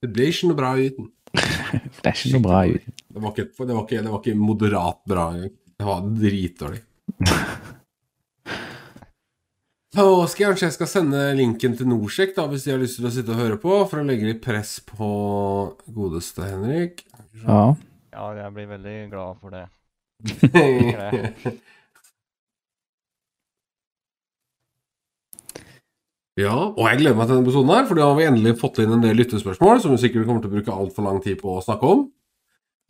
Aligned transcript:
Det 0.00 0.08
ble 0.14 0.30
ikke 0.32 0.48
noe 0.48 0.58
bra 0.58 0.70
uten. 0.80 1.10
Det 2.00 2.08
er 2.08 2.14
ikke 2.14 2.32
noe 2.36 2.44
bra 2.44 2.60
uten. 2.66 2.94
Det 3.10 3.20
var 3.20 3.34
ikke, 3.34 3.48
det 3.58 3.74
var 3.74 3.84
ikke, 3.84 4.00
det 4.00 4.12
var 4.12 4.22
ikke 4.22 4.38
moderat 4.38 5.00
bra 5.10 5.26
engang. 5.34 5.52
Det 5.80 5.88
var 5.88 6.08
dritdårlig. 6.22 6.80
Så 9.90 10.04
skal 10.30 10.44
jeg 10.44 10.50
kanskje 10.52 10.66
jeg 10.68 10.74
skal 10.76 10.88
sende 10.90 11.20
linken 11.34 11.72
til 11.74 11.88
Norsek, 11.90 12.30
da, 12.36 12.44
hvis 12.46 12.62
de 12.62 12.70
har 12.70 12.78
lyst 12.78 13.00
til 13.00 13.08
å 13.08 13.10
sitte 13.10 13.34
og 13.34 13.40
høre 13.42 13.56
på, 13.58 13.72
for 13.90 13.98
å 13.98 14.06
legge 14.06 14.28
litt 14.28 14.42
press 14.44 14.76
på 14.86 15.08
godeste 15.90 16.46
Henrik. 16.46 17.02
Ja. 17.42 17.74
Ja, 18.14 18.28
jeg 18.38 18.54
blir 18.54 18.68
veldig 18.70 18.94
glad 19.10 19.42
for 19.42 19.50
det. 19.56 19.66
ja, 26.40 26.56
og 26.70 26.80
jeg 26.88 27.02
gleder 27.02 27.18
meg 27.18 27.28
til 27.28 27.36
denne 27.36 27.46
episoden 27.46 27.74
her, 27.74 27.84
for 27.88 28.00
da 28.00 28.08
har 28.08 28.16
vi 28.18 28.26
endelig 28.28 28.56
fått 28.60 28.80
inn 28.82 28.96
en 28.96 29.04
del 29.04 29.18
lyttespørsmål 29.20 29.82
som 29.84 29.94
vi 29.94 30.00
sikkert 30.02 30.26
kommer 30.28 30.42
til 30.44 30.50
å 30.50 30.56
bruke 30.56 30.80
altfor 30.82 31.06
lang 31.06 31.20
tid 31.24 31.38
på 31.40 31.54
å 31.56 31.62
snakke 31.64 31.94
om. 31.94 32.08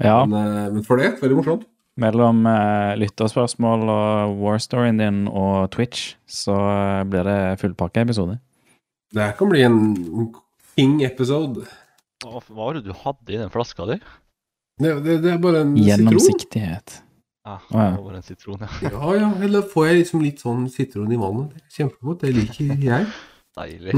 ja. 0.02 0.22
Men, 0.24 0.56
eh, 0.56 0.70
men 0.76 0.86
for 0.86 1.00
det, 1.02 1.16
veldig 1.22 1.40
morsomt. 1.40 1.66
Mellom 2.00 2.46
eh, 2.46 2.94
lytterspørsmål 3.00 3.82
og 3.92 4.38
warstoryen 4.40 5.00
din 5.02 5.24
og 5.28 5.68
Twitch, 5.74 6.14
så 6.30 6.54
eh, 6.54 7.02
blir 7.10 7.26
det 7.26 7.40
fullpakkeepisode. 7.60 8.38
Det 9.10 9.24
her 9.26 9.34
kan 9.36 9.50
bli 9.50 9.64
en 9.66 9.78
king-episode. 10.78 11.66
Hva, 12.22 12.40
var 12.54 12.78
det 12.78 12.86
du 12.86 12.94
hadde 12.94 13.34
i 13.34 13.40
den 13.40 13.50
flaska 13.52 13.88
di? 13.90 13.98
Det, 14.80 14.94
det, 15.04 15.18
det 15.24 15.34
er 15.34 15.40
bare 15.42 15.64
en 15.64 15.74
sitron. 15.74 15.88
Gjennomsiktighet. 15.88 17.00
Ah, 17.44 17.58
ja. 17.72 17.90
det 17.96 18.04
var 18.04 18.14
en 18.14 18.22
sitron, 18.24 18.62
ja. 18.62 18.70
Ja, 18.86 19.12
ja, 19.16 19.28
eller 19.42 19.66
får 19.66 19.86
jeg 19.88 20.00
liksom 20.02 20.24
litt 20.24 20.42
sånn 20.44 20.66
sitron 20.72 21.12
i 21.12 21.18
vannet. 21.20 21.52
Det 21.56 21.64
er 21.64 21.76
Kjempegodt, 21.80 22.24
det 22.24 22.32
liker 22.36 22.86
jeg. 22.86 23.10
Deilig. 23.56 23.94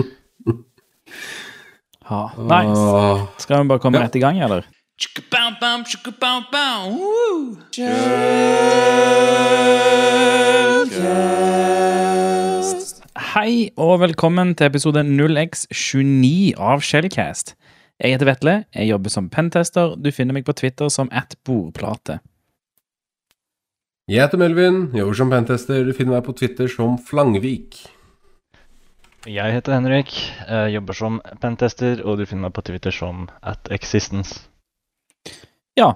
Ja. 2.08 2.22
Nice. 2.36 3.42
Skal 3.42 3.62
vi 3.62 3.68
bare 3.68 3.78
komme 3.78 3.98
Ja. 3.98 4.04
rett 4.06 4.16
i 4.16 4.20
gang, 4.20 4.38
eller? 4.40 4.64
Hei 13.32 13.70
og 13.80 13.98
velkommen 14.02 14.54
til 14.56 14.66
episode 14.70 15.02
0x29 15.04 16.52
av 16.60 16.80
Shellcast. 16.84 17.52
Jeg 18.02 18.14
heter 18.14 18.28
Vetle, 18.28 18.54
jeg 18.74 18.88
jobber 18.88 19.12
som 19.12 19.28
pentester. 19.32 19.94
Du 20.00 20.08
finner 20.14 20.34
meg 20.36 20.46
på 20.48 20.54
Twitter 20.58 20.88
som 20.92 21.10
at 21.12 21.36
bordplate. 21.46 22.18
Jeg 24.10 24.24
heter 24.24 24.40
Melvin, 24.40 24.80
jobber 24.96 25.14
som 25.20 25.30
pentester. 25.32 25.84
Du 25.86 25.92
finner 25.96 26.16
meg 26.18 26.24
på 26.26 26.34
Twitter 26.40 26.68
som 26.72 26.96
Flangvik. 26.98 27.82
Jeg 29.22 29.54
heter 29.54 29.76
Henrik, 29.76 30.10
jeg 30.48 30.72
jobber 30.74 30.96
som 30.98 31.20
pentester, 31.42 32.00
og 32.02 32.18
du 32.18 32.24
finner 32.26 32.48
meg 32.48 32.56
på 32.56 32.64
Twitter 32.66 32.94
som 32.94 33.28
at 33.46 33.70
existence. 33.74 34.40
Ja, 35.78 35.92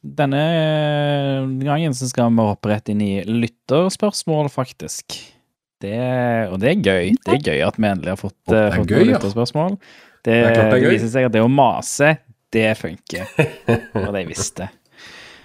denne 0.00 0.40
gangen 1.60 1.92
så 1.96 2.08
skal 2.08 2.32
vi 2.32 2.46
hoppe 2.48 2.72
rett 2.72 2.88
inn 2.92 3.02
i 3.04 3.12
lytterspørsmål, 3.28 4.48
faktisk. 4.52 5.18
Det, 5.84 5.98
og 6.48 6.56
det 6.62 6.70
er 6.70 6.80
gøy. 6.80 7.12
Det 7.20 7.36
er 7.36 7.44
gøy 7.50 7.62
at 7.66 7.76
vi 7.76 7.90
endelig 7.90 8.14
har 8.14 8.20
fått, 8.22 8.38
Det 8.48 8.56
er 8.56 8.70
eh, 8.70 8.78
fått 8.78 8.94
gøy, 8.94 9.04
lytterspørsmål. 9.10 9.76
Det, 10.24 10.24
Det 10.24 10.38
er 10.40 10.54
klart 10.54 10.72
det 10.72 10.78
er 10.78 10.86
det 10.86 10.94
viser 10.94 11.12
seg 11.12 11.28
at 11.28 11.36
det 11.36 11.44
å 11.44 11.50
mase, 11.52 12.14
det 12.54 12.68
funker. 12.80 13.28
Og 14.00 14.08
det 14.08 14.24
jeg 14.24 14.30
visste. 14.32 14.70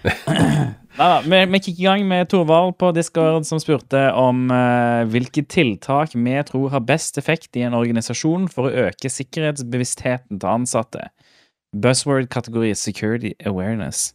Neida, 0.99 1.21
vi, 1.23 1.45
vi 1.45 1.59
kikker 1.63 1.79
i 1.79 1.85
gang 1.85 2.01
med 2.09 2.27
Torvald 2.27 2.73
på 2.75 2.89
Discord 2.91 3.45
som 3.47 3.59
spurte 3.63 4.01
om 4.19 4.49
eh, 4.51 5.05
hvilke 5.07 5.45
tiltak 5.47 6.11
vi 6.11 6.33
tror 6.43 6.73
har 6.73 6.83
best 6.83 7.15
effekt 7.21 7.55
i 7.55 7.63
en 7.63 7.77
organisasjon 7.77 8.49
for 8.51 8.67
å 8.67 8.87
øke 8.89 9.07
sikkerhetsbevisstheten 9.07 10.41
til 10.41 10.49
ansatte. 10.51 11.05
Buzzword-kategori 11.71 12.73
security 12.75 13.31
awareness. 13.47 14.09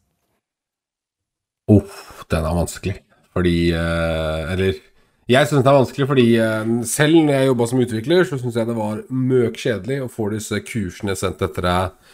Uff, 1.73 2.27
den 2.29 2.45
er 2.45 2.59
vanskelig. 2.61 2.99
Fordi 3.33 3.57
eh, 3.73 4.53
Eller 4.53 4.77
jeg 5.25 5.49
syns 5.49 5.65
den 5.65 5.73
er 5.73 5.79
vanskelig 5.81 6.11
fordi 6.11 6.27
eh, 6.37 6.75
selv 6.85 7.17
når 7.17 7.39
jeg 7.39 7.49
jobba 7.49 7.71
som 7.71 7.81
utvikler, 7.87 8.29
så 8.29 8.37
syns 8.43 8.61
jeg 8.61 8.69
det 8.69 8.77
var 8.77 9.01
møkkjedelig 9.09 10.03
å 10.05 10.13
få 10.13 10.29
disse 10.37 10.61
kursene 10.69 11.17
sendt 11.17 11.49
etter 11.49 11.65
deg 11.65 12.13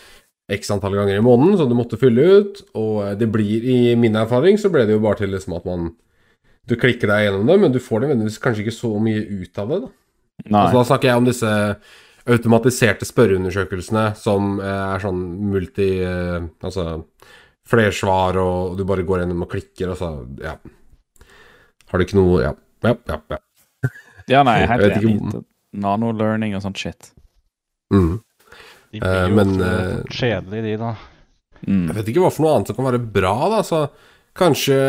x 0.57 0.71
antall 0.75 0.97
ganger 0.99 1.19
i 1.19 1.25
måneden, 1.25 1.57
som 1.59 1.71
du 1.71 1.77
måtte 1.79 1.99
fylle 2.01 2.27
ut. 2.41 2.63
Og 2.79 3.01
eh, 3.07 3.17
det 3.21 3.31
blir, 3.33 3.65
i 3.65 3.97
min 3.99 4.19
erfaring, 4.19 4.59
så 4.61 4.71
ble 4.73 4.87
det 4.89 4.97
jo 4.97 5.03
bare 5.05 5.23
til 5.23 5.35
liksom 5.35 5.57
at 5.59 5.67
man 5.69 5.91
Du 6.69 6.77
klikker 6.79 7.09
deg 7.11 7.25
gjennom 7.25 7.49
det, 7.49 7.57
men 7.59 7.73
du 7.73 7.81
får 7.83 8.05
nødvendigvis 8.05 8.39
kanskje 8.39 8.63
ikke 8.63 8.77
så 8.77 8.91
mye 9.03 9.23
ut 9.41 9.59
av 9.59 9.71
det. 9.73 9.79
da. 9.81 9.89
Altså, 10.61 10.77
da 10.77 10.83
snakker 10.87 11.09
jeg 11.09 11.21
om 11.21 11.27
disse 11.27 11.53
automatiserte 12.31 13.07
spørreundersøkelsene 13.09 14.05
som 14.21 14.59
eh, 14.61 14.83
er 14.95 15.03
sånn 15.03 15.23
multi 15.51 15.89
eh, 16.05 16.37
Altså 16.63 16.85
flersvar, 17.71 18.39
og 18.41 18.77
du 18.79 18.85
bare 18.87 19.07
går 19.07 19.25
gjennom 19.25 19.47
og 19.47 19.51
klikker, 19.57 19.93
og 19.95 19.99
så 19.99 20.13
Ja. 20.43 20.57
Har 21.91 21.99
du 21.99 22.05
ikke 22.07 22.21
noe 22.21 22.43
Ja, 22.45 22.53
ja, 22.85 22.95
ja. 23.09 23.21
ja. 23.35 23.41
Ja, 24.31 24.43
nei, 24.47 24.61
helt 24.69 25.01
enig. 25.01 25.43
Nano-learning 25.75 26.55
og 26.55 26.63
sånt 26.63 26.79
shit. 26.79 27.11
Mm. 27.91 28.21
De 28.91 28.99
Eh, 28.99 29.03
blir 29.03 29.29
jo 29.31 29.37
men, 29.37 29.61
eh, 29.63 30.05
kjedelige, 30.11 30.63
de, 30.63 30.77
da. 30.77 30.95
Mm. 31.67 31.87
Jeg 31.87 31.97
vet 31.97 32.09
ikke 32.09 32.25
hva 32.25 32.33
for 32.33 32.45
noe 32.45 32.55
annet 32.57 32.71
som 32.71 32.77
kan 32.77 32.89
være 32.89 33.13
bra, 33.13 33.35
da. 33.53 33.61
Så 33.67 33.85
kanskje 34.35 34.81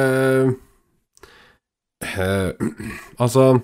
eh, 2.01 2.51
Altså 3.21 3.61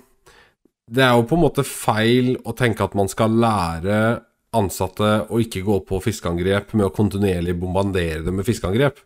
Det 0.88 1.02
er 1.04 1.16
jo 1.16 1.26
på 1.28 1.36
en 1.36 1.44
måte 1.44 1.64
feil 1.66 2.36
å 2.48 2.54
tenke 2.56 2.84
at 2.84 2.94
man 2.96 3.10
skal 3.12 3.34
lære 3.36 3.98
ansatte 4.56 5.26
å 5.28 5.40
ikke 5.42 5.60
gå 5.66 5.82
på 5.84 5.98
fiskeangrep 6.00 6.72
med 6.72 6.86
å 6.86 6.94
kontinuerlig 6.94 7.52
bombardere 7.60 8.22
dem 8.24 8.38
med 8.40 8.46
fiskeangrep. 8.48 9.02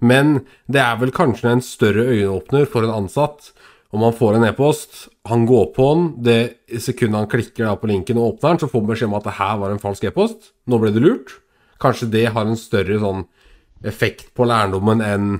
Men 0.00 0.46
det 0.64 0.80
er 0.80 0.96
vel 0.96 1.12
kanskje 1.12 1.50
en 1.52 1.60
større 1.60 2.06
øyeåpner 2.08 2.64
for 2.64 2.86
en 2.86 3.02
ansatt 3.02 3.50
om 3.90 4.04
han 4.06 4.14
får 4.14 4.36
en 4.38 4.46
e-post, 4.46 5.08
han 5.26 5.46
går 5.46 5.70
på 5.74 5.86
den, 5.90 6.08
det 6.22 6.80
sekundet 6.82 7.24
han 7.24 7.30
klikker 7.30 7.78
på 7.80 7.90
linken 7.90 8.20
og 8.20 8.36
åpner 8.36 8.54
den, 8.54 8.60
så 8.62 8.70
får 8.70 8.84
han 8.84 8.90
beskjed 8.92 9.10
om 9.10 9.16
at 9.18 9.26
det 9.26 9.38
her 9.40 9.56
var 9.58 9.74
en 9.74 9.82
falsk 9.82 10.06
e-post. 10.06 10.52
Nå 10.70 10.78
ble 10.78 10.92
det 10.94 11.02
lurt. 11.02 11.32
Kanskje 11.82 12.10
det 12.12 12.28
har 12.36 12.46
en 12.46 12.60
større 12.60 13.00
sånn 13.02 13.24
effekt 13.86 14.30
på 14.36 14.48
lærdommen 14.48 15.02
enn 15.04 15.32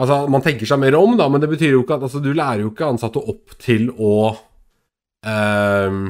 Altså, 0.00 0.22
man 0.32 0.42
tenker 0.42 0.66
seg 0.66 0.80
mer 0.80 0.94
om, 0.96 1.12
da, 1.18 1.26
men 1.30 1.42
det 1.42 1.50
betyr 1.50 1.74
jo 1.74 1.82
ikke 1.84 1.98
at 1.98 2.06
Altså, 2.08 2.18
du 2.24 2.32
lærer 2.32 2.64
jo 2.64 2.70
ikke 2.72 2.88
ansatte 2.94 3.20
opp 3.20 3.52
til 3.60 3.90
å 3.92 4.14
ehm, 5.28 6.00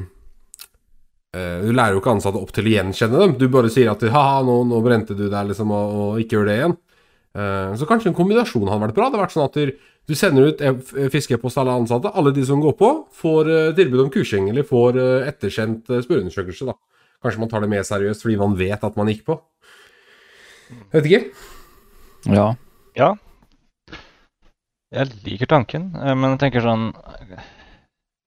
eh, 1.35 1.59
Du 1.67 1.73
lærer 1.75 1.97
jo 1.97 2.01
ikke 2.01 2.15
ansatte 2.15 2.41
opp 2.41 2.55
til 2.55 2.71
å 2.71 2.73
gjenkjenne 2.77 3.25
dem. 3.25 3.35
Du 3.41 3.49
bare 3.53 3.73
sier 3.75 3.91
at 3.93 4.07
ha-ha, 4.15 4.39
nå, 4.47 4.61
nå 4.71 4.81
brente 4.87 5.19
du 5.19 5.27
deg, 5.27 5.51
liksom, 5.51 5.75
og, 5.75 5.99
og 5.99 6.23
ikke 6.23 6.39
gjør 6.39 6.49
det 6.49 6.57
igjen. 6.61 6.79
Uh, 7.33 7.73
så 7.81 7.89
kanskje 7.89 8.11
en 8.11 8.17
kombinasjon 8.17 8.69
hadde 8.69 8.87
vært 8.87 8.97
bra. 8.97 9.09
Det 9.09 9.17
hadde 9.17 9.25
vært 9.25 9.35
sånn 9.35 9.51
at 9.51 9.59
du, 10.09 10.15
sender 10.19 10.51
ut 10.51 10.61
e- 10.61 11.09
fiskepost 11.13 11.57
til 11.57 11.63
alle 11.65 11.77
ansatte. 11.83 12.11
Alle 12.19 12.33
de 12.35 12.45
som 12.47 12.61
går 12.63 12.75
på, 12.79 12.91
får 13.23 13.51
eh, 13.53 13.75
tilbud 13.79 14.07
om 14.07 14.11
kursing, 14.13 14.49
eller 14.51 14.67
får 14.67 14.99
eh, 14.99 15.29
ettersendt 15.31 15.91
spørreundersøkelse, 15.93 16.69
da. 16.69 16.77
Kanskje 17.23 17.41
man 17.41 17.51
tar 17.53 17.63
det 17.63 17.71
mer 17.71 17.85
seriøst 17.87 18.25
fordi 18.25 18.39
man 18.41 18.57
vet 18.59 18.83
at 18.83 18.97
man 18.99 19.11
gikk 19.13 19.25
på. 19.29 19.39
Jeg 20.73 20.97
vet 20.97 21.11
ikke. 21.11 21.51
Ja. 22.33 22.49
Ja. 22.99 23.13
Jeg 24.93 25.09
liker 25.25 25.49
tanken, 25.49 25.93
eh, 25.97 26.15
men 26.15 26.35
jeg 26.35 26.43
tenker 26.43 26.65
sånn 26.65 26.91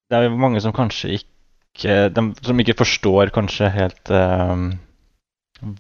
Det 0.10 0.18
er 0.18 0.26
jo 0.26 0.40
mange 0.42 0.62
som 0.64 0.74
kanskje 0.74 1.20
ikke 1.20 2.10
de, 2.16 2.24
Som 2.46 2.62
ikke 2.62 2.78
forstår 2.80 3.34
kanskje 3.36 3.68
helt 3.74 4.10
um, 4.10 4.70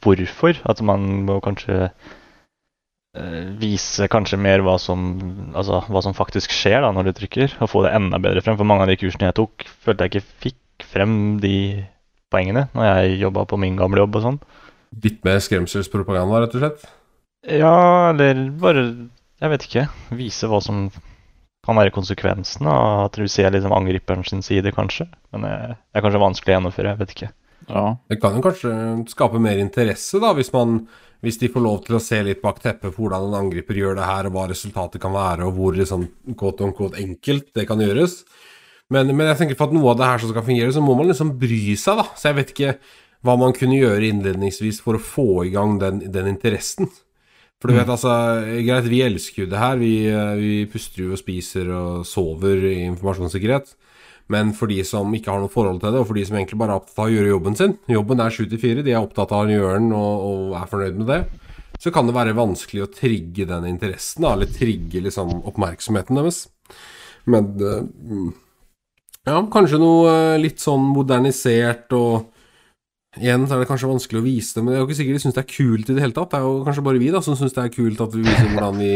hvorfor. 0.03 0.59
At 0.67 0.81
man 0.85 1.25
må 1.25 1.39
kanskje 1.44 1.85
eh, 1.88 2.13
vise 3.61 4.07
kanskje 4.11 4.39
mer 4.41 4.63
hva 4.65 4.75
som, 4.81 5.05
altså, 5.55 5.81
hva 5.87 6.01
som 6.03 6.15
faktisk 6.17 6.53
skjer 6.53 6.81
da 6.83 6.91
når 6.95 7.09
du 7.09 7.15
trykker, 7.19 7.57
og 7.63 7.71
få 7.71 7.85
det 7.85 7.93
enda 7.95 8.19
bedre 8.21 8.43
frem. 8.43 8.57
For 8.59 8.67
mange 8.67 8.85
av 8.85 8.91
de 8.91 8.99
kursene 8.99 9.29
jeg 9.29 9.37
tok, 9.39 9.65
følte 9.85 10.07
jeg 10.07 10.13
ikke 10.13 10.39
fikk 10.47 10.87
frem 10.91 11.15
de 11.43 11.55
poengene 12.33 12.67
når 12.75 12.89
jeg 12.89 13.19
jobba 13.23 13.45
på 13.47 13.59
min 13.61 13.79
gamle 13.79 14.03
jobb 14.03 14.19
og 14.19 14.25
sånn. 14.27 14.39
Litt 15.03 15.23
mer 15.27 15.41
skremselspropaganda, 15.43 16.43
rett 16.43 16.56
og 16.56 16.63
slett. 16.63 16.88
Ja, 17.45 17.75
eller 18.09 18.47
bare 18.57 18.88
Jeg 19.44 19.51
vet 19.51 19.65
ikke. 19.68 19.81
Vise 20.15 20.47
hva 20.50 20.61
som 20.63 20.88
kan 21.65 21.77
være 21.77 21.94
konsekvensen 21.94 22.68
av 22.69 23.07
at 23.07 23.18
du 23.19 23.27
ser 23.29 23.51
liksom 23.51 23.73
angriperen 23.75 24.23
sin 24.25 24.44
side, 24.45 24.71
kanskje. 24.73 25.09
Men 25.33 25.44
det 25.45 25.56
det 25.69 26.00
er 26.00 26.06
kanskje 26.06 26.21
vanskelig 26.23 26.53
å 26.53 26.56
gjennomføre. 26.56 26.94
Jeg 26.94 27.01
vet 27.01 27.13
ikke. 27.15 27.29
Ja. 27.68 27.86
Det 28.10 28.19
kan 28.22 28.36
jo 28.38 28.44
kanskje 28.46 28.72
skape 29.10 29.42
mer 29.42 29.60
interesse, 29.62 30.19
da, 30.22 30.34
hvis, 30.38 30.52
man, 30.54 30.81
hvis 31.25 31.40
de 31.42 31.50
får 31.54 31.63
lov 31.66 31.80
til 31.86 31.98
å 31.98 32.04
se 32.04 32.19
litt 32.25 32.44
bak 32.44 32.60
teppet 32.63 32.94
på 32.94 33.06
hvordan 33.06 33.30
en 33.30 33.40
angriper 33.46 33.80
gjør 33.80 33.98
det 34.00 34.10
her, 34.10 34.30
og 34.30 34.36
hva 34.36 34.50
resultatet 34.52 35.02
kan 35.04 35.16
være, 35.16 35.48
og 35.48 35.57
hvor 35.57 35.78
liksom, 35.78 36.06
quote 36.38 36.66
on 36.68 36.75
quote, 36.78 37.02
enkelt 37.02 37.50
det 37.57 37.66
kan 37.69 37.81
gjøres. 37.81 38.22
Men, 38.94 39.10
men 39.18 39.31
jeg 39.31 39.40
tenker 39.40 39.57
for 39.57 39.72
at 39.72 39.74
noe 39.74 39.96
av 39.96 39.98
det 39.98 40.12
her 40.12 40.22
som 40.22 40.31
skal 40.34 40.46
fungere, 40.46 40.75
så 40.75 40.84
må 40.84 40.94
man 40.98 41.10
liksom 41.10 41.34
bry 41.42 41.63
seg, 41.80 42.04
da. 42.04 42.06
Så 42.13 42.30
jeg 42.30 42.40
vet 42.42 42.54
ikke 42.54 42.75
hva 43.25 43.34
man 43.42 43.56
kunne 43.57 43.80
gjøre 43.80 44.12
innledningsvis 44.12 44.84
for 44.86 45.00
å 45.00 45.02
få 45.02 45.30
i 45.48 45.54
gang 45.56 45.80
den, 45.81 46.04
den 46.13 46.30
interessen. 46.30 46.92
For 47.62 47.72
du 47.72 47.80
vet, 47.80 47.90
altså, 47.90 48.12
greit, 48.62 48.86
vi 48.92 49.02
elsker 49.02 49.46
jo 49.46 49.50
det 49.50 49.57
her. 49.57 49.80
Vi, 49.81 49.94
eh, 50.12 50.36
vi 50.38 50.54
puster 50.69 51.06
jo 51.06 51.16
og 51.16 51.22
spiser 51.22 51.72
og 51.74 52.06
sover 52.06 52.62
i 52.69 52.75
informasjonssikkerhet. 52.92 53.74
Men 54.33 54.54
for 54.57 54.72
de 54.72 54.80
som 54.88 55.12
ikke 55.13 55.30
har 55.30 55.42
noe 55.44 55.54
forhold 55.54 55.83
til 55.83 55.94
det, 55.94 56.01
og 56.01 56.07
for 56.10 56.18
de 56.18 56.24
som 56.25 56.38
egentlig 56.38 56.57
bare 56.57 56.74
er 56.74 56.81
opptatt 56.81 57.01
av 57.04 57.10
å 57.10 57.13
gjøre 57.13 57.30
jobben 57.30 57.57
sin 57.60 57.75
Jobben 57.94 58.24
er 58.24 58.33
7-4, 58.33 58.86
de 58.86 58.94
er 58.95 59.01
opptatt 59.01 59.33
av 59.36 59.45
å 59.45 59.51
gjøre 59.54 59.75
den 59.77 59.92
og, 59.94 60.24
og 60.30 60.56
er 60.57 60.72
fornøyd 60.72 61.01
med 61.01 61.12
det. 61.12 61.19
Så 61.81 61.92
kan 61.94 62.07
det 62.07 62.16
være 62.16 62.38
vanskelig 62.38 62.86
å 62.86 62.89
trigge 62.89 63.45
den 63.50 63.68
interessen, 63.69 64.25
eller 64.25 64.50
trigge 64.50 65.04
liksom 65.06 65.44
oppmerksomheten 65.45 66.18
deres. 66.18 66.45
Men 67.30 67.51
eh, 67.62 68.31
ja, 69.25 69.42
kanskje 69.51 69.81
noe 69.81 70.13
eh, 70.13 70.39
litt 70.42 70.63
sånn 70.63 70.88
modernisert 70.94 71.94
og 71.98 72.31
Igjen 73.16 73.45
så 73.48 73.56
er 73.56 73.62
det 73.62 73.68
kanskje 73.69 73.88
vanskelig 73.88 74.19
å 74.19 74.25
vise 74.25 74.57
det, 74.57 74.62
men 74.62 74.74
det 74.74 74.75
er 74.75 74.81
jo 74.81 74.88
ikke 74.89 74.95
sikkert 74.98 75.16
de 75.16 75.19
syns 75.24 75.36
det 75.38 75.42
er 75.45 75.54
kult 75.54 75.88
i 75.88 75.94
det 75.95 76.01
hele 76.04 76.16
tatt. 76.18 76.33
Det 76.33 76.36
er 76.36 76.48
jo 76.50 76.66
kanskje 76.66 76.81
bare 76.83 77.00
vi 77.00 77.12
da 77.13 77.21
som 77.24 77.38
syns 77.39 77.54
det 77.56 77.62
er 77.63 77.71
kult 77.71 78.01
at 78.04 78.12
vi 78.12 78.24
viser 78.25 78.50
hvordan 78.51 78.81
vi 78.81 78.89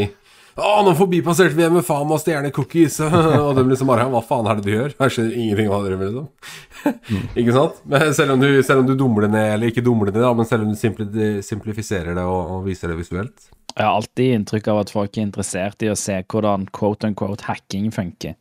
Å, 0.58 0.72
nå 0.86 0.94
forbipasserte 0.98 1.56
vi 1.58 1.68
med 1.72 1.86
faen 1.86 2.08
meg 2.10 2.22
stjerne 2.24 2.52
cookies! 2.56 2.98
og 3.44 3.52
de 3.58 3.66
liksom 3.68 3.92
bare 3.92 4.08
Hva 4.12 4.24
faen 4.26 4.50
er 4.50 4.60
det 4.60 4.66
du 4.66 4.74
gjør? 4.74 4.96
Jeg 4.96 5.16
skjønner 5.16 5.38
ingenting 5.44 5.70
hva 5.72 5.80
dere 5.86 6.00
gjør, 6.00 6.18
liksom. 6.18 7.22
ikke 7.44 7.56
sant? 7.56 7.80
Men 7.94 8.10
selv 8.18 8.36
om, 8.36 8.44
du, 8.44 8.50
selv 8.66 8.84
om 8.84 8.90
du 8.90 8.96
dummer 8.98 9.28
det 9.28 9.32
ned, 9.36 9.54
eller 9.54 9.72
ikke 9.72 9.86
dummer 9.86 10.10
det 10.10 10.18
ned, 10.18 10.26
da, 10.26 10.34
men 10.36 10.50
selv 10.50 10.66
om 10.66 10.74
du 10.74 10.80
simpli, 10.80 11.32
simplifiserer 11.46 12.18
det 12.18 12.26
og, 12.26 12.58
og 12.58 12.68
viser 12.68 12.92
det 12.92 13.00
visuelt. 13.00 13.50
Jeg 13.76 13.86
har 13.86 13.96
alltid 13.96 14.36
inntrykk 14.36 14.70
av 14.74 14.84
at 14.84 14.92
folk 14.92 15.18
er 15.18 15.28
interessert 15.28 15.86
i 15.86 15.92
å 15.92 15.98
se 16.00 16.18
hvordan 16.26 16.68
quote 16.76 17.08
unquote 17.08 17.46
hacking 17.48 17.90
funker. 17.96 18.38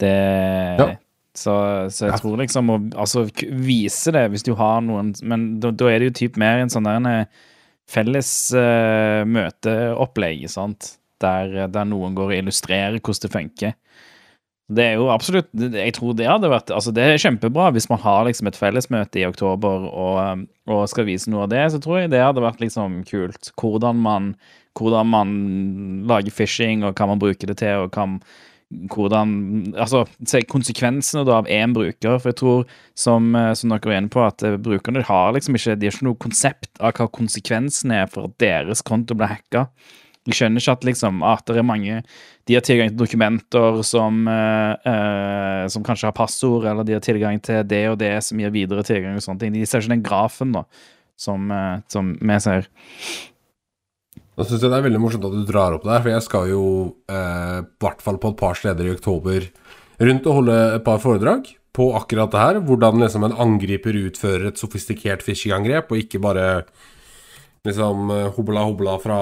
Det 0.00 0.14
Ja. 0.82 0.94
Så, 1.36 1.52
så 1.92 2.06
jeg 2.08 2.20
tror 2.22 2.38
liksom 2.40 2.70
å 2.72 2.76
altså, 2.96 3.26
vise 3.60 4.12
det 4.14 4.22
hvis 4.32 4.44
du 4.46 4.54
har 4.56 4.78
noen 4.80 5.10
Men 5.20 5.42
da, 5.60 5.68
da 5.68 5.90
er 5.92 6.00
det 6.00 6.08
jo 6.08 6.14
typ 6.22 6.38
mer 6.40 6.62
en 6.62 6.72
sånn 6.72 6.88
der 6.88 7.08
eh, 7.10 7.42
felles 7.90 8.30
uh, 8.56 9.22
møteopplegg, 9.28 10.46
sant? 10.50 10.96
Der, 11.22 11.66
der 11.72 11.88
noen 11.88 12.16
går 12.16 12.28
og 12.28 12.38
illustrerer 12.42 12.98
hvordan 13.00 13.22
det 13.22 13.32
funker. 13.32 13.76
Det 14.66 14.82
er 14.82 14.96
jo 14.98 15.06
absolutt 15.14 15.46
Jeg 15.54 15.94
tror 15.94 16.16
det 16.18 16.26
hadde 16.26 16.48
vært 16.50 16.72
Altså, 16.74 16.90
det 16.90 17.04
er 17.06 17.20
kjempebra 17.22 17.68
hvis 17.70 17.86
man 17.86 18.00
har 18.02 18.24
liksom 18.26 18.48
et 18.50 18.58
fellesmøte 18.58 19.20
i 19.20 19.26
oktober 19.28 19.86
og, 19.86 20.16
um, 20.18 20.42
og 20.74 20.88
skal 20.90 21.06
vise 21.06 21.30
noe 21.30 21.44
av 21.44 21.52
det, 21.52 21.62
så 21.70 21.78
tror 21.82 22.00
jeg 22.00 22.10
det 22.12 22.24
hadde 22.24 22.42
vært 22.42 22.60
liksom 22.64 22.98
kult. 23.06 23.52
Hvordan 23.60 24.02
man, 24.02 24.32
hvordan 24.76 25.12
man 25.12 25.36
lager 26.10 26.34
phishing, 26.34 26.82
og 26.82 26.98
hva 26.98 27.06
man 27.12 27.22
bruker 27.22 27.52
det 27.52 27.60
til, 27.62 27.86
og 27.86 27.94
hva, 27.94 28.08
hvordan 28.70 29.74
Altså, 29.76 30.04
se 30.26 30.42
konsekvensene 30.42 31.24
da 31.26 31.38
av 31.40 31.50
én 31.50 31.74
bruker. 31.74 32.18
For 32.18 32.32
jeg 32.32 32.38
tror, 32.40 32.64
som, 32.98 33.34
eh, 33.36 33.52
som 33.54 33.70
dere 33.70 33.92
er 33.92 34.00
inne 34.00 34.10
på, 34.10 34.24
at 34.26 34.42
eh, 34.42 34.56
brukerne 34.56 35.04
har 35.06 35.32
liksom 35.34 35.54
ikke 35.54 35.78
De 35.78 35.86
har 35.86 35.94
ikke 35.94 36.08
noe 36.08 36.18
konsept 36.18 36.70
av 36.80 36.96
hva 36.96 37.06
konsekvensen 37.08 37.92
er 37.92 38.06
for 38.06 38.26
at 38.26 38.38
deres 38.38 38.82
konto 38.82 39.14
blir 39.14 39.30
hacka. 39.30 39.68
De 40.26 40.34
skjønner 40.34 40.58
ikke 40.58 40.72
at 40.74 40.84
liksom 40.84 41.22
at 41.22 41.44
det 41.46 41.60
er 41.60 41.62
mange 41.62 42.02
De 42.48 42.54
har 42.54 42.64
tilgang 42.66 42.90
til 42.90 42.98
dokumenter 42.98 43.82
som, 43.86 44.26
eh, 44.28 44.74
eh, 44.86 45.68
som 45.68 45.84
kanskje 45.84 46.10
har 46.10 46.12
passord, 46.12 46.66
eller 46.66 46.84
de 46.84 46.94
har 46.94 47.00
tilgang 47.00 47.40
til 47.42 47.62
det 47.62 47.88
og 47.90 47.98
det 47.98 48.22
som 48.24 48.38
gir 48.38 48.50
videre 48.50 48.82
tilgang 48.82 49.14
og 49.14 49.22
sånne 49.22 49.40
ting. 49.40 49.52
De 49.52 49.66
ser 49.66 49.82
ikke 49.82 49.94
den 49.94 50.02
grafen 50.06 50.52
da, 50.52 50.64
som, 51.16 51.50
som 51.88 52.14
vi 52.20 52.38
ser. 52.38 52.68
Da 54.36 54.44
syns 54.44 54.60
jeg 54.60 54.72
det 54.72 54.78
er 54.78 54.84
veldig 54.84 55.00
morsomt 55.00 55.26
at 55.28 55.36
du 55.36 55.44
drar 55.48 55.76
opp 55.76 55.86
der, 55.86 56.02
for 56.04 56.12
jeg 56.12 56.24
skal 56.26 56.50
jo 56.50 56.64
eh, 57.08 57.60
i 57.62 57.68
hvert 57.82 58.02
fall 58.04 58.18
på 58.20 58.34
et 58.34 58.40
par 58.40 58.58
steder 58.58 58.88
i 58.88 58.92
oktober 58.92 59.46
rundt 59.96 60.28
og 60.28 60.40
holde 60.40 60.56
et 60.76 60.84
par 60.84 61.00
foredrag 61.00 61.48
på 61.76 61.86
akkurat 61.96 62.32
det 62.32 62.42
her. 62.42 62.60
Hvordan 62.68 63.00
liksom 63.00 63.24
en 63.24 63.38
angriper 63.46 63.96
utfører 64.06 64.50
et 64.50 64.60
sofistikert 64.60 65.24
phishing-angrep, 65.24 65.88
og 65.88 66.04
ikke 66.04 66.20
bare 66.24 66.46
liksom 67.66 68.12
eh, 68.12 68.28
hobla 68.36 68.66
hobla 68.68 68.98
fra 69.02 69.20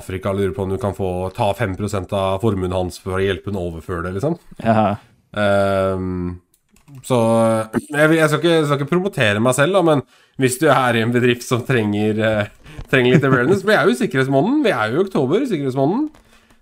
Afrika 0.00 0.32
lurer 0.32 0.56
på 0.56 0.64
om 0.64 0.72
du 0.72 0.80
kan 0.80 0.96
få 0.96 1.30
ta 1.36 1.52
5 1.54 1.76
av 2.08 2.40
formuen 2.42 2.72
hans 2.72 2.98
for 3.04 3.18
å 3.18 3.24
hjelpe 3.24 3.52
ham 3.52 3.60
å 3.60 3.68
overføre 3.68 4.08
det, 4.08 4.16
liksom. 4.16 4.40
Ja, 4.64 4.94
Um, 5.34 6.40
så 7.02 7.18
jeg, 7.74 8.14
jeg, 8.14 8.28
skal 8.28 8.38
ikke, 8.38 8.52
jeg 8.52 8.66
skal 8.68 8.78
ikke 8.78 8.92
promotere 8.92 9.42
meg 9.42 9.56
selv, 9.56 9.74
da, 9.74 9.82
men 9.82 10.02
hvis 10.40 10.58
du 10.60 10.68
er 10.72 10.98
i 10.98 11.04
en 11.04 11.14
bedrift 11.14 11.46
som 11.46 11.62
trenger, 11.66 12.20
uh, 12.20 12.76
trenger 12.90 13.16
litt 13.16 13.26
awareness 13.28 13.64
Vi 13.66 13.74
er 13.74 13.86
jo 13.86 13.94
i 13.94 13.98
sikkerhetsmåneden. 13.98 14.62
Vi 14.64 14.74
er 14.74 14.92
jo 14.92 14.98
i 14.98 15.04
oktober, 15.04 15.44
sikkerhetsmåneden. 15.50 16.08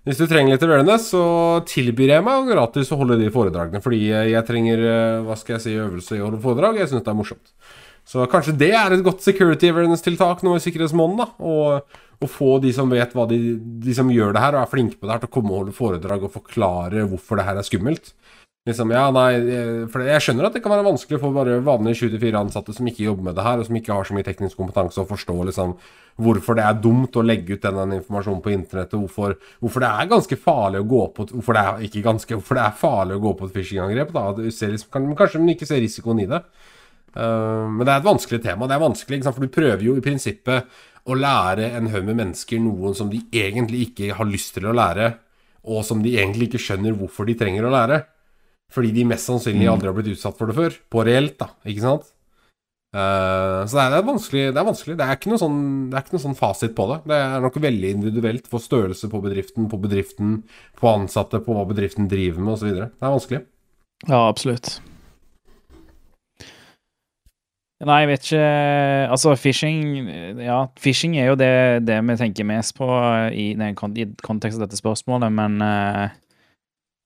Hvis 0.03 0.19
du 0.19 0.25
trenger 0.27 0.55
litt 0.55 0.65
awareness, 0.67 1.07
så 1.13 1.23
tilbyr 1.69 2.17
jeg 2.17 2.25
meg 2.25 2.51
gratis 2.51 2.91
å 2.91 2.99
holde 2.99 3.17
de 3.21 3.31
foredragene. 3.31 3.79
Fordi 3.83 4.01
jeg 4.11 4.45
trenger 4.49 4.83
eh, 4.83 5.21
hva 5.23 5.37
skal 5.39 5.55
jeg 5.55 5.63
si, 5.63 5.75
øvelse 5.79 6.17
i 6.17 6.19
å 6.19 6.27
holde 6.27 6.41
foredrag. 6.43 6.81
Jeg 6.81 6.91
syns 6.91 7.05
det 7.05 7.13
er 7.13 7.19
morsomt. 7.21 7.53
Så 8.03 8.25
kanskje 8.27 8.57
det 8.59 8.73
er 8.75 8.91
et 8.91 9.05
godt 9.05 9.23
security 9.23 9.69
awareness-tiltak 9.71 10.43
nå 10.43 10.57
i 10.57 10.65
sikkerhetsmåneden. 10.65 11.23
da 11.23 12.03
å 12.23 12.29
få 12.29 12.57
de 12.63 12.71
som 12.75 12.91
vet 12.91 13.13
hva 13.15 13.25
de, 13.29 13.39
de 13.83 13.95
som 13.95 14.11
gjør 14.11 14.35
det 14.35 14.43
her 14.43 14.57
og 14.57 14.63
er 14.63 14.71
flinke 14.71 14.99
på 14.99 15.07
det 15.07 15.15
her, 15.15 15.23
til 15.23 15.31
å 15.31 15.33
komme 15.33 15.51
og 15.51 15.61
holde 15.61 15.77
foredrag 15.77 16.25
og 16.25 16.33
forklare 16.33 17.05
hvorfor 17.09 17.39
det 17.39 17.47
her 17.47 17.59
er 17.59 17.67
skummelt. 17.67 18.13
Liksom, 18.63 18.93
ja, 18.95 19.09
nei, 19.11 19.31
for 19.91 20.05
jeg 20.07 20.23
skjønner 20.23 20.45
at 20.47 20.53
det 20.55 20.61
kan 20.63 20.71
være 20.71 20.85
vanskelig 20.87 21.17
for 21.19 21.35
bare 21.35 21.57
vanlige 21.65 22.07
7-4 22.07 22.37
ansatte 22.45 22.71
som 22.71 22.87
ikke 22.87 23.03
jobber 23.03 23.25
med 23.27 23.35
det 23.35 23.43
her, 23.43 23.59
og 23.59 23.67
som 23.67 23.75
ikke 23.75 23.91
har 23.91 24.07
så 24.07 24.15
mye 24.15 24.23
teknisk 24.23 24.55
kompetanse, 24.55 25.03
å 25.03 25.09
forstå 25.09 25.35
liksom 25.49 25.73
hvorfor 26.23 26.55
det 26.55 26.63
er 26.63 26.77
dumt 26.79 27.17
å 27.17 27.25
legge 27.25 27.57
ut 27.57 27.65
denne 27.65 27.97
informasjonen 27.97 28.39
på 28.45 28.53
internettet, 28.53 28.95
hvorfor, 28.95 29.35
hvorfor 29.59 29.83
det 29.83 29.89
er 29.89 30.11
ganske 30.13 30.37
farlig 30.39 30.79
å 30.79 30.87
gå 30.93 31.01
på 31.17 31.25
Hvorfor 31.33 31.57
det 31.57 31.63
er 31.63 31.83
ikke 31.89 32.05
ganske, 32.05 32.37
hvorfor 32.37 32.59
det 32.59 32.63
er 32.63 32.79
farlig 32.79 33.17
å 33.17 33.23
gå 33.25 33.33
på 33.39 33.49
et 33.49 33.57
phishing-angrep. 33.57 34.15
liksom, 34.45 35.11
Kanskje 35.17 35.43
man 35.43 35.53
ikke 35.55 35.67
ser 35.67 35.83
risikoen 35.83 36.23
i 36.23 36.29
det. 36.29 36.39
Uh, 37.17 37.67
men 37.67 37.83
det 37.83 37.91
er 37.91 37.99
et 37.99 38.07
vanskelig 38.07 38.41
tema. 38.45 38.69
Det 38.69 38.77
er 38.77 38.85
vanskelig, 38.85 39.21
for 39.27 39.43
du 39.43 39.51
prøver 39.51 39.83
jo 39.89 39.97
i 39.97 40.05
prinsippet 40.05 40.79
å 41.03 41.19
lære 41.19 41.73
en 41.75 41.91
haug 41.91 42.07
med 42.07 42.21
mennesker 42.21 42.63
noen 42.63 42.95
som 42.95 43.11
de 43.11 43.19
egentlig 43.33 43.89
ikke 43.89 44.15
har 44.15 44.29
lyst 44.29 44.55
til 44.55 44.69
å 44.69 44.77
lære, 44.77 45.17
og 45.67 45.83
som 45.83 45.99
de 46.03 46.15
egentlig 46.15 46.47
ikke 46.47 46.63
skjønner 46.63 46.95
hvorfor 46.95 47.27
de 47.27 47.35
trenger 47.39 47.67
å 47.67 47.73
lære. 47.73 48.03
Fordi 48.73 48.89
de 48.95 49.05
mest 49.05 49.29
sannsynlig 49.29 49.67
aldri 49.69 49.89
har 49.91 49.95
blitt 49.97 50.11
utsatt 50.15 50.37
for 50.39 50.49
det 50.49 50.55
før. 50.57 50.75
På 50.89 51.03
reelt, 51.05 51.35
da. 51.41 51.51
Ikke 51.69 51.83
sant? 51.85 52.07
Uh, 52.93 53.65
så 53.65 53.73
det 53.73 53.83
er, 53.83 53.89
det 53.93 53.97
er 53.99 54.07
vanskelig. 54.07 54.45
Det 54.53 54.61
er 54.61 54.67
vanskelig. 54.69 54.95
Det 54.99 55.05
er 55.07 55.17
ikke 55.17 55.29
noe 55.31 55.41
sånn, 55.41 55.59
det 55.89 56.01
ikke 56.03 56.15
noe 56.17 56.23
sånn 56.27 56.37
fasit 56.37 56.73
på 56.77 56.87
det. 56.91 56.97
Det 57.09 57.19
er 57.25 57.43
nok 57.45 57.59
veldig 57.63 57.91
individuelt 57.97 58.49
for 58.49 58.61
størrelse 58.61 59.09
på 59.09 59.21
bedriften, 59.23 59.69
på 59.69 59.79
bedriften, 59.81 60.39
på 60.77 60.89
ansatte, 60.91 61.41
på 61.45 61.57
hva 61.57 61.65
bedriften 61.69 62.09
driver 62.11 62.41
med 62.45 62.53
osv. 62.57 62.73
Det 62.77 62.89
er 62.89 63.13
vanskelig. 63.15 63.43
ja 64.09 64.23
absolutt. 64.29 64.75
Nei, 67.83 67.97
jeg 68.03 68.09
vet 68.13 68.27
ikke 68.29 68.43
Altså, 69.11 69.33
phishing 69.35 69.79
Ja, 70.39 70.59
phishing 70.79 71.17
er 71.19 71.31
jo 71.31 71.35
det, 71.39 71.49
det 71.83 71.97
vi 72.07 72.15
tenker 72.21 72.47
mest 72.47 72.77
på 72.77 72.87
i, 73.35 73.49
den 73.59 73.75
kon- 73.75 73.95
i 73.99 74.05
kontekst 74.23 74.55
av 74.59 74.67
dette 74.69 74.79
spørsmålet, 74.79 75.33
men 75.35 75.57
eh, 75.65 76.13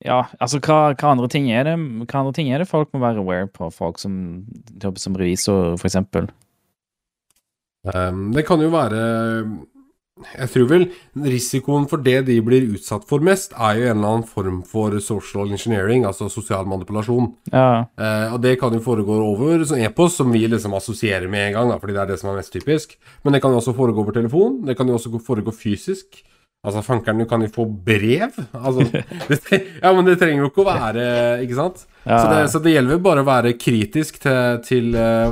Ja, 0.06 0.28
altså, 0.38 0.60
hva, 0.62 0.92
hva 0.94 1.14
andre 1.16 1.30
ting 1.32 1.48
er 1.50 1.66
det 1.66 1.78
Hva 2.06 2.20
andre 2.22 2.36
ting 2.38 2.52
er 2.54 2.62
det 2.62 2.70
folk 2.70 2.92
må 2.94 3.02
være 3.02 3.24
aware 3.24 3.48
på, 3.50 3.72
folk 3.74 3.98
som 4.02 4.44
jobber 4.78 5.02
som 5.02 5.18
revisor, 5.18 5.74
eksempel? 5.82 6.30
Um, 7.88 8.30
det 8.36 8.44
kan 8.46 8.62
jo 8.62 8.70
være 8.74 9.00
Jeg 10.36 10.52
tror 10.52 10.68
vel 10.69 10.86
risikoen 11.30 11.88
for 11.90 12.02
det 12.04 12.26
de 12.28 12.36
blir 12.45 12.68
utsatt 12.76 13.06
for 13.10 13.24
mest, 13.26 13.54
er 13.54 13.80
jo 13.80 13.88
en 13.88 14.00
eller 14.00 14.12
annen 14.12 14.28
form 14.28 14.62
for 14.66 14.98
social 15.02 15.50
engineering, 15.54 16.06
altså 16.10 16.30
sosial 16.30 16.66
manipulasjon. 16.69 17.33
Ja, 17.54 17.86
Uh, 17.98 18.33
og 18.33 18.42
det 18.42 18.57
kan 18.62 18.74
jo 18.74 18.81
foregå 18.81 19.18
over 19.31 19.62
sånn 19.66 19.81
e-post, 19.86 20.18
som 20.19 20.33
vi 20.33 20.44
liksom 20.50 20.74
assosierer 20.78 21.30
med 21.30 21.48
en 21.48 21.54
gang, 21.56 21.69
da, 21.74 21.78
fordi 21.81 21.95
det 21.95 22.02
er 22.04 22.12
det 22.12 22.18
som 22.21 22.31
er 22.31 22.42
mest 22.42 22.54
typisk. 22.54 22.98
Men 23.24 23.33
det 23.33 23.42
kan 23.42 23.54
jo 23.54 23.62
også 23.62 23.74
foregå 23.78 24.04
over 24.04 24.14
telefon. 24.18 24.60
Det 24.66 24.78
kan 24.78 24.90
jo 24.90 24.98
også 24.98 25.21
foregå 25.26 25.54
fysisk. 25.54 26.21
Altså, 26.66 26.81
fankeren, 26.83 27.21
du 27.21 27.28
kan 27.30 27.44
jo 27.45 27.49
få 27.54 27.66
brev. 27.66 28.33
Altså, 28.52 28.85
det, 29.30 29.59
ja, 29.81 29.92
men 29.94 30.07
det 30.07 30.18
trenger 30.19 30.42
jo 30.44 30.49
ikke 30.49 30.64
å 30.64 30.68
være 30.68 31.04
Ikke 31.45 31.57
sant? 31.59 31.83
ja, 32.02 32.18
Så, 32.18 32.30
det, 32.31 32.40
så 32.52 32.61
det 32.64 32.73
gjelder 32.73 32.95
vel 32.95 33.04
bare 33.06 33.23
å 33.23 33.28
være 33.28 33.54
kritisk 33.61 34.18
til, 34.23 34.61
til 34.66 34.95
uh, 34.97 35.30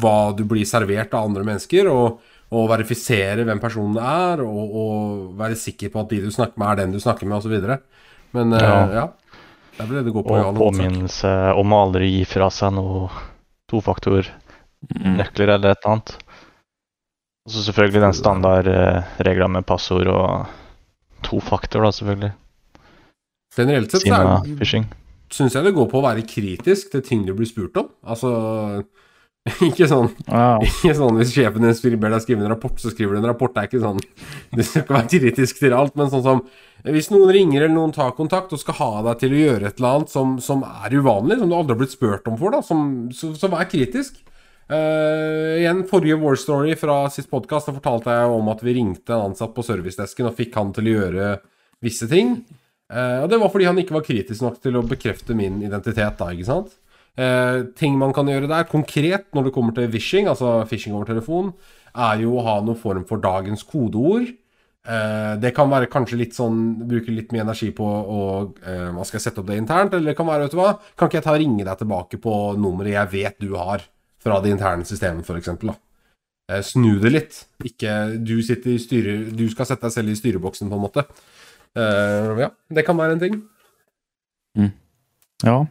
hva 0.00 0.32
du 0.34 0.44
blir 0.48 0.66
servert 0.66 1.14
av 1.14 1.28
andre 1.28 1.44
mennesker, 1.46 1.90
og, 1.92 2.22
og 2.54 2.70
verifisere 2.72 3.44
hvem 3.46 3.60
personen 3.62 4.00
er, 4.00 4.42
og, 4.46 4.78
og 4.80 5.36
være 5.38 5.58
sikker 5.60 5.92
på 5.92 6.02
at 6.02 6.14
de 6.14 6.22
du 6.24 6.32
snakker 6.34 6.58
med, 6.58 6.70
er 6.72 6.82
den 6.82 6.96
du 6.96 7.02
snakker 7.02 7.28
med, 7.28 7.38
osv. 7.44 7.76
Men 8.34 8.56
uh, 8.56 8.64
Ja. 8.64 8.80
ja. 9.02 9.06
Det 9.74 9.82
er 9.82 9.88
vel 9.90 9.98
det 9.98 10.04
det 10.06 10.12
går 10.14 10.22
på. 10.22 10.34
Og 10.38 10.58
påminnelse 10.58 11.30
om 11.58 11.72
å 11.74 11.80
aldri 11.88 12.10
gi 12.12 12.26
fra 12.30 12.46
seg 12.54 12.76
noe 12.76 13.08
tofaktornøkler 13.72 14.30
mm, 15.02 15.54
eller 15.56 15.72
et 15.72 15.82
eller 15.82 15.90
annet. 15.90 16.14
Og 17.44 17.52
så 17.52 17.66
selvfølgelig 17.66 18.00
den 18.06 18.16
standardregla 18.16 19.48
med 19.52 19.66
passord 19.68 20.08
og 20.08 21.24
to 21.24 21.40
faktor, 21.44 21.84
da, 21.84 21.92
selvfølgelig. 21.92 22.32
Generelt 23.54 23.92
sett 23.92 24.06
så 24.08 24.84
syns 25.34 25.56
jeg 25.56 25.66
det 25.66 25.74
går 25.74 25.88
på 25.90 25.98
å 25.98 26.04
være 26.04 26.24
kritisk 26.28 26.92
til 26.92 27.02
ting 27.04 27.24
du 27.26 27.34
blir 27.36 27.48
spurt 27.48 27.76
om. 27.80 27.88
Altså 28.06 28.30
ikke 29.68 29.86
sånn, 29.90 30.08
wow. 30.30 30.62
ikke 30.64 30.94
sånn 30.96 31.18
hvis 31.20 31.34
sjefen 31.34 31.66
din 31.66 31.98
ber 32.00 32.14
deg 32.14 32.22
skrive 32.24 32.46
en 32.46 32.52
rapport, 32.54 32.78
så 32.80 32.92
skriver 32.92 33.16
du 33.16 33.20
en 33.20 33.28
rapport. 33.28 33.52
Det 33.52 33.64
er 33.64 33.68
ikke 33.68 33.82
sånn 33.82 34.00
Du 34.56 34.62
skal 34.62 34.84
ikke 34.84 34.96
være 34.96 35.10
kritisk 35.12 35.60
til 35.60 35.76
alt, 35.76 35.96
men 36.00 36.12
sånn 36.12 36.24
som 36.24 36.44
hvis 36.84 37.08
noen 37.08 37.32
ringer 37.32 37.62
eller 37.62 37.72
noen 37.72 37.92
tar 37.96 38.12
kontakt 38.16 38.52
og 38.52 38.60
skal 38.60 38.76
ha 38.76 38.90
deg 39.06 39.22
til 39.22 39.32
å 39.32 39.40
gjøre 39.40 39.68
et 39.70 39.78
eller 39.80 39.98
annet 39.98 40.12
som, 40.12 40.34
som 40.44 40.64
er 40.68 40.96
uvanlig, 40.96 41.38
som 41.40 41.48
du 41.48 41.56
aldri 41.56 41.72
har 41.72 41.80
blitt 41.80 41.94
spurt 41.96 42.28
om 42.28 42.36
for, 42.40 42.52
da, 42.52 42.60
som, 42.64 42.82
så, 43.16 43.32
så 43.40 43.48
vær 43.52 43.68
kritisk. 43.70 44.18
Eh, 44.64 45.60
igjen, 45.60 45.82
forrige 45.88 46.16
War 46.16 46.38
Story 46.40 46.72
fra 46.80 47.02
sist 47.12 47.28
podkast 47.28 47.68
fortalte 47.68 48.12
jeg 48.14 48.30
om 48.32 48.46
at 48.48 48.62
vi 48.64 48.78
ringte 48.78 49.12
en 49.12 49.30
ansatt 49.30 49.52
på 49.52 49.64
servicedesken 49.66 50.30
og 50.30 50.38
fikk 50.38 50.56
han 50.56 50.70
til 50.72 50.88
å 50.88 50.94
gjøre 50.94 51.26
visse 51.84 52.08
ting. 52.08 52.38
Uh, 52.94 53.24
og 53.24 53.28
det 53.32 53.40
var 53.40 53.50
fordi 53.52 53.66
han 53.68 53.78
ikke 53.80 53.96
var 53.96 54.04
kritisk 54.06 54.44
nok 54.44 54.58
til 54.62 54.76
å 54.76 54.84
bekrefte 54.86 55.36
min 55.36 55.58
identitet, 55.64 56.16
da, 56.20 56.30
ikke 56.32 56.48
sant. 56.48 56.74
Uh, 57.16 57.72
ting 57.76 57.96
man 58.00 58.12
kan 58.16 58.28
gjøre 58.28 58.48
der, 58.50 58.66
konkret 58.70 59.28
når 59.36 59.48
det 59.48 59.52
kommer 59.56 59.76
til 59.76 59.88
phishing, 59.92 60.28
altså 60.30 60.62
phishing 60.68 60.96
over 60.96 61.08
telefon, 61.08 61.52
er 61.92 62.24
jo 62.24 62.36
å 62.38 62.44
ha 62.44 62.56
noen 62.64 62.78
form 62.78 63.04
for 63.08 63.20
dagens 63.24 63.66
kodeord. 63.68 64.32
Det 64.84 65.48
kan 65.56 65.70
være 65.72 65.88
kanskje 65.88 66.18
litt 66.20 66.34
sånn 66.36 66.58
Bruke 66.84 67.08
litt 67.08 67.30
mye 67.32 67.40
energi 67.40 67.70
på 67.72 67.86
å 67.88 68.18
Hva 68.52 69.06
skal 69.08 69.16
jeg 69.16 69.22
sette 69.24 69.40
opp 69.40 69.46
det 69.48 69.56
internt? 69.56 69.94
Eller 69.96 70.12
det 70.12 70.16
kan 70.18 70.28
være, 70.28 70.44
vet 70.44 70.52
du 70.52 70.58
hva 70.58 70.74
Kan 70.92 71.08
ikke 71.08 71.16
jeg 71.16 71.24
ta 71.24 71.32
og 71.32 71.40
ringe 71.40 71.64
deg 71.64 71.78
tilbake 71.80 72.20
på 72.20 72.34
nummeret 72.60 72.92
jeg 72.92 73.12
vet 73.14 73.38
du 73.40 73.54
har 73.56 73.86
fra 74.24 74.40
det 74.40 74.54
interne 74.54 74.86
systemet, 74.88 75.28
f.eks. 75.28 75.52
Eh, 76.52 76.62
snu 76.64 76.98
det 77.00 77.12
litt. 77.12 77.40
Ikke 77.64 77.94
du 78.20 78.36
i 78.40 78.78
styre 78.80 79.16
Du 79.32 79.46
skal 79.52 79.68
sette 79.68 79.86
deg 79.88 79.94
selv 79.94 80.12
i 80.12 80.18
styreboksen, 80.18 80.70
på 80.72 80.78
en 80.78 80.84
måte. 80.84 81.06
Eh, 81.76 82.32
ja, 82.44 82.50
det 82.72 82.84
kan 82.86 82.98
være 83.00 83.16
en 83.16 83.22
ting. 83.22 83.40
Ja. 85.44 85.64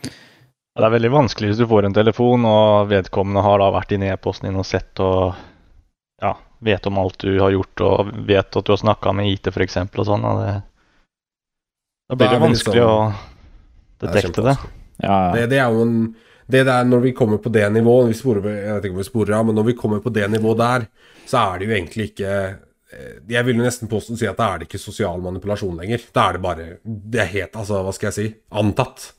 Det 0.00 0.86
er 0.86 0.94
veldig 0.94 1.10
vanskelig 1.12 1.50
hvis 1.50 1.60
du 1.60 1.66
får 1.68 1.88
en 1.88 1.96
telefon, 1.96 2.44
og 2.48 2.88
vedkommende 2.90 3.42
har 3.44 3.60
da 3.60 3.70
vært 3.74 3.92
inne 3.96 4.08
i 4.08 4.12
e-posten 4.14 4.48
din 4.48 4.60
og 4.60 4.66
sett 4.68 5.00
og 5.04 5.34
ja, 6.20 6.34
vet 6.64 6.86
om 6.88 7.00
alt 7.00 7.20
du 7.24 7.34
har 7.40 7.52
gjort, 7.52 7.84
og 7.84 8.12
vet 8.28 8.56
at 8.56 8.66
du 8.66 8.72
har 8.72 8.80
snakka 8.80 9.12
med 9.16 9.30
IT 9.32 9.50
f.eks. 9.52 9.78
og 9.84 10.06
sånn. 10.08 10.26
Det, 10.40 10.56
da 12.10 12.18
blir 12.18 12.26
Da 12.26 12.30
er 12.30 12.36
det 12.36 12.42
vanskelig 12.46 12.82
sånn. 12.82 12.88
å 12.88 14.00
detekte 14.00 14.46
det. 14.48 14.56
kjempevanskelig. 14.56 14.74
ja. 15.04 15.20
Det, 15.36 15.46
det 15.52 15.60
er 15.60 15.76
jo 15.76 15.86
en 15.86 15.96
det 16.52 16.64
der 16.68 16.88
når 16.88 17.04
vi 17.04 17.14
kommer 17.16 17.40
på 17.42 17.52
det 17.52 17.66
nivået 17.72 18.10
vi 18.10 18.18
sporer, 18.18 18.48
Jeg 18.50 18.74
vet 18.74 18.88
ikke 18.88 18.96
om 18.96 19.02
vi 19.02 19.08
sporer 19.08 19.36
av, 19.38 19.46
men 19.46 19.58
når 19.58 19.68
vi 19.70 19.76
kommer 19.78 20.02
på 20.02 20.12
det 20.14 20.26
nivået 20.30 20.60
der, 20.60 20.88
så 21.26 21.44
er 21.44 21.58
det 21.58 21.68
jo 21.68 21.76
egentlig 21.76 22.10
ikke 22.10 22.34
eh, 22.34 23.16
Jeg 23.30 23.46
vil 23.46 23.56
jo 23.60 23.64
nesten 23.66 23.90
påstå 23.90 24.18
si 24.18 24.28
at 24.28 24.38
da 24.40 24.50
er 24.50 24.60
det 24.60 24.68
ikke 24.68 24.82
sosial 24.82 25.22
manipulasjon 25.22 25.78
lenger. 25.78 26.04
Da 26.14 26.28
er 26.28 26.38
det 26.38 26.44
bare 26.44 26.68
Det 26.84 27.22
er 27.22 27.34
helt 27.34 27.56
Altså, 27.56 27.82
hva 27.86 27.94
skal 27.94 28.10
jeg 28.10 28.18
si? 28.18 28.28
Antatt. 28.50 29.12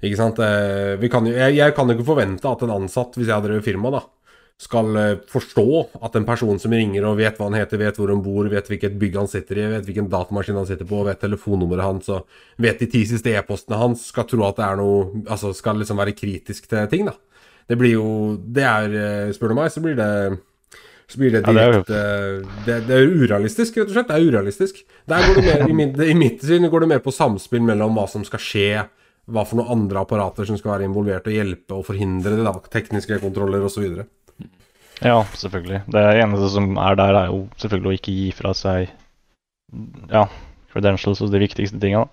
Ikke 0.00 0.16
sant? 0.16 0.38
Eh, 0.40 1.08
kan 1.12 1.26
jo, 1.28 1.34
jeg, 1.36 1.58
jeg 1.58 1.76
kan 1.76 1.88
jo 1.88 1.98
ikke 1.98 2.08
forvente 2.08 2.48
at 2.48 2.62
en 2.64 2.76
ansatt, 2.78 3.18
hvis 3.18 3.28
jeg 3.28 3.36
har 3.36 3.44
drevet 3.44 3.66
firma, 3.66 3.92
da, 3.92 4.00
skal 4.60 4.96
eh, 5.00 5.14
forstå 5.30 5.66
at 6.04 6.16
en 6.18 6.26
person 6.28 6.58
som 6.60 6.74
ringer 6.74 7.06
og 7.08 7.16
vet 7.20 7.38
hva 7.38 7.48
han 7.48 7.56
heter, 7.56 7.80
vet 7.80 7.96
hvor 7.96 8.12
han 8.12 8.20
bor, 8.24 8.48
vet 8.52 8.68
hvilket 8.68 8.98
bygg 9.00 9.16
han 9.16 9.30
sitter 9.30 9.56
i, 9.56 9.68
vet 9.72 9.86
hvilken 9.88 10.10
datamaskin 10.12 10.58
han 10.60 10.68
sitter 10.68 10.88
på, 10.88 11.00
vet 11.06 11.22
telefonnummeret 11.22 11.86
hans 11.86 12.10
og 12.12 12.28
vet 12.60 12.82
de 12.82 12.90
ti 12.92 13.06
siste 13.08 13.32
e-postene 13.32 13.80
hans, 13.80 14.04
skal 14.12 14.28
tro 14.28 14.44
at 14.48 14.60
det 14.60 14.66
er 14.66 14.78
noe 14.80 15.24
Altså 15.30 15.54
skal 15.56 15.80
liksom 15.80 16.00
være 16.00 16.14
kritisk 16.16 16.68
til 16.68 16.92
ting, 16.92 17.08
da. 17.08 17.16
Det 17.70 17.78
blir 17.78 17.94
jo 17.94 18.06
Det 18.36 18.66
er, 18.66 18.94
eh, 19.00 19.32
spør 19.32 19.54
du 19.54 19.58
meg, 19.62 19.72
så 19.72 19.82
blir 19.84 19.96
det 19.96 20.12
så 21.10 21.18
blir 21.18 21.32
det 21.34 21.40
Ja, 21.42 21.52
det 21.52 21.64
direkte 21.64 22.00
det, 22.66 22.78
det 22.86 22.96
er 23.00 23.10
urealistisk, 23.10 23.80
rett 23.80 23.88
og 23.88 23.96
slett. 23.96 24.12
Det 24.12 24.14
er 24.14 24.28
urealistisk. 24.28 24.84
Der 25.10 25.24
går 25.26 25.40
det 25.40 25.44
mer, 25.48 25.64
i, 25.66 25.74
mitt, 25.74 25.96
I 25.98 26.14
mitt 26.14 26.44
syn 26.46 26.68
går 26.70 26.84
det 26.84 26.90
mer 26.92 27.02
på 27.02 27.14
samspill 27.14 27.64
mellom 27.66 27.96
hva 27.98 28.04
som 28.12 28.22
skal 28.28 28.42
skje, 28.44 28.84
hva 29.26 29.42
for 29.48 29.58
noen 29.58 29.72
andre 29.74 30.04
apparater 30.04 30.46
som 30.46 30.58
skal 30.60 30.76
være 30.76 30.86
involvert 30.86 31.26
og 31.26 31.34
hjelpe 31.34 31.80
og 31.80 31.88
forhindre 31.88 32.36
det, 32.36 32.44
da, 32.46 32.54
tekniske 32.70 33.18
kontroller 33.24 33.66
osv. 33.66 33.88
Ja, 35.00 35.22
selvfølgelig. 35.32 35.82
Det 35.88 36.02
eneste 36.20 36.50
som 36.52 36.74
er 36.76 36.96
der, 36.98 37.16
er 37.16 37.30
jo 37.32 37.44
selvfølgelig 37.60 37.90
å 37.90 37.98
ikke 37.98 38.14
gi 38.16 38.30
fra 38.36 38.52
seg 38.56 38.90
ja, 40.10 40.26
credentials 40.72 41.22
og 41.24 41.32
de 41.32 41.40
viktigste 41.40 41.80
tinga. 41.80 42.04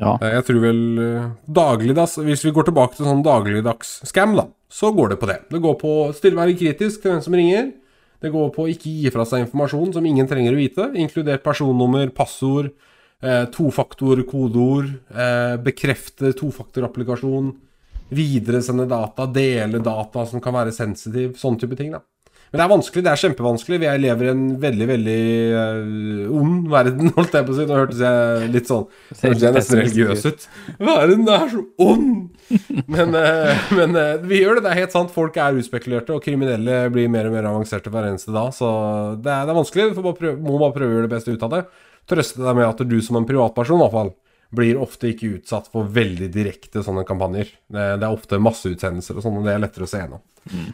ja. 0.00 0.16
Jeg 0.20 0.44
tror 0.48 0.60
vel 0.60 0.80
daglig, 0.96 1.54
dagligdags 1.58 2.18
Hvis 2.20 2.44
vi 2.44 2.52
går 2.52 2.66
tilbake 2.68 2.96
til 2.96 3.06
sånn 3.08 3.22
dagligdags-scam, 3.24 4.34
da, 4.36 4.48
så 4.68 4.90
går 4.92 5.14
det 5.14 5.20
på 5.20 5.28
det. 5.30 5.38
Det 5.52 5.62
går 5.62 5.76
på 5.80 5.92
å 6.02 6.12
stille 6.16 6.36
være 6.40 6.56
kritisk 6.58 7.02
til 7.02 7.14
hvem 7.14 7.22
som 7.24 7.36
ringer. 7.38 7.70
Det 8.20 8.32
går 8.32 8.50
på 8.54 8.64
å 8.64 8.70
ikke 8.72 8.90
gi 8.90 9.12
fra 9.12 9.26
seg 9.28 9.44
informasjon 9.44 9.94
som 9.94 10.06
ingen 10.08 10.28
trenger 10.28 10.56
å 10.56 10.58
vite, 10.58 10.88
inkludert 10.98 11.44
personnummer, 11.44 12.08
passord, 12.16 12.72
eh, 13.22 13.44
tofaktor, 13.52 14.22
kodeord, 14.28 14.88
eh, 15.12 15.56
bekrefte 15.60 16.32
tofaktorapplikasjon, 16.38 17.52
videresende 18.14 18.86
data, 18.90 19.26
dele 19.26 19.80
data 19.82 20.26
som 20.26 20.42
kan 20.42 20.54
være 20.54 20.74
sensitiv, 20.74 21.34
sånn 21.40 21.58
type 21.60 21.78
ting, 21.78 21.94
da. 21.96 22.04
Men 22.46 22.60
det 22.60 22.64
er 22.64 22.70
vanskelig, 22.70 23.02
det 23.02 23.10
er 23.10 23.20
kjempevanskelig. 23.20 23.78
Vi 23.82 23.88
lever 24.04 24.26
i 24.26 24.30
en 24.30 24.42
veldig, 24.62 24.86
veldig 24.88 25.22
eh, 25.60 26.36
ond 26.38 26.68
verden, 26.70 27.10
holdt 27.16 27.34
jeg 27.34 27.46
på 27.48 27.54
å 27.54 27.56
si. 27.56 27.64
Nå 27.66 27.78
hørtes 27.80 28.02
jeg 28.04 28.50
litt 28.54 28.70
sånn 28.70 28.84
Hørtes 29.10 29.42
jeg 29.42 29.56
nesten 29.56 29.80
religiøs 29.80 30.22
ut. 30.28 30.46
Verden 30.78 31.26
er 31.34 31.48
så 31.50 31.64
ond! 31.82 32.12
Men, 32.86 33.16
eh, 33.18 33.66
men 33.80 33.98
eh, 33.98 34.12
vi 34.22 34.44
gjør 34.44 34.60
det. 34.60 34.66
Det 34.68 34.72
er 34.72 34.80
helt 34.84 34.94
sant. 34.94 35.14
Folk 35.14 35.40
er 35.42 35.58
uspekulerte, 35.58 36.14
og 36.14 36.22
kriminelle 36.22 36.84
blir 36.94 37.10
mer 37.12 37.26
og 37.28 37.34
mer 37.34 37.50
avanserte 37.50 37.90
hver 37.90 38.12
eneste 38.12 38.34
dag. 38.34 38.54
Så 38.54 38.70
det 39.18 39.32
er, 39.32 39.42
det 39.42 39.52
er 39.52 39.60
vanskelig. 39.60 39.90
Du 39.90 40.00
bare 40.06 40.20
prøve, 40.22 40.38
må 40.46 40.62
bare 40.62 40.76
prøve 40.78 40.92
å 40.92 40.98
gjøre 41.00 41.10
det 41.10 41.16
beste 41.16 41.34
ut 41.34 41.46
av 41.48 41.56
det. 41.56 41.64
Trøste 42.06 42.46
deg 42.46 42.60
med 42.60 42.68
at 42.70 42.86
du 42.86 42.96
som 43.02 43.18
en 43.18 43.26
privatperson, 43.26 43.82
i 43.82 43.84
hvert 43.84 43.98
fall, 43.98 44.14
blir 44.54 44.78
ofte 44.80 45.10
ikke 45.10 45.36
utsatt 45.38 45.68
for 45.72 45.88
veldig 45.92 46.28
direkte 46.34 46.84
sånne 46.86 47.06
kampanjer. 47.08 47.50
Det, 47.66 47.86
det 48.00 48.06
er 48.06 48.12
ofte 48.12 48.38
masseutsendelser 48.42 49.18
og 49.18 49.24
sånn, 49.24 49.40
og 49.40 49.46
det 49.48 49.56
er 49.56 49.62
lettere 49.62 49.86
å 49.86 49.90
se 49.90 50.02
gjennom. 50.02 50.22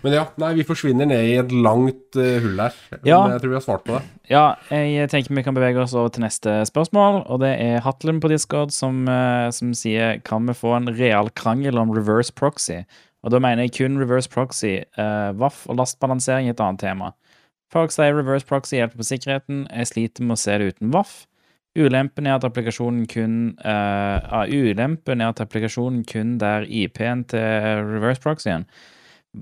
Men 0.03 0.13
ja, 0.13 0.25
nei, 0.41 0.51
vi 0.59 0.65
forsvinner 0.69 1.09
ned 1.09 1.23
i 1.31 1.37
et 1.41 1.53
langt 1.65 2.19
uh, 2.19 2.27
hull 2.45 2.61
her. 2.61 2.75
Ja. 3.09 3.23
Jeg 3.33 3.41
tror 3.41 3.53
vi 3.55 3.57
har 3.57 3.65
svart 3.65 3.87
på 3.87 3.95
det. 3.97 4.03
Ja, 4.29 4.45
jeg 4.69 5.09
tenker 5.13 5.33
vi 5.37 5.45
kan 5.47 5.57
bevege 5.57 5.81
oss 5.81 5.95
over 5.97 6.13
til 6.13 6.27
neste 6.27 6.59
spørsmål, 6.69 7.23
og 7.25 7.41
det 7.45 7.55
er 7.63 7.81
Hatlen 7.85 8.21
på 8.23 8.31
Discord 8.33 8.75
som, 8.77 9.07
uh, 9.09 9.49
som 9.55 9.73
sier 9.77 10.21
Kan 10.29 10.51
vi 10.51 10.57
få 10.57 10.77
en 10.77 10.93
real 10.93 11.33
krangel 11.33 11.81
om 11.81 11.95
reverse 11.95 12.35
proxy? 12.37 12.83
Og 13.23 13.33
da 13.33 13.41
mener 13.41 13.65
jeg 13.65 13.77
kun 13.79 14.01
reverse 14.03 14.31
proxy. 14.31 14.81
Uh, 14.99 15.33
VAF 15.39 15.65
og 15.71 15.79
lastbalansering 15.81 16.51
er 16.51 16.57
et 16.57 16.65
annet 16.65 16.83
tema. 16.83 17.13
Folk 17.73 17.95
sier 17.95 18.13
reverse 18.13 18.45
proxy 18.45 18.77
hjelper 18.77 19.01
på 19.01 19.09
sikkerheten. 19.09 19.67
Jeg 19.71 19.93
sliter 19.93 20.27
med 20.27 20.37
å 20.37 20.43
se 20.43 20.59
det 20.59 20.73
uten 20.75 20.93
VAF. 20.93 21.23
Ulempen 21.79 22.27
er 22.29 22.37
at 22.37 22.45
applikasjonen 22.45 23.07
kun 23.09 23.37
uh, 23.65 24.45
Ulempen 24.53 25.23
er 25.25 25.33
at 25.33 25.41
applikasjonen 25.41 26.03
kun 26.05 26.37
der 26.41 26.67
IP-en 26.69 27.25
til 27.33 27.87
reverse 27.95 28.21
proxyen. 28.21 28.67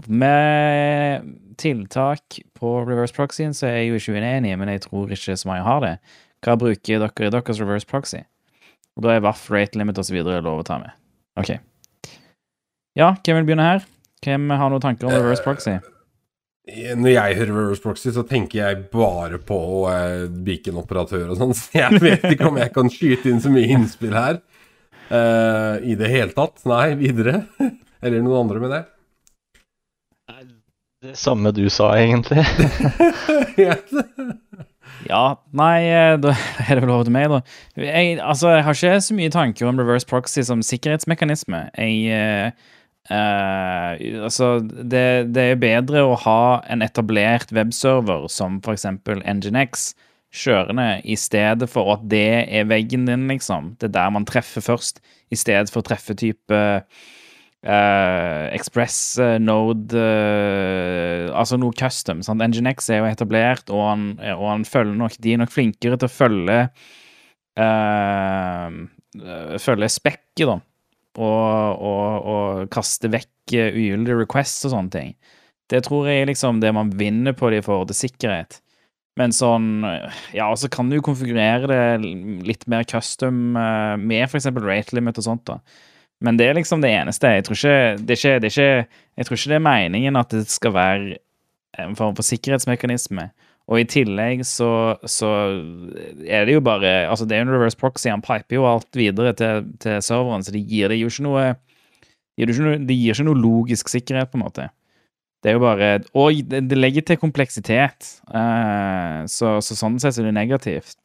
Med 0.07 1.27
tiltak 1.59 2.39
på 2.55 2.77
reverse 2.87 3.17
proxyen 3.17 3.55
så 3.57 3.67
er 3.67 3.81
jeg 3.81 3.89
jo 3.89 3.99
ikke 3.99 4.15
uenig, 4.15 4.55
men 4.59 4.71
jeg 4.71 4.85
tror 4.87 5.11
ikke 5.11 5.37
så 5.37 5.51
mange 5.51 5.67
har 5.67 5.81
det. 5.83 5.95
Hva 6.47 6.55
bruker 6.57 7.03
dere 7.03 7.27
i 7.27 7.33
deres 7.35 7.61
reverse 7.61 7.87
proxy? 7.87 8.23
Og 8.97 9.03
Da 9.03 9.17
er 9.17 9.25
VAF, 9.25 9.49
rate 9.51 9.79
limit 9.79 9.99
osv. 9.99 10.23
lov 10.23 10.63
å 10.63 10.67
ta 10.67 10.79
med. 10.79 10.95
OK. 11.41 11.57
Ja, 12.99 13.15
hvem 13.25 13.41
vil 13.41 13.49
begynne 13.51 13.67
her? 13.67 13.87
Hvem 14.23 14.51
har 14.51 14.71
noen 14.71 14.83
tanker 14.83 15.09
om 15.09 15.15
reverse 15.15 15.43
proxy? 15.43 15.79
Når 17.01 17.11
jeg 17.13 17.37
hører 17.41 17.53
reverse 17.55 17.83
proxy, 17.85 18.13
så 18.15 18.25
tenker 18.27 18.61
jeg 18.61 18.85
bare 18.93 19.41
på 19.43 19.59
uh, 19.89 20.29
beacon-operatør 20.47 21.33
og 21.33 21.41
sånn, 21.41 21.55
så 21.59 21.83
jeg 21.83 22.01
vet 22.03 22.27
ikke 22.33 22.51
om 22.51 22.61
jeg 22.61 22.73
kan 22.77 22.93
skyte 22.93 23.33
inn 23.33 23.43
så 23.43 23.53
mye 23.53 23.71
innspill 23.77 24.17
her 24.17 24.41
uh, 25.11 25.77
i 25.83 25.97
det 25.99 26.11
hele 26.13 26.35
tatt. 26.37 26.63
Nei, 26.71 26.95
videre. 27.01 27.45
Eller 28.05 28.25
noen 28.25 28.47
andre 28.47 28.63
med 28.63 28.75
det. 28.77 28.83
Det 31.01 31.17
samme 31.17 31.49
du 31.57 31.65
sa, 31.73 31.95
egentlig. 31.97 32.45
Ja, 35.09 35.41
nei, 35.57 35.79
eh, 35.89 36.17
da 36.21 36.35
er 36.67 36.77
det 36.77 36.83
vel 36.85 36.93
over 36.93 37.07
til 37.09 37.15
meg, 37.15 37.31
da. 37.33 37.41
Jeg, 37.81 38.19
altså, 38.21 38.51
jeg 38.53 38.67
har 38.67 38.77
ikke 38.77 39.01
så 39.07 39.17
mye 39.17 39.33
tanker 39.33 39.71
om 39.71 39.81
reverse 39.81 40.09
proxy 40.09 40.45
som 40.45 40.65
sikkerhetsmekanisme. 40.67 41.63
Jeg 41.79 42.13
eh, 42.13 42.69
eh, 43.09 44.23
Altså, 44.25 44.59
det, 44.61 45.33
det 45.35 45.47
er 45.55 45.63
bedre 45.63 46.05
å 46.05 46.19
ha 46.27 46.43
en 46.69 46.85
etablert 46.85 47.53
webserver 47.57 48.29
som 48.33 48.61
eksempel 48.61 49.23
Nginx 49.25 49.93
kjørende, 50.31 51.01
i 51.03 51.17
stedet 51.19 51.67
for 51.71 51.91
at 51.97 52.05
det 52.11 52.47
er 52.47 52.69
veggen 52.71 53.09
din, 53.09 53.27
liksom. 53.31 53.75
Det 53.81 53.91
er 53.91 53.97
der 53.97 54.13
man 54.15 54.27
treffer 54.29 54.63
først, 54.63 55.01
i 55.31 55.39
stedet 55.39 55.73
for 55.73 55.83
å 55.83 55.89
treffe 55.89 56.15
type 56.19 56.61
uh, 57.67 58.45
Express 58.55 59.19
uh, 59.19 59.37
Node 59.43 60.05
Altså 61.35 61.59
noe 61.59 61.75
custom. 61.77 62.23
Sant? 62.27 62.43
Nginx 62.43 62.91
er 62.91 63.03
jo 63.03 63.11
etablert, 63.11 63.71
og 63.75 63.85
han, 63.89 64.07
og 64.37 64.47
han 64.53 64.65
følger 64.67 64.97
nok 65.03 65.19
De 65.19 65.35
er 65.35 65.43
nok 65.43 65.55
flinkere 65.55 65.99
til 65.99 66.11
å 66.11 66.15
følge 66.15 66.63
Følge 69.61 69.89
spekket, 69.91 70.47
da. 70.47 70.61
Og, 71.19 71.83
og, 71.83 72.27
og 72.31 72.71
kaste 72.71 73.11
vekk 73.11 73.55
eh, 73.59 73.75
ugyldige 73.75 74.21
requests 74.21 74.69
og 74.69 74.75
sånne 74.77 74.95
ting. 74.95 75.15
Det 75.71 75.83
tror 75.87 76.07
jeg 76.07 76.23
er 76.23 76.31
liksom 76.31 76.61
det 76.63 76.71
man 76.75 76.93
vinner 76.99 77.35
på 77.35 77.51
det 77.51 77.63
i 77.63 77.67
forhold 77.67 77.91
til 77.91 77.99
sikkerhet. 77.99 78.61
Men 79.19 79.35
sånn 79.35 79.83
Ja, 79.83 80.47
og 80.47 80.59
så 80.61 80.71
kan 80.73 80.91
du 80.91 81.01
konfigurere 81.03 81.67
det 81.71 82.11
litt 82.47 82.67
mer 82.71 82.87
custom 82.89 83.57
eh, 83.59 83.97
med 83.99 84.31
eksempel 84.31 84.67
rate 84.67 84.97
limit 84.97 85.19
og 85.19 85.27
sånt, 85.27 85.47
da. 85.51 85.59
Men 86.21 86.37
det 86.37 86.51
er 86.51 86.59
liksom 86.59 86.83
det 86.85 86.93
eneste. 86.93 87.33
Jeg 87.33 87.47
tror 87.47 87.57
ikke 87.57 87.77
det 88.05 88.15
er 88.15 88.21
ikke, 88.21 88.39
det 88.41 88.49
er 88.51 88.55
ikke, 88.55 89.03
jeg 89.17 89.27
tror 89.27 89.39
ikke 89.39 89.53
det 89.53 89.59
er 89.59 89.67
meningen 89.67 90.21
at 90.21 90.35
det 90.35 90.47
skal 90.53 90.75
være 90.77 91.21
en 91.81 91.97
form 91.97 92.17
for 92.19 92.27
sikkerhetsmekanisme. 92.27 93.31
Og 93.71 93.79
i 93.79 93.87
tillegg 93.87 94.43
så, 94.49 94.99
så 95.07 95.29
er 96.27 96.47
det 96.49 96.57
jo 96.57 96.63
bare 96.65 97.07
Altså, 97.07 97.27
det 97.29 97.37
er 97.39 97.45
en 97.47 97.53
reverse 97.53 97.79
proxy. 97.79 98.09
Han 98.11 98.25
piper 98.25 98.59
jo 98.59 98.67
alt 98.67 98.99
videre 98.99 99.33
til, 99.39 99.69
til 99.83 100.01
serveren, 100.03 100.43
så 100.43 100.55
det 100.55 100.65
gir 100.67 100.91
det 100.91 100.99
jo 100.99 101.11
ikke 101.13 101.27
noe 101.29 101.45
det 102.41 102.47
gir, 102.47 102.55
ikke 102.55 102.77
det 102.89 102.97
gir 102.97 103.15
ikke 103.15 103.27
noe 103.29 103.37
logisk 103.37 103.91
sikkerhet, 103.93 104.31
på 104.33 104.39
en 104.39 104.47
måte. 104.47 104.71
Det 105.43 105.51
er 105.51 105.57
jo 105.57 105.63
bare 105.63 105.91
Og 106.15 106.41
det, 106.49 106.77
legger 106.79 107.03
til 107.03 107.21
kompleksitet. 107.21 108.21
eh, 108.33 109.21
så, 109.27 109.59
så 109.61 109.77
sånn 109.77 110.01
sett 110.01 110.19
er 110.19 110.29
det 110.29 110.37
negativt. 110.37 110.97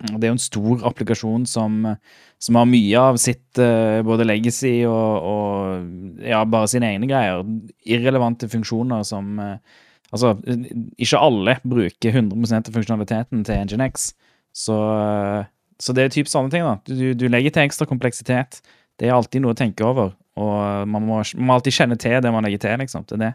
Det 0.00 0.24
er 0.24 0.30
jo 0.30 0.36
en 0.38 0.40
stor 0.40 0.84
applikasjon 0.88 1.44
som, 1.46 1.82
som 2.40 2.56
har 2.56 2.68
mye 2.68 3.00
av 3.10 3.18
sitt 3.20 3.58
eh, 3.60 4.00
både 4.06 4.24
legacy 4.24 4.80
og, 4.88 5.28
og 5.28 6.24
ja, 6.24 6.40
bare 6.48 6.70
sine 6.72 6.88
egne 6.94 7.10
greier. 7.10 7.44
Irrelevante 7.84 8.48
funksjoner 8.48 9.04
som 9.04 9.36
eh, 9.44 9.58
Altså, 10.10 10.34
ikke 10.98 11.20
alle 11.22 11.56
bruker 11.62 12.16
100% 12.18 12.70
av 12.70 12.76
funksjonaliteten 12.76 13.44
til 13.46 13.60
Nginx, 13.68 14.10
så, 14.50 14.78
så 15.78 15.94
det 15.94 16.06
er 16.06 16.14
typ 16.16 16.30
sånne 16.30 16.50
ting, 16.50 16.66
da. 16.66 16.78
Du, 16.88 17.12
du 17.14 17.28
legger 17.30 17.54
til 17.54 17.68
ekstra 17.68 17.86
kompleksitet. 17.86 18.58
Det 18.98 19.06
er 19.06 19.14
alltid 19.14 19.44
noe 19.44 19.54
å 19.54 19.58
tenke 19.58 19.86
over, 19.86 20.16
og 20.40 20.88
man 20.90 21.06
må, 21.06 21.20
man 21.38 21.46
må 21.46 21.58
alltid 21.58 21.76
kjenne 21.76 22.00
til 22.00 22.18
det 22.24 22.34
man 22.34 22.46
legger 22.46 22.64
til, 22.66 22.82
liksom. 22.82 23.06
Det 23.06 23.20
det. 23.22 23.34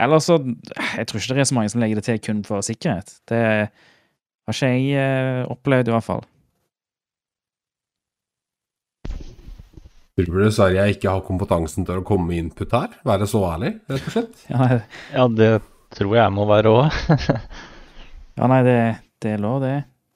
Eller 0.00 0.18
så 0.18 0.40
Jeg 0.42 1.06
tror 1.06 1.20
ikke 1.20 1.36
det 1.36 1.42
er 1.44 1.50
så 1.50 1.54
mange 1.54 1.70
som 1.70 1.82
legger 1.82 2.00
det 2.00 2.06
til 2.06 2.22
kun 2.22 2.44
for 2.46 2.64
sikkerhet. 2.66 3.18
Det 3.30 3.42
har 3.42 4.56
ikke 4.56 4.70
jeg 4.70 4.94
eh, 4.98 5.42
opplevd, 5.50 5.90
i 5.90 5.94
hvert 5.94 6.06
fall. 6.06 6.24
Tror 10.14 10.30
du 10.30 10.44
dessverre 10.44 10.76
jeg 10.78 10.94
ikke 10.94 11.10
har 11.10 11.24
kompetansen 11.26 11.86
til 11.88 11.98
å 11.98 12.04
komme 12.06 12.28
med 12.30 12.44
input 12.44 12.70
her? 12.76 12.92
Være 13.06 13.26
så 13.26 13.40
ærlig, 13.50 13.72
rett 13.90 14.04
og 14.06 14.14
slett? 14.14 14.44
Ja, 14.52 14.68
Ja, 15.14 15.24
det 15.26 15.48
tror 15.94 16.14
jeg 16.18 16.34
må 16.34 16.44
være 16.46 16.70
òg. 16.70 17.00
ja 18.38 18.46
nei, 18.50 18.60
det, 18.66 18.78
det 19.22 19.34
er 19.34 19.42
lov, 19.42 19.58
det. 19.64 19.74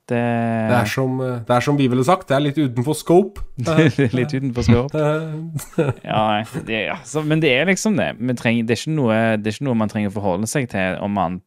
Det, 0.09 0.17
Det 0.17 0.77
er 0.79 0.87
som, 0.89 1.19
eh, 1.21 1.41
det 1.45 1.53
er 1.53 1.65
som 1.67 1.77
vi 1.77 1.89
ville 1.91 2.05
sagt, 2.07 2.31
det 2.31 2.37
er 2.39 2.45
litt 2.47 2.57
utenfor 2.63 2.97
scope. 2.97 3.43
litt 4.17 4.33
utenfor 4.33 4.65
skåp. 4.65 4.95
Eh, 4.97 5.91
Ja, 6.07 6.23
det, 6.65 6.79
ja. 6.87 6.97
Så, 7.05 7.21
men 7.27 7.43
det 7.43 7.51
er 7.59 7.69
liksom 7.69 7.99
det. 7.99 8.13
Vi 8.17 8.39
trenger, 8.39 8.65
det, 8.71 8.79
er 8.79 8.81
ikke 8.85 8.95
noe, 8.97 9.19
det 9.37 9.51
er 9.51 9.59
ikke 9.59 9.67
noe 9.69 9.81
man 9.83 9.93
trenger 9.93 10.15
å 10.15 10.17
forholde 10.17 10.49
seg 10.49 10.71
til 10.73 10.97
om 11.05 11.13
man 11.19 11.41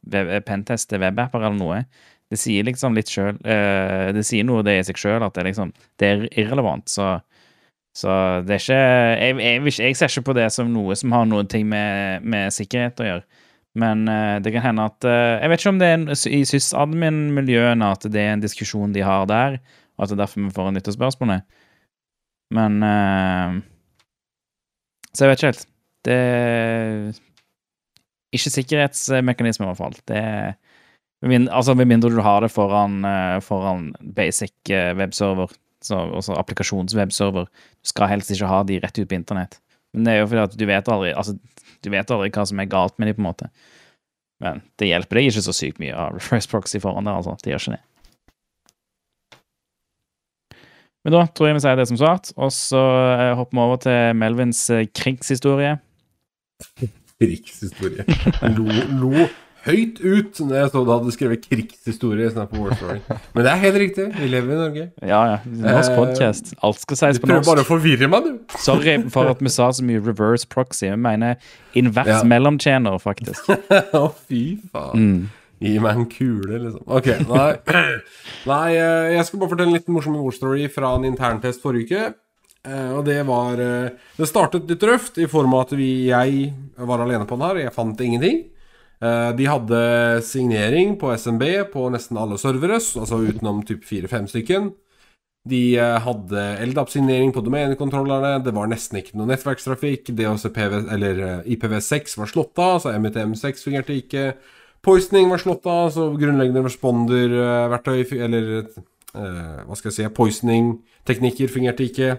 pentester 0.46 1.02
webapper 1.02 1.48
eller 1.48 1.58
noe. 1.58 1.82
Det 2.32 2.38
sier 2.40 2.64
liksom 2.64 2.94
litt 2.96 3.10
sjøl 3.12 3.36
Det 3.44 4.22
sier 4.24 4.46
noe 4.48 4.62
det 4.64 4.78
i 4.78 4.84
seg 4.88 5.00
sjøl, 5.02 5.24
at 5.26 5.36
det, 5.36 5.50
liksom, 5.50 5.74
det 6.00 6.12
er 6.14 6.22
irrelevant. 6.30 6.88
Så, 6.88 7.16
så 7.92 8.10
det 8.48 8.56
er 8.56 8.62
ikke 8.62 8.76
jeg, 8.80 9.38
jeg, 9.44 9.74
jeg 9.84 9.96
ser 10.00 10.12
ikke 10.12 10.30
på 10.30 10.36
det 10.38 10.48
som 10.56 10.70
noe 10.72 10.96
som 10.96 11.12
har 11.12 11.26
noen 11.28 11.50
ting 11.52 11.66
med, 11.68 12.24
med 12.24 12.54
sikkerhet 12.56 13.02
å 13.04 13.08
gjøre. 13.10 13.42
Men 13.80 14.04
uh, 14.08 14.38
det 14.44 14.52
kan 14.52 14.66
hende 14.66 14.86
at 14.90 15.08
uh, 15.08 15.40
Jeg 15.40 15.52
vet 15.52 15.62
ikke 15.62 15.72
om 15.72 15.80
det 15.80 15.90
er 15.90 16.06
i 16.28 16.42
sysadmin-miljøene 16.48 17.92
at 17.96 18.08
det 18.12 18.24
er 18.24 18.34
en 18.36 18.44
diskusjon 18.44 18.96
de 18.96 19.04
har 19.06 19.28
der, 19.32 19.60
og 19.96 20.06
at 20.06 20.12
det 20.12 20.18
er 20.18 20.24
derfor 20.26 20.44
vi 20.44 20.56
får 20.56 20.70
en 20.70 20.80
lytterspørsmål. 20.80 21.36
Men 22.52 22.80
uh, 22.84 23.60
Så 25.12 25.24
jeg 25.24 25.32
vet 25.32 25.40
ikke 25.40 25.52
helt. 25.54 25.68
Det 26.08 26.20
Ikke 28.32 28.56
sikkerhetsmekanisme, 28.58 29.66
i 29.66 29.72
hvert 29.72 29.80
fall. 29.80 29.98
Det 30.08 30.24
altså 31.54 31.76
med 31.78 31.86
mindre 31.86 32.10
du 32.10 32.18
har 32.26 32.42
det 32.42 32.50
foran, 32.50 33.04
foran 33.46 33.92
basic 34.16 34.56
webserver, 34.98 35.52
så, 35.86 36.36
applikasjonswebserver. 36.38 37.50
Du 37.50 37.92
skal 37.92 38.12
helst 38.12 38.32
ikke 38.34 38.50
ha 38.50 38.62
de 38.68 38.80
rett 38.84 39.00
ut 39.00 39.10
på 39.10 39.18
internett. 39.18 39.60
Men 39.96 40.08
det 40.08 40.14
er 40.14 40.22
jo 40.22 40.32
fordi 40.32 40.44
at 40.46 40.58
du 40.58 40.66
vet 40.70 40.90
aldri 40.94 41.12
altså, 41.12 41.36
du 41.82 41.90
vet 41.92 42.12
aldri 42.14 42.32
hva 42.32 42.46
som 42.48 42.62
er 42.62 42.70
galt 42.72 42.98
med 43.02 43.10
de, 43.10 43.16
på 43.18 43.24
en 43.24 43.30
måte. 43.30 43.50
Men 44.42 44.62
det 44.82 44.90
hjelper 44.90 45.20
deg 45.20 45.30
ikke 45.30 45.46
så 45.46 45.54
sykt 45.56 45.82
mye 45.82 45.94
av 45.94 46.18
reverse 46.18 46.50
proxy 46.50 46.82
foran 46.82 47.10
der, 47.10 47.20
altså. 47.20 47.36
Det 47.42 47.54
gjør 47.54 47.66
ikke 47.66 47.78
det. 47.78 47.86
Men 51.02 51.16
da 51.16 51.22
tror 51.34 51.50
jeg 51.50 51.58
vi 51.58 51.62
sier 51.64 51.80
det 51.80 51.88
som 51.90 51.98
svart, 51.98 52.30
og 52.38 52.52
så 52.54 52.82
eh, 53.18 53.32
hopper 53.38 53.58
vi 53.58 53.62
over 53.64 53.80
til 53.82 54.18
Melvins 54.22 54.62
eh, 54.74 54.86
krigshistorie. 54.94 55.80
Krigshistorie. 57.22 58.06
Lo, 58.58 58.68
lo 59.02 59.26
høyt 59.66 60.00
ut 60.02 60.40
når 60.42 60.56
jeg 60.58 60.70
så 60.74 60.82
du 60.86 60.92
hadde 60.92 61.12
skrevet 61.14 61.44
krigshistorie 61.46 62.30
istedenfor 62.30 62.64
War 62.64 62.76
Story. 62.80 63.00
Men 63.36 63.46
det 63.46 63.52
er 63.52 63.60
helt 63.62 63.78
riktig. 63.84 64.06
Vi 64.18 64.30
lever 64.32 64.54
i 64.56 64.60
Norge. 64.62 64.86
Ja, 65.06 65.20
ja. 65.32 65.36
Norsk 65.46 65.92
Eh, 65.92 65.98
podcast. 66.00 66.54
Alt 66.66 66.80
skal 66.82 66.98
sies 67.02 67.20
på 67.22 67.28
norsk. 67.30 67.44
Du 67.44 67.46
prøver 67.46 67.50
bare 67.52 67.66
å 67.66 67.68
forvirre 67.68 68.10
meg, 68.10 68.24
du. 68.26 68.58
Sorry 68.58 68.96
for 69.14 69.30
at 69.34 69.44
vi 69.44 69.52
sa 69.54 69.68
så 69.78 69.86
mye 69.86 70.02
reverse 70.02 70.48
proxy. 70.50 70.88
Jeg 70.90 70.98
mener 71.00 71.36
invers 71.78 72.08
Ja. 72.10 72.24
mellomtjener, 72.24 72.98
faktisk. 73.04 73.46
Å, 74.02 74.08
fy 74.28 74.58
faen. 74.74 74.98
Mm. 74.98 75.30
Gi 75.62 75.76
meg 75.78 75.96
en 76.00 76.08
kule, 76.10 76.58
liksom. 76.64 76.82
Ok, 76.90 77.12
nei. 77.30 77.52
nei, 78.52 78.68
eh, 78.82 79.12
jeg 79.18 79.26
skal 79.28 79.40
bare 79.44 79.52
fortelle 79.54 79.70
en 79.70 79.78
liten 79.78 79.94
morsom 79.94 80.16
War 80.18 80.34
Story 80.34 80.66
fra 80.74 80.96
en 80.98 81.06
interntest 81.06 81.62
forrige 81.62 81.86
uke. 81.92 82.14
Uh, 82.62 82.92
Og 83.00 83.06
det 83.08 83.16
var 83.26 83.58
uh, 83.58 83.88
Det 84.18 84.28
startet 84.30 84.68
litt 84.70 84.84
røft 84.86 85.16
i 85.18 85.26
form 85.30 85.54
av 85.58 85.64
at 85.64 85.72
vi, 85.80 85.88
jeg 86.12 86.52
var 86.78 87.02
alene 87.02 87.26
på 87.26 87.34
den 87.38 87.46
her, 87.48 87.58
og 87.58 87.64
jeg 87.64 87.74
fant 87.74 88.02
ingenting. 88.06 88.44
Eh, 89.02 89.36
De 89.36 89.46
hadde 89.50 89.82
signering 90.26 90.96
på 91.00 91.12
SMB 91.18 91.44
på 91.74 91.88
nesten 91.94 92.20
alle 92.22 92.38
servere, 92.42 92.78
altså 92.78 93.22
utenom 93.26 93.64
typ 93.66 93.86
fire-fem 93.88 94.28
stykken. 94.30 94.72
De 95.50 95.62
eh, 95.74 95.98
hadde 96.06 96.44
LDAP-signering 96.68 97.34
på 97.34 97.42
domenekontrollerne, 97.42 98.44
det 98.46 98.54
var 98.54 98.70
nesten 98.70 99.02
ikke 99.02 99.18
noe 99.18 99.32
nettverkstrafikk. 99.32 100.14
Eh, 100.14 101.50
IPv6 101.56 102.18
var 102.22 102.30
slått 102.30 102.62
av, 102.62 102.78
så 102.84 102.94
MTM6 102.94 103.66
fungerte 103.66 103.98
ikke. 103.98 104.36
Poisoning 104.86 105.30
var 105.30 105.42
slått 105.42 105.66
av, 105.70 105.90
så 105.94 106.12
grunnleggende 106.18 106.66
responder-verktøy, 106.66 108.00
eller 108.18 108.48
hva 109.12 109.76
skal 109.76 109.92
jeg 109.92 109.98
si 109.98 110.06
Poisoning-teknikker 110.16 111.52
fungerte 111.52 111.86
ikke. 111.86 112.16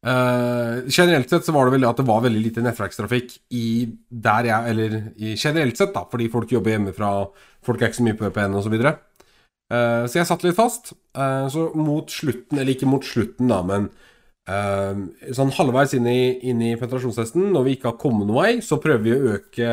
Eh, 0.00 0.88
generelt 0.88 1.28
sett 1.28 1.44
så 1.44 1.52
var 1.52 1.68
det 1.68 1.74
vel 1.74 1.84
at 1.84 1.98
det 2.00 2.06
var 2.08 2.22
veldig 2.24 2.40
lite 2.40 2.62
nettverkstrafikk 2.64 3.34
i 3.52 3.84
der 4.08 4.46
jeg 4.48 4.70
Eller 4.72 4.94
i 5.20 5.34
generelt 5.36 5.76
sett, 5.76 5.92
da, 5.92 6.06
fordi 6.08 6.30
folk 6.32 6.52
jobber 6.52 6.72
hjemmefra, 6.72 7.10
folk 7.66 7.82
er 7.82 7.90
ikke 7.90 8.00
så 8.00 8.06
mye 8.08 8.16
på 8.16 8.30
VPN 8.30 8.56
osv. 8.56 8.64
Så, 8.64 8.72
videre. 8.72 8.94
Eh, 9.70 10.04
så 10.08 10.20
jeg 10.20 10.28
satt 10.30 10.46
litt 10.46 10.56
fast. 10.56 10.94
Uh, 11.16 11.46
så 11.50 11.68
mot 11.74 12.10
slutten, 12.10 12.58
eller 12.58 12.72
ikke 12.72 12.88
mot 12.88 13.04
slutten, 13.04 13.50
da, 13.50 13.60
men 13.66 13.88
uh, 14.48 14.94
sånn 15.34 15.50
halvveis 15.56 15.96
inn 15.98 16.06
i, 16.06 16.20
inn 16.48 16.62
i 16.62 16.76
penetrasjonstesten, 16.78 17.50
når 17.52 17.66
vi 17.66 17.74
ikke 17.76 17.90
har 17.92 17.98
kommet 18.00 18.28
noen 18.28 18.38
vei, 18.38 18.52
så 18.64 18.80
prøver 18.82 19.04
vi 19.04 19.16
å 19.16 19.34
øke 19.34 19.72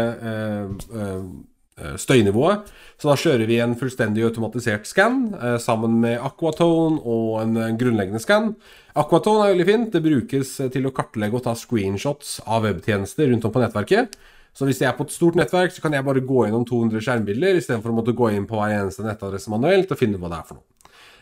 støynivået. 2.01 2.71
Så 2.97 3.05
da 3.05 3.13
kjører 3.21 3.45
vi 3.45 3.59
en 3.61 3.75
fullstendig 3.77 4.23
automatisert 4.25 4.87
skann 4.89 5.27
sammen 5.61 5.99
med 6.01 6.17
Aquatone 6.25 6.97
og 7.05 7.35
en 7.43 7.77
grunnleggende 7.77 8.21
skann. 8.23 8.55
Aquatone 8.97 9.45
er 9.45 9.53
veldig 9.53 9.67
fint. 9.67 9.91
Det 9.93 10.01
brukes 10.05 10.55
eh, 10.63 10.71
til 10.73 10.87
å 10.89 10.93
kartlegge 10.95 11.37
og 11.39 11.43
ta 11.45 11.53
screenshots 11.57 12.39
av 12.47 12.65
webtjenester 12.67 13.29
rundt 13.31 13.45
om 13.47 13.53
på 13.53 13.61
nettverket. 13.63 14.17
Så 14.57 14.65
hvis 14.65 14.79
jeg 14.81 14.89
er 14.89 14.95
på 14.97 15.05
et 15.05 15.13
stort 15.13 15.35
nettverk, 15.37 15.69
så 15.75 15.83
kan 15.83 15.93
jeg 15.93 16.05
bare 16.07 16.23
gå 16.25 16.47
gjennom 16.47 16.63
200 16.65 17.03
skjermbilder 17.05 17.59
istedenfor 17.59 17.93
å 17.93 17.97
måtte 17.99 18.15
gå 18.17 18.31
inn 18.33 18.47
på 18.49 18.57
hver 18.57 18.73
eneste 18.79 19.05
nettadresse 19.05 19.51
manuelt 19.53 19.91
og 19.93 19.99
finne 19.99 20.17
hva 20.17 20.31
det 20.33 20.39
er 20.39 20.47
for 20.49 20.57
noe. 20.57 20.65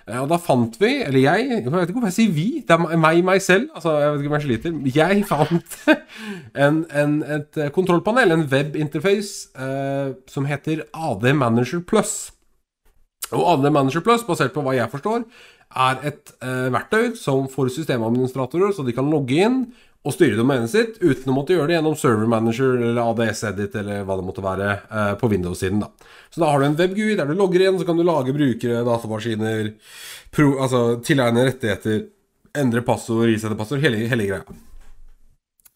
Eh, 0.07 0.19
Og 0.21 0.29
da 0.31 0.37
fant 0.39 0.77
vi, 0.79 0.91
eller 1.03 1.19
jeg 1.19 1.47
Jeg 1.49 1.63
vet 1.65 1.89
ikke 1.89 1.97
hvorfor 1.97 2.11
jeg 2.13 2.19
sier 2.19 2.31
vi. 2.37 2.45
Det 2.61 2.77
er 2.77 2.97
meg- 3.01 3.23
meg, 3.25 3.41
selv. 3.41 3.67
Altså, 3.75 3.95
jeg 3.99 4.11
vet 4.13 4.21
ikke 4.23 4.31
om 4.31 4.37
jeg 4.39 4.45
sliter. 4.45 4.77
Jeg 4.95 5.25
fant 5.33 5.75
en, 6.55 6.79
en, 7.03 7.17
et 7.39 7.57
eh, 7.65 7.69
kontrollpanel, 7.75 8.31
en 8.37 8.47
webinterface, 8.53 9.49
eh, 9.57 10.13
som 10.31 10.45
heter 10.47 10.85
AD 10.93 11.27
Manager 11.35 11.81
Plus. 11.83 12.15
Og 13.33 13.41
AD 13.55 13.67
Manager 13.73 14.05
Plus, 14.05 14.23
basert 14.23 14.53
på 14.53 14.61
hva 14.63 14.77
jeg 14.77 14.91
forstår, 14.93 15.25
er 15.75 16.05
et 16.11 16.31
eh, 16.39 16.67
verktøy 16.73 17.15
som 17.19 17.49
får 17.51 17.73
systemadministratorer, 17.75 18.71
så 18.75 18.85
de 18.85 18.95
kan 18.95 19.09
logge 19.11 19.41
inn 19.43 19.59
og 20.05 20.13
styre 20.13 20.37
domenet 20.37 20.69
sitt 20.69 20.99
uten 21.01 21.31
å 21.31 21.35
måtte 21.35 21.55
gjøre 21.55 21.71
det 21.71 21.77
gjennom 21.79 21.95
Server 21.97 22.29
Manager 22.29 22.75
eller 22.77 23.01
ADS 23.01 23.41
Edit 23.49 23.75
eller 23.79 24.03
hva 24.05 24.19
det 24.19 24.25
måtte 24.27 24.43
være 24.45 24.67
eh, 24.85 25.13
på 25.19 25.29
Windows-siden. 25.31 25.81
da. 25.81 25.89
Så 26.29 26.43
da 26.43 26.51
har 26.51 26.61
du 26.61 26.67
en 26.67 26.77
web-GUI 26.77 27.17
der 27.17 27.29
du 27.29 27.33
logger 27.37 27.65
inn, 27.65 27.79
så 27.79 27.87
kan 27.87 27.97
du 27.97 28.05
lage 28.05 28.35
brukere, 28.35 28.83
datamaskiner, 28.85 29.71
pro, 30.35 30.51
altså 30.61 30.83
tilegne 31.05 31.47
rettigheter, 31.49 32.05
endre 32.55 32.85
passord, 32.85 33.25
risette 33.31 33.57
passord, 33.57 33.81
hele, 33.83 34.05
hele 34.11 34.29
greia. 34.29 34.59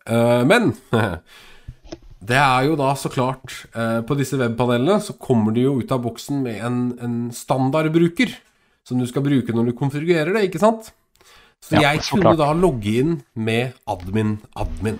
Eh, 0.06 0.44
men 0.48 0.76
det 2.30 2.38
er 2.38 2.70
jo 2.70 2.78
da 2.80 2.94
så 2.98 3.10
klart 3.12 3.54
eh, 3.78 4.00
På 4.06 4.16
disse 4.18 4.38
webpanelene 4.40 4.98
så 5.04 5.14
kommer 5.22 5.54
de 5.56 5.66
jo 5.68 5.76
ut 5.82 5.92
av 5.94 6.02
boksen 6.06 6.40
med 6.46 6.62
en, 6.66 6.80
en 7.02 7.18
standardbruker 7.36 8.38
som 8.89 8.99
du 8.99 9.06
skal 9.10 9.23
bruke 9.25 9.54
når 9.56 9.69
du 9.71 9.78
konfigurerer 9.78 10.34
det, 10.36 10.47
ikke 10.49 10.62
sant? 10.62 10.91
Så 11.62 11.75
Ja, 11.78 11.91
jeg 11.93 12.02
så 12.08 12.15
kunne 12.17 12.34
klart. 12.34 12.41
da 12.41 12.54
logge 12.56 12.93
inn 13.02 13.17
med 13.36 13.73
admin-admin 13.88 14.97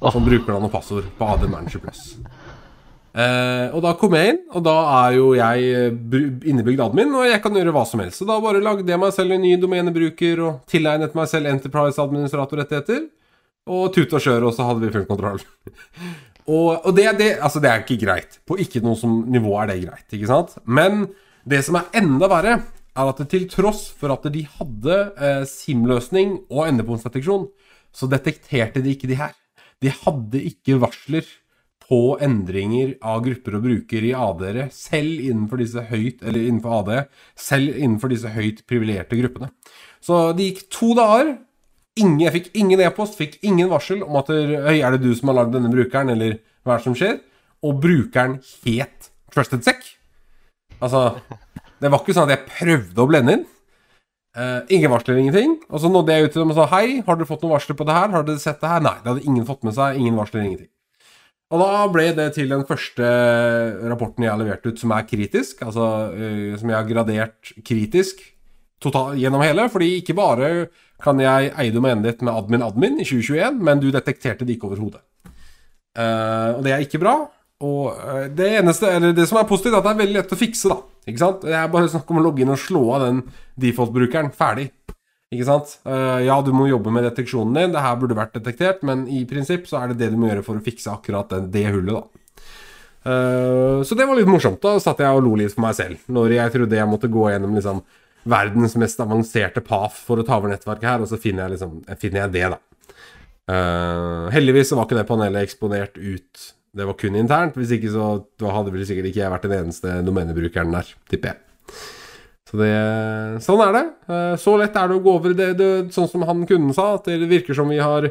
Åh. 0.00 0.12
som 0.14 0.24
brukernavn 0.24 0.68
og 0.68 0.72
passord 0.72 1.08
på 1.18 1.26
AD 1.34 1.48
Manager 1.50 1.82
Plus. 1.82 2.14
Eh, 3.10 3.66
og 3.74 3.82
da 3.82 3.90
kom 3.98 4.14
jeg 4.14 4.30
inn, 4.32 4.38
og 4.54 4.62
da 4.62 4.74
er 5.00 5.16
jo 5.16 5.32
jeg 5.34 5.64
eh, 5.74 6.20
innebygd 6.52 6.82
admin, 6.84 7.10
og 7.18 7.26
jeg 7.26 7.42
kan 7.42 7.56
gjøre 7.58 7.72
hva 7.74 7.82
som 7.90 8.02
helst. 8.04 8.20
Så 8.22 8.28
da 8.28 8.36
bare 8.42 8.62
lagde 8.62 8.86
jeg 8.86 9.02
meg 9.02 9.12
selv 9.16 9.34
en 9.34 9.42
ny 9.42 9.56
domenebruker 9.60 10.42
og 10.46 10.60
tilegnet 10.70 11.16
meg 11.18 11.26
selv 11.32 11.50
Enterprise-administratorrettigheter. 11.50 13.08
Og 13.70 13.90
tut 13.94 14.14
og 14.16 14.22
kjør, 14.24 14.46
og 14.48 14.54
så 14.56 14.66
hadde 14.68 14.86
vi 14.86 14.92
full 14.94 15.08
kontroll. 15.10 15.42
og, 16.54 16.86
og 16.86 16.94
det, 16.96 17.08
det, 17.18 17.32
altså 17.42 17.60
det 17.62 17.70
er 17.72 17.82
ikke 17.82 17.98
greit. 18.06 18.38
På 18.46 18.56
ikke 18.62 18.82
noe 18.84 18.96
som 18.98 19.24
nivå 19.30 19.58
er 19.60 19.72
det 19.74 19.80
greit, 19.88 20.06
ikke 20.16 20.30
sant? 20.30 20.54
Men 20.64 21.08
det 21.50 21.64
som 21.66 21.80
er 21.80 21.90
enda 22.00 22.30
verre, 22.30 22.60
er 22.96 23.10
at 23.10 23.20
til 23.30 23.46
tross 23.50 23.88
for 23.96 24.12
at 24.14 24.26
de 24.32 24.44
hadde 24.58 24.96
eh, 25.16 25.44
SIM-løsning 25.48 26.40
og 26.50 26.66
endepunktsdeteksjon, 26.68 27.46
så 27.94 28.08
detekterte 28.10 28.82
de 28.82 28.94
ikke 28.94 29.10
de 29.10 29.18
her. 29.18 29.36
De 29.80 29.92
hadde 30.02 30.42
ikke 30.50 30.78
varsler 30.82 31.26
på 31.90 32.16
endringer 32.22 32.94
av 33.02 33.22
grupper 33.24 33.56
og 33.58 33.64
bruker 33.64 34.04
i 34.06 34.12
AD-ere, 34.14 34.68
selv 34.70 35.24
innenfor 35.24 35.58
disse 35.58 35.82
høyt 35.90 36.20
Eller 36.22 36.44
innenfor 36.46 36.76
AD, 36.80 36.90
selv 37.34 37.74
innenfor 37.74 38.12
disse 38.12 38.30
høyt 38.30 38.62
privilegerte 38.70 39.18
gruppene. 39.18 39.50
Så 40.00 40.30
det 40.36 40.50
gikk 40.50 40.68
to 40.70 40.92
dager. 40.98 41.34
Ingen, 41.98 42.20
jeg 42.22 42.34
fikk 42.36 42.52
ingen 42.62 42.80
e-post, 42.84 43.18
fikk 43.18 43.40
ingen 43.42 43.72
varsel 43.72 44.04
om 44.06 44.20
at 44.20 44.30
Øy, 44.30 44.78
er 44.78 44.94
det 44.94 45.02
du 45.02 45.10
som 45.18 45.32
har 45.32 45.40
lagd 45.40 45.56
denne 45.56 45.72
brukeren, 45.72 46.12
eller 46.14 46.38
hva 46.62 46.76
er 46.76 46.78
det 46.78 46.86
som 46.86 46.96
skjer? 46.96 47.18
Og 47.66 47.80
brukeren 47.82 48.38
het 48.62 49.10
TrustedSec. 49.34 49.96
Altså 50.80 51.02
Det 51.80 51.88
var 51.88 52.02
ikke 52.02 52.16
sånn 52.16 52.28
at 52.28 52.36
jeg 52.36 52.48
prøvde 52.50 53.00
å 53.02 53.08
blende 53.08 53.38
inn. 53.38 53.46
Uh, 54.36 54.60
ingen 54.70 54.92
varsler, 54.92 55.18
ingenting. 55.18 55.56
Og 55.72 55.80
så 55.82 55.88
nådde 55.90 56.14
jeg 56.14 56.28
ut 56.28 56.34
til 56.36 56.44
dem 56.44 56.52
og 56.52 56.58
sa 56.58 56.68
hei, 56.76 57.00
har 57.06 57.16
dere 57.16 57.26
fått 57.26 57.40
noen 57.42 57.56
varsler 57.56 57.78
på 57.78 57.86
det 57.88 57.96
her? 57.96 58.12
Har 58.12 58.26
dere 58.26 58.42
sett 58.42 58.60
det 58.62 58.70
her? 58.70 58.84
Nei, 58.84 58.98
det 59.00 59.10
hadde 59.10 59.24
ingen 59.26 59.48
fått 59.48 59.64
med 59.66 59.74
seg. 59.74 59.98
Ingen 59.98 60.20
varsler, 60.20 60.44
ingenting. 60.44 60.70
Og 61.50 61.58
da 61.64 61.80
ble 61.90 62.04
det 62.14 62.28
til 62.36 62.52
den 62.52 62.62
første 62.68 63.08
rapporten 63.90 64.22
jeg 64.22 64.30
har 64.30 64.38
levert 64.38 64.68
ut 64.68 64.78
som 64.78 64.92
er 64.94 65.08
kritisk. 65.08 65.64
Altså 65.66 65.88
uh, 66.12 66.52
som 66.60 66.70
jeg 66.70 66.78
har 66.78 66.86
gradert 66.92 67.52
kritisk 67.66 68.22
total, 68.80 69.16
gjennom 69.18 69.42
hele. 69.42 69.66
Fordi 69.72 69.96
ikke 69.98 70.16
bare 70.20 70.52
kan 71.02 71.18
jeg 71.22 71.50
eie 71.56 71.74
domenet 71.74 72.06
ditt 72.06 72.22
med 72.22 72.36
admin-admin 72.36 73.00
i 73.00 73.08
2021, 73.08 73.60
men 73.66 73.82
du 73.82 73.88
detekterte 73.90 74.46
det 74.46 74.58
ikke 74.58 74.68
overhodet. 74.70 75.02
Uh, 75.98 76.60
og 76.60 76.64
det 76.68 76.76
er 76.76 76.84
ikke 76.84 77.00
bra. 77.02 77.16
Og 77.60 77.92
det 78.36 78.46
eneste, 78.56 78.88
eller 78.88 79.12
det 79.12 79.26
som 79.28 79.36
er 79.36 79.48
positivt, 79.48 79.74
er 79.74 79.82
at 79.82 79.84
det 79.84 79.92
er 79.92 79.98
veldig 79.98 80.16
lett 80.16 80.30
å 80.32 80.38
fikse, 80.40 80.70
da. 80.72 80.78
Ikke 81.10 81.20
sant? 81.20 81.42
Det 81.44 81.56
er 81.56 81.72
bare 81.72 81.90
snakk 81.92 82.08
om 82.12 82.20
å 82.20 82.22
logge 82.24 82.44
inn 82.44 82.52
og 82.54 82.60
slå 82.60 82.82
av 82.96 83.04
den 83.04 83.18
default-brukeren. 83.60 84.30
Ferdig. 84.36 84.70
Ikke 85.30 85.46
sant? 85.46 85.74
Uh, 85.84 86.18
ja, 86.24 86.38
du 86.42 86.50
må 86.56 86.70
jobbe 86.70 86.92
med 86.94 87.04
deteksjonen 87.06 87.58
din. 87.58 87.74
Det 87.74 87.82
her 87.84 87.98
burde 88.00 88.16
vært 88.18 88.32
detektert, 88.38 88.80
men 88.86 89.04
i 89.12 89.22
prinsipp 89.28 89.68
så 89.68 89.82
er 89.82 89.92
det 89.92 90.00
det 90.00 90.08
du 90.14 90.16
må 90.18 90.30
gjøre 90.30 90.44
for 90.46 90.58
å 90.58 90.64
fikse 90.64 90.90
akkurat 90.90 91.30
det, 91.30 91.42
det 91.54 91.66
hullet, 91.70 92.00
da. 92.00 92.46
Uh, 93.00 93.80
så 93.86 93.96
det 93.96 94.08
var 94.08 94.18
litt 94.18 94.28
morsomt. 94.28 94.60
Da 94.64 94.74
satt 94.82 95.00
jeg 95.04 95.16
og 95.16 95.22
lo 95.28 95.36
litt 95.38 95.52
for 95.54 95.64
meg 95.64 95.76
selv. 95.78 96.00
Når 96.10 96.36
jeg 96.36 96.54
trodde 96.56 96.80
jeg 96.80 96.90
måtte 96.90 97.12
gå 97.12 97.28
gjennom 97.30 97.54
liksom 97.56 97.84
verdens 98.30 98.76
mest 98.80 99.00
avanserte 99.04 99.62
PAF 99.64 100.00
for 100.08 100.20
å 100.20 100.24
ta 100.26 100.40
over 100.40 100.52
nettverket 100.52 100.88
her, 100.88 101.04
og 101.04 101.12
så 101.12 101.20
finner 101.20 101.46
jeg, 101.46 101.58
liksom, 101.58 101.78
finner 102.00 102.24
jeg 102.24 102.34
det, 102.34 102.48
da. 102.56 102.60
Heldigvis 104.30 104.68
så 104.70 104.76
var 104.76 104.86
ikke 104.86 104.98
det 104.98 105.06
panelet 105.08 105.46
eksponert 105.46 105.96
ut 105.96 106.42
det 106.76 106.86
var 106.86 106.98
kun 106.98 107.16
internt. 107.18 107.56
Hvis 107.58 107.72
ikke 107.76 107.92
så 107.92 108.10
hadde 108.54 108.74
vel 108.74 108.86
sikkert 108.88 109.10
ikke 109.10 109.24
jeg 109.24 109.32
vært 109.32 109.48
den 109.48 109.56
eneste 109.58 109.96
domenebrukeren 110.06 110.76
der, 110.76 110.92
tipper 111.10 111.34
jeg. 111.34 111.80
Så 112.50 112.58
det, 112.58 112.70
sånn 113.46 113.62
er 113.62 113.76
det. 113.76 113.84
Eh, 114.10 114.32
så 114.42 114.56
lett 114.58 114.74
er 114.74 114.90
det 114.90 114.98
å 114.98 115.04
gå 115.04 115.12
over 115.20 115.36
det, 115.38 115.52
det 115.58 115.70
sånn 115.94 116.08
som 116.10 116.26
han 116.26 116.42
kunden 116.50 116.74
sa, 116.74 116.96
at 116.96 117.06
det 117.06 117.28
virker 117.30 117.54
som 117.54 117.70
vi 117.70 117.78
har 117.78 118.08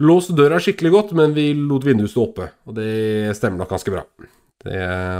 låst 0.00 0.32
døra 0.36 0.60
skikkelig 0.60 0.92
godt, 0.94 1.12
men 1.16 1.36
vi 1.36 1.50
lot 1.56 1.84
vinduet 1.84 2.12
stå 2.12 2.24
oppe. 2.24 2.50
Og 2.68 2.76
det 2.78 3.34
stemmer 3.36 3.60
nok 3.60 3.74
ganske 3.74 3.92
bra. 3.92 4.04
Det 4.66 4.78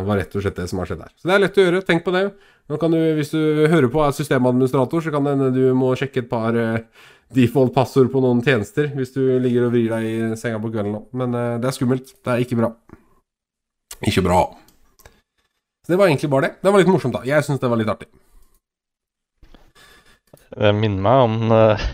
var 0.09 0.19
rett 0.19 0.33
og 0.35 0.43
slett 0.43 0.57
det 0.59 0.67
som 0.71 0.81
har 0.81 0.89
skjedd 0.89 1.05
her. 1.05 1.13
Så 1.21 1.29
det 1.29 1.35
er 1.35 1.43
lett 1.45 1.59
å 1.61 1.67
gjøre. 1.67 1.83
Tenk 1.87 2.07
på 2.07 2.15
det. 2.17 2.25
Du, 2.67 2.97
Hvis 3.19 3.31
du 3.31 3.67
hører 3.71 3.91
på 3.93 4.01
er 4.03 4.17
systemadministrator, 4.17 5.05
så 5.05 5.13
kan 5.15 5.27
det 5.27 5.37
hende 5.37 5.53
du 5.55 5.69
må 5.79 5.93
sjekke 5.99 6.25
et 6.25 6.31
par 6.33 6.57
eh, 7.31 7.35
default 7.35 7.75
passord 7.75 8.13
på 8.13 8.23
noen 8.23 8.43
tjenester 8.45 8.93
hvis 8.95 9.15
du 9.15 9.23
ligger 9.43 9.67
og 9.67 9.75
vrir 9.75 9.91
deg 9.93 10.07
i 10.07 10.37
senga 10.39 10.61
på 10.63 10.71
kvelden 10.71 10.95
nå. 10.95 11.03
Men 11.17 11.35
uh, 11.35 11.57
det 11.63 11.71
er 11.71 11.77
skummelt. 11.77 12.15
Det 12.23 12.33
er 12.33 12.45
ikke 12.45 12.61
bra. 12.61 12.71
Ikke 14.07 14.23
bra. 14.27 14.45
Så 15.87 15.93
det 15.93 15.99
var 15.99 16.11
egentlig 16.11 16.31
bare 16.31 16.49
det. 16.49 16.55
Det 16.63 16.73
var 16.73 16.83
litt 16.83 16.91
morsomt, 16.91 17.15
da. 17.15 17.27
Jeg 17.27 17.45
syns 17.47 17.61
det 17.63 17.71
var 17.71 17.79
litt 17.81 17.91
artig. 17.91 18.09
Det 20.57 20.73
minner 20.75 21.03
meg 21.03 21.25
om 21.27 21.53
uh, 21.53 21.91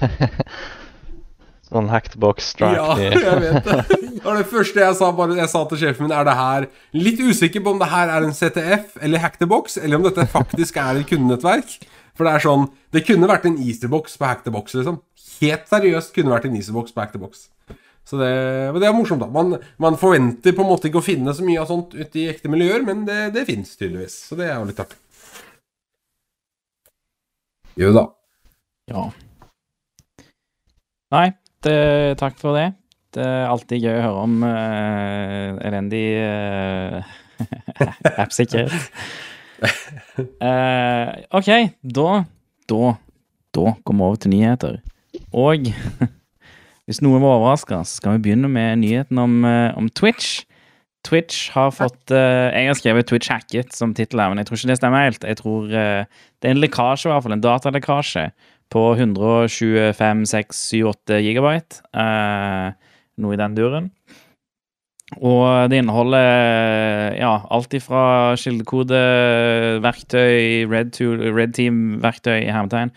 sånn 1.73 1.89
hacked-box 1.93 2.53
strike 2.55 2.77
Ja, 2.79 2.97
jeg 3.01 3.41
vet 3.43 3.67
det. 3.67 3.79
Det 4.23 4.25
var 4.25 4.39
det 4.39 4.49
første 4.51 4.83
jeg 4.85 4.97
sa, 4.99 5.09
bare, 5.17 5.37
jeg 5.41 5.51
sa 5.51 5.65
til 5.69 5.81
sjefen 5.81 6.07
min. 6.07 6.15
Er 6.15 6.29
det 6.29 6.37
her 6.39 6.69
Litt 6.95 7.21
usikker 7.21 7.65
på 7.65 7.73
om 7.75 7.81
det 7.81 7.91
her 7.91 8.13
er 8.13 8.27
en 8.27 8.37
CTF 8.37 9.01
eller 9.03 9.25
hack 9.25 9.41
the 9.41 9.49
box, 9.51 9.77
eller 9.81 9.99
om 9.99 10.07
dette 10.07 10.29
faktisk 10.31 10.79
er 10.79 11.01
et 11.01 11.09
kundenettverk. 11.09 11.75
For 12.17 12.29
det 12.29 12.37
er 12.37 12.45
sånn 12.45 12.69
Det 12.93 13.05
kunne 13.09 13.31
vært 13.31 13.49
en 13.49 13.59
Easterbox 13.61 14.19
på 14.21 14.29
hack 14.29 14.45
the 14.47 14.53
box, 14.55 14.77
liksom 14.79 15.01
helt 15.43 15.69
seriøst 15.71 16.15
kunne 16.17 16.33
vært 16.33 16.49
en 16.49 16.57
Easybox 16.59 16.95
back 16.97 17.13
to 17.13 17.21
box. 17.23 17.49
Så 18.09 18.19
det, 18.19 18.33
det 18.83 18.89
er 18.89 18.97
morsomt, 18.97 19.23
da. 19.23 19.29
Man, 19.31 19.57
man, 19.81 19.97
forventer 20.01 20.55
på 20.57 20.65
en 20.65 20.71
måte 20.73 20.89
ikke 20.89 21.01
å 21.03 21.07
finne 21.07 21.35
så 21.37 21.45
mye 21.47 21.61
av 21.63 21.71
sånt 21.71 21.95
ute 21.95 22.19
i 22.19 22.27
ekte 22.33 22.51
miljøer, 22.51 22.83
men 22.87 23.07
det, 23.07 23.21
det 23.37 23.47
fins 23.49 23.77
tydeligvis. 23.79 24.17
Så 24.29 24.39
det 24.39 24.49
er 24.51 24.57
jo 24.59 24.67
litt 24.69 24.83
artig. 24.83 24.99
Jo 27.79 27.93
da. 27.95 28.05
Ja. 28.91 29.07
Nei, 31.15 31.27
det, 31.65 31.77
takk 32.21 32.37
for 32.41 32.59
det. 32.59 32.73
Det 33.13 33.25
er 33.25 33.51
alltid 33.53 33.85
gøy 33.85 33.95
å 33.99 34.05
høre 34.07 34.25
om 34.27 34.39
uh, 34.45 35.59
elendig 35.69 36.05
uh, 36.25 37.13
appsikkerhet. 38.17 38.73
uh, 40.43 41.09
OK, 41.39 41.51
da 41.83 42.09
Da 42.73 42.95
Da 43.53 43.75
går 43.85 43.95
vi 43.95 44.07
over 44.09 44.17
til 44.17 44.33
nyheter. 44.33 44.81
Og 45.33 45.69
hvis 46.87 47.03
noen 47.05 47.23
var 47.23 47.39
overraska, 47.39 47.83
så 47.85 47.93
skal 48.01 48.17
vi 48.17 48.25
begynne 48.29 48.51
med 48.53 48.83
nyheten 48.83 49.17
om, 49.23 49.45
eh, 49.49 49.71
om 49.79 49.87
Twitch. 49.89 50.43
Twitch 51.03 51.51
har 51.51 51.73
fått 51.75 52.13
uh, 52.15 52.55
Jeg 52.55 52.69
har 52.69 52.77
skrevet 52.79 53.09
'Twitch 53.09 53.31
hacket' 53.33 53.75
som 53.75 53.95
tittel 53.95 54.21
her, 54.23 54.29
men 54.31 54.39
jeg 54.39 54.47
tror 54.47 54.59
ikke 54.59 54.71
det 54.71 54.79
stemmer 54.79 55.07
helt. 55.09 55.25
Jeg 55.27 55.37
tror 55.41 55.63
uh, 55.67 56.03
Det 56.39 56.47
er 56.47 56.55
en 56.55 56.63
lekkasje, 56.63 57.09
i 57.09 57.13
hvert 57.13 57.25
fall. 57.25 57.35
En 57.35 57.43
datalekkasje 57.43 58.25
på 58.71 58.83
125, 58.95 60.23
6, 60.31 60.61
7, 60.71 60.87
8 60.93 61.19
gigabyte. 61.27 61.83
Uh, 61.91 62.71
noe 63.19 63.35
i 63.35 63.41
den 63.41 63.57
duren. 63.59 63.91
Og 65.21 65.69
det 65.69 65.77
inneholder 65.83 67.13
ja, 67.19 67.33
alt 67.53 67.75
ifra 67.77 68.33
kildekodeverktøy, 68.41 70.65
Red, 70.71 70.97
Red 71.37 71.53
Team-verktøy 71.59 72.39
i 72.47 72.55
hermetegn, 72.55 72.95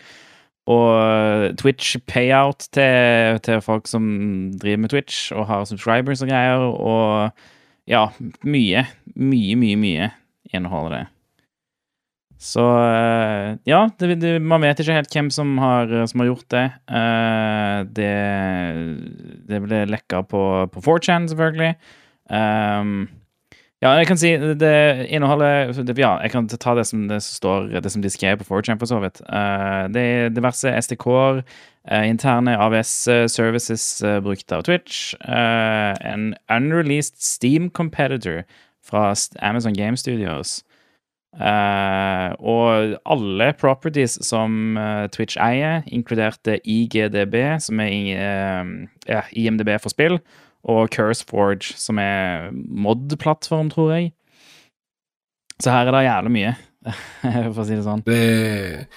og 0.66 1.56
Twitch 1.60 1.98
payout 2.10 2.68
til, 2.74 3.38
til, 3.46 3.60
folk 3.62 3.86
som 3.86 4.06
driver 4.58 4.82
med 4.82 4.90
Twitch 4.90 5.32
og 5.32 5.46
har 5.46 5.66
subscribers 5.68 6.24
og 6.24 6.30
greier. 6.32 6.64
Og 6.66 7.30
ja, 7.86 8.08
mye, 8.42 8.86
mye, 9.14 9.58
mye, 9.58 9.76
mye 9.78 10.08
inneholder 10.54 10.96
det. 10.96 11.04
Så 12.46 12.62
eh, 12.62 13.54
ja, 13.64 13.86
det, 13.98 14.18
det, 14.20 14.34
man 14.42 14.66
vet 14.66 14.82
ikke 14.82 14.98
helt 14.98 15.14
hvem 15.14 15.30
som 15.32 15.54
har, 15.62 15.92
som 16.10 16.20
har 16.20 16.28
gjort 16.28 16.48
det. 16.52 16.66
Uh, 16.90 17.78
det. 17.96 18.10
det. 19.48 19.62
ble 19.64 19.84
lekka 19.88 20.20
på, 20.28 20.42
på 20.72 20.82
4chan, 20.84 21.30
selvfølgelig. 21.32 21.72
Um, 22.28 23.06
ja, 23.82 23.90
jeg 24.00 24.06
kan 24.08 24.16
si 24.16 24.30
det 24.56 25.06
inneholder 25.12 25.68
Ja, 25.98 26.14
jeg 26.22 26.30
kan 26.32 26.48
ta 26.48 26.74
det 26.74 26.86
som 26.88 27.08
det 27.08 27.20
står 27.22 27.68
Det 27.84 27.92
som 27.92 28.02
de 28.02 28.10
skrev 28.10 28.38
på 28.40 28.44
4chan, 28.48 28.78
for 28.78 28.86
så 28.86 29.00
vidt. 29.00 29.20
Uh, 29.28 29.84
det 29.92 30.02
er 30.02 30.28
diverse 30.32 30.72
SDK-er, 30.80 31.42
uh, 31.42 31.42
eh, 31.92 32.08
interne 32.08 32.56
AVS-services 32.56 34.02
eh, 34.02 34.20
brukt 34.20 34.52
av 34.52 34.62
Twitch, 34.62 35.14
en 35.20 36.34
unreleased 36.50 37.20
Steam 37.20 37.70
competitor 37.70 38.42
fra 38.82 39.14
Amazon 39.40 39.74
Game 39.74 39.96
Studios. 39.96 40.62
og 42.38 42.96
alle 43.06 43.52
properties 43.52 44.18
som 44.26 44.78
Twitch 45.12 45.36
eier, 45.36 45.82
inkludert 45.86 46.48
IGDB, 46.64 47.60
som 47.60 47.80
er 47.80 49.28
IMDb 49.32 49.78
for 49.80 49.88
spill 49.88 50.18
og 50.66 50.88
CurseForge, 50.94 51.76
som 51.78 52.00
er 52.02 52.50
mod-plattform, 52.52 53.70
tror 53.72 53.92
jeg. 53.94 54.10
Så 55.62 55.72
her 55.72 55.88
er 55.88 55.94
det 55.94 56.06
jævlig 56.08 56.32
mye, 56.34 56.56
for 57.54 57.62
å 57.62 57.68
si 57.68 57.76
det 57.76 57.84
sånn. 57.86 58.02
Det, 58.06 58.88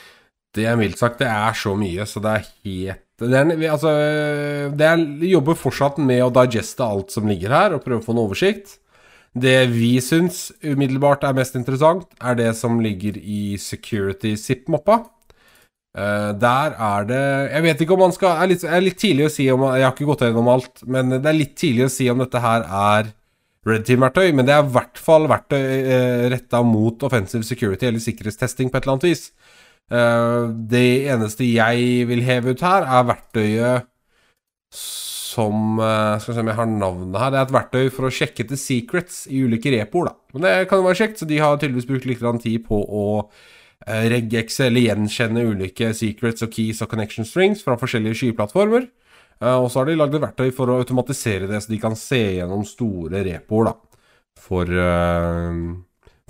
det 0.58 0.66
er 0.68 0.80
mildt 0.80 1.00
sagt, 1.00 1.22
det 1.22 1.30
er 1.30 1.56
så 1.58 1.76
mye, 1.80 2.08
så 2.10 2.24
det 2.24 2.34
er 2.34 2.50
helt 2.66 3.06
det 3.20 3.68
altså, 3.68 3.90
er, 3.92 5.02
jobber 5.28 5.58
fortsatt 5.60 5.98
med 6.00 6.22
å 6.24 6.32
digeste 6.32 6.86
alt 6.86 7.12
som 7.12 7.28
ligger 7.28 7.52
her, 7.52 7.76
og 7.76 7.84
prøve 7.84 8.00
å 8.00 8.06
få 8.06 8.16
en 8.16 8.22
oversikt. 8.24 8.78
Det 9.36 9.68
vi 9.74 9.98
syns 10.02 10.50
umiddelbart 10.64 11.26
er 11.28 11.36
mest 11.38 11.58
interessant, 11.60 12.08
er 12.24 12.38
det 12.40 12.54
som 12.58 12.80
ligger 12.82 13.20
i 13.20 13.58
security 13.62 14.36
zip-mappa. 14.40 15.02
Uh, 15.98 16.36
der 16.38 16.76
er 16.78 17.06
det 17.10 17.22
Jeg 17.50 17.64
vet 17.66 17.80
ikke 17.82 17.96
om 17.96 18.04
man 18.04 18.12
skal 18.14 18.44
er 18.44 18.52
litt, 18.52 18.62
er 18.62 18.84
litt 18.86 19.00
tidlig 19.02 19.24
å 19.26 19.32
si 19.34 19.48
om 19.50 19.64
Jeg 19.74 19.88
har 19.88 19.96
ikke 19.96 20.06
gått 20.06 20.22
gjennom 20.22 20.52
alt, 20.54 20.84
men 20.86 21.16
det 21.16 21.26
er 21.26 21.34
litt 21.34 21.56
tidlig 21.58 21.88
å 21.88 21.94
si 21.94 22.06
om 22.14 22.22
dette 22.22 22.44
her 22.44 22.68
er 22.68 23.10
Red 23.68 23.88
Team-verktøy. 23.88 24.30
Men 24.36 24.48
det 24.48 24.56
er 24.56 24.64
i 24.64 24.74
hvert 24.76 25.02
fall 25.02 25.28
verktøy 25.30 25.60
uh, 25.60 25.96
eh, 25.96 26.26
retta 26.34 26.62
mot 26.66 27.08
offensive 27.08 27.48
security 27.48 27.90
eller 27.90 28.04
sikkerhetstesting 28.04 28.70
på 28.70 28.80
et 28.80 28.86
eller 28.86 28.98
annet 28.98 29.10
vis. 29.10 29.26
Uh, 29.90 30.54
det 30.70 31.10
eneste 31.10 31.48
jeg 31.50 32.06
vil 32.10 32.22
heve 32.28 32.54
ut 32.54 32.66
her, 32.66 32.86
er 32.86 33.08
verktøyet 33.10 33.90
som 34.70 35.78
uh, 35.82 36.18
Skal 36.20 36.34
vi 36.34 36.38
se 36.38 36.44
om 36.44 36.50
jeg 36.52 36.60
har 36.60 36.70
navnet 36.70 37.22
her. 37.22 37.34
Det 37.34 37.40
er 37.40 37.48
et 37.48 37.56
verktøy 37.58 37.94
for 37.94 38.08
å 38.08 38.14
sjekke 38.14 38.46
til 38.50 38.60
secrets 38.60 39.24
i 39.30 39.44
ulike 39.46 39.74
repoer, 39.74 40.12
da. 40.12 40.18
Men 40.34 40.46
det 40.46 40.54
kan 40.70 40.82
jo 40.82 40.90
være 40.90 41.02
kjekt, 41.04 41.22
så 41.22 41.30
de 41.30 41.42
har 41.42 41.58
tydeligvis 41.58 41.90
brukt 41.90 42.10
litt 42.10 42.44
tid 42.44 42.66
på 42.66 42.78
å 42.78 43.06
regexe 43.88 44.66
eller 44.68 44.84
gjenkjenne 44.84 45.46
ulike 45.48 45.94
secrets 45.96 46.44
og 46.46 46.52
keys 46.54 46.82
og 46.84 46.90
connection 46.92 47.28
strings 47.28 47.64
fra 47.64 47.78
forskjellige 47.80 48.20
skyplattformer. 48.22 48.90
Eh, 49.40 49.56
og 49.56 49.70
så 49.72 49.82
har 49.82 49.90
de 49.90 49.98
lagd 50.00 50.18
et 50.18 50.26
verktøy 50.26 50.50
for 50.56 50.72
å 50.72 50.80
automatisere 50.82 51.48
det, 51.50 51.62
så 51.64 51.72
de 51.72 51.80
kan 51.82 51.96
se 51.98 52.20
gjennom 52.40 52.66
store 52.68 53.24
repoer. 53.28 53.72
da. 53.72 53.76
for, 54.40 54.64
eh, 54.72 55.56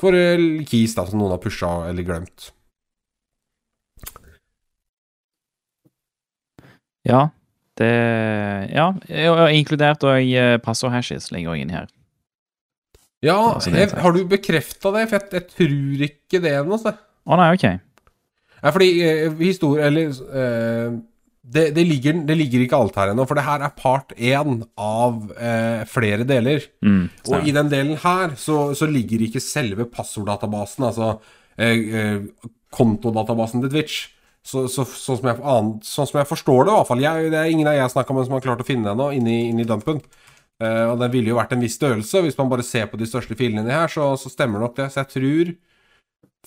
for 0.01 0.13
eh, 0.17 0.63
keys 0.65 0.95
da, 0.95 1.05
som 1.05 1.19
noen 1.19 1.35
har 1.35 1.41
pusha 1.41 1.89
eller 1.89 2.03
glemt. 2.03 2.51
Ja, 7.05 7.29
det 7.77 7.93
Ja, 8.75 8.89
og 9.31 9.53
inkludert 9.55 10.03
og 10.03 10.19
passordhashes 10.61 11.31
ligger 11.31 11.53
også 11.53 11.61
inni 11.61 11.73
her. 11.73 11.87
Ja, 13.23 13.59
jeg, 13.65 13.89
har 13.95 14.11
du 14.11 14.25
bekrefta 14.27 14.91
det? 14.91 15.07
For 15.09 15.17
jeg, 15.17 15.29
jeg 15.31 15.47
tror 15.53 16.03
ikke 16.09 16.41
det 16.43 16.53
ennå. 16.59 16.75
altså. 16.75 16.93
Å 17.27 17.39
nei, 17.39 17.51
OK. 17.55 17.67
Ja, 18.59 18.71
fordi 18.75 18.89
eh, 19.05 19.29
historie 19.39 19.85
Eller 19.87 20.11
eh, 20.11 20.97
det, 21.49 21.69
det, 21.73 21.83
ligger, 21.87 22.19
det 22.27 22.35
ligger 22.37 22.61
ikke 22.63 22.77
alt 22.77 22.97
her 22.99 23.11
ennå, 23.13 23.25
for 23.25 23.39
det 23.39 23.45
her 23.47 23.63
er 23.65 23.73
part 23.77 24.11
én 24.13 24.59
av 24.77 25.31
eh, 25.33 25.81
flere 25.89 26.27
deler. 26.27 26.67
Mm, 26.85 27.07
Og 27.31 27.47
i 27.47 27.53
den 27.55 27.71
delen 27.71 27.97
her 28.03 28.35
så, 28.37 28.69
så 28.77 28.85
ligger 28.89 29.23
ikke 29.25 29.41
selve 29.41 29.87
passorddatabasen, 29.89 30.85
altså 30.91 31.07
eh, 31.57 31.79
eh, 32.01 32.49
kontodatabasen 32.75 33.63
til 33.65 33.73
Twitch. 33.73 34.01
Så, 34.45 34.67
så, 34.71 34.85
sånn, 34.87 35.19
som 35.19 35.29
jeg, 35.31 35.41
an, 35.41 35.71
sånn 35.85 36.07
som 36.09 36.21
jeg 36.21 36.29
forstår 36.29 36.67
det, 36.67 36.73
i 36.73 36.77
hvert 36.77 36.89
fall. 36.91 37.01
Jeg, 37.03 37.31
det 37.33 37.39
er 37.39 37.53
ingen 37.53 37.69
av 37.69 37.79
jeg 37.79 37.93
snakka 37.95 38.15
med 38.15 38.27
som 38.27 38.37
har 38.37 38.45
klart 38.45 38.61
å 38.63 38.67
finne 38.67 38.93
ennå, 38.93 39.09
inni, 39.17 39.39
inni 39.49 39.65
dumpen. 39.67 39.99
Uh, 40.59 40.91
og 40.91 40.95
den 40.99 41.11
ville 41.13 41.31
jo 41.31 41.37
vært 41.37 41.53
en 41.55 41.61
viss 41.63 41.77
størrelse. 41.79 42.21
Hvis 42.23 42.37
man 42.39 42.49
bare 42.51 42.65
ser 42.67 42.87
på 42.91 42.97
de 42.99 43.07
største 43.07 43.35
filene 43.39 43.67
her, 43.67 43.91
så, 43.91 44.11
så 44.19 44.31
stemmer 44.31 44.63
nok 44.63 44.77
det. 44.79 44.87
Så 44.93 45.03
jeg 45.03 45.11
tror 45.13 45.51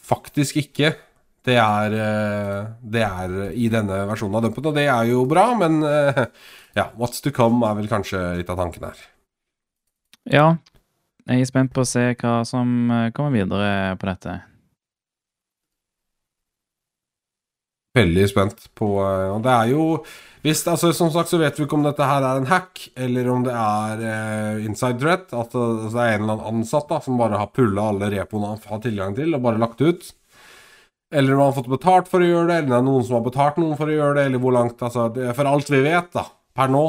faktisk 0.01 0.61
ikke 0.63 0.95
det 1.43 1.57
er, 1.59 1.95
eh, 1.99 2.67
det 2.83 3.03
er 3.03 3.33
i 3.51 3.69
denne 3.73 4.05
versjonen 4.07 4.39
av 4.39 4.45
Dumpet, 4.47 4.67
Og 4.67 4.77
det 4.77 4.87
er 4.87 5.09
jo 5.11 5.25
bra, 5.27 5.49
men 5.59 5.83
eh, 5.83 6.27
ja, 6.79 6.91
what's 6.99 7.23
to 7.23 7.33
come 7.35 7.67
er 7.67 7.75
vel 7.81 7.91
kanskje 7.91 8.21
litt 8.39 8.51
av 8.53 8.61
tanken 8.63 8.87
her. 8.87 9.01
Ja, 10.31 10.47
jeg 11.27 11.43
er 11.43 11.51
spent 11.51 11.73
på 11.75 11.83
å 11.83 11.89
se 11.89 12.13
hva 12.15 12.43
som 12.47 12.91
eh, 12.91 13.11
kommer 13.15 13.35
videre 13.35 13.97
på 13.99 14.07
dette. 14.07 14.39
Veldig 17.97 18.29
spent 18.31 18.69
på 18.79 18.87
eh, 19.05 19.31
Og 19.35 19.43
det 19.45 19.53
er 19.53 19.73
jo 19.75 19.87
hvis, 20.43 20.65
altså, 20.67 20.91
Som 20.97 21.13
sagt 21.15 21.31
så 21.31 21.39
vet 21.39 21.59
vi 21.59 21.67
ikke 21.67 21.77
om 21.79 21.85
dette 21.87 22.07
her 22.09 22.25
er 22.27 22.41
en 22.41 22.49
hack, 22.51 22.89
eller 22.99 23.29
om 23.31 23.45
det 23.47 23.53
er 23.55 24.01
uh, 24.03 24.65
inside 24.67 24.99
threat. 24.99 25.29
At 25.31 25.53
det, 25.55 25.61
altså, 25.61 25.93
det 25.93 26.01
er 26.03 26.17
en 26.17 26.25
eller 26.25 26.33
annen 26.33 26.65
ansatt 26.65 26.89
da 26.91 26.99
som 27.05 27.21
bare 27.21 27.39
har 27.39 27.53
pulla 27.55 27.85
alle 27.93 28.09
repoene 28.11 28.51
han 28.51 28.59
har 28.67 28.81
tilgang 28.83 29.15
til, 29.15 29.37
og 29.37 29.45
bare 29.45 29.63
lagt 29.63 29.85
ut. 29.87 30.09
Eller 31.15 31.37
om 31.37 31.45
han 31.45 31.53
har 31.53 31.55
fått 31.61 31.71
betalt 31.71 32.11
for 32.11 32.25
å 32.25 32.27
gjøre 32.27 32.49
det, 32.49 32.57
eller 32.57 32.73
det 32.73 32.79
er 32.81 32.89
noen 32.89 33.07
som 33.07 33.21
har 33.21 33.25
betalt 33.29 33.61
noen 33.63 33.79
for 33.79 33.87
å 33.87 33.95
gjøre 33.95 34.17
det, 34.19 34.25
eller 34.27 34.43
hvor 34.43 34.57
langt 34.57 34.83
altså, 34.83 35.07
det, 35.15 35.29
For 35.39 35.53
alt 35.53 35.71
vi 35.71 35.85
vet, 35.87 36.11
da, 36.17 36.27
per 36.59 36.75
nå, 36.75 36.83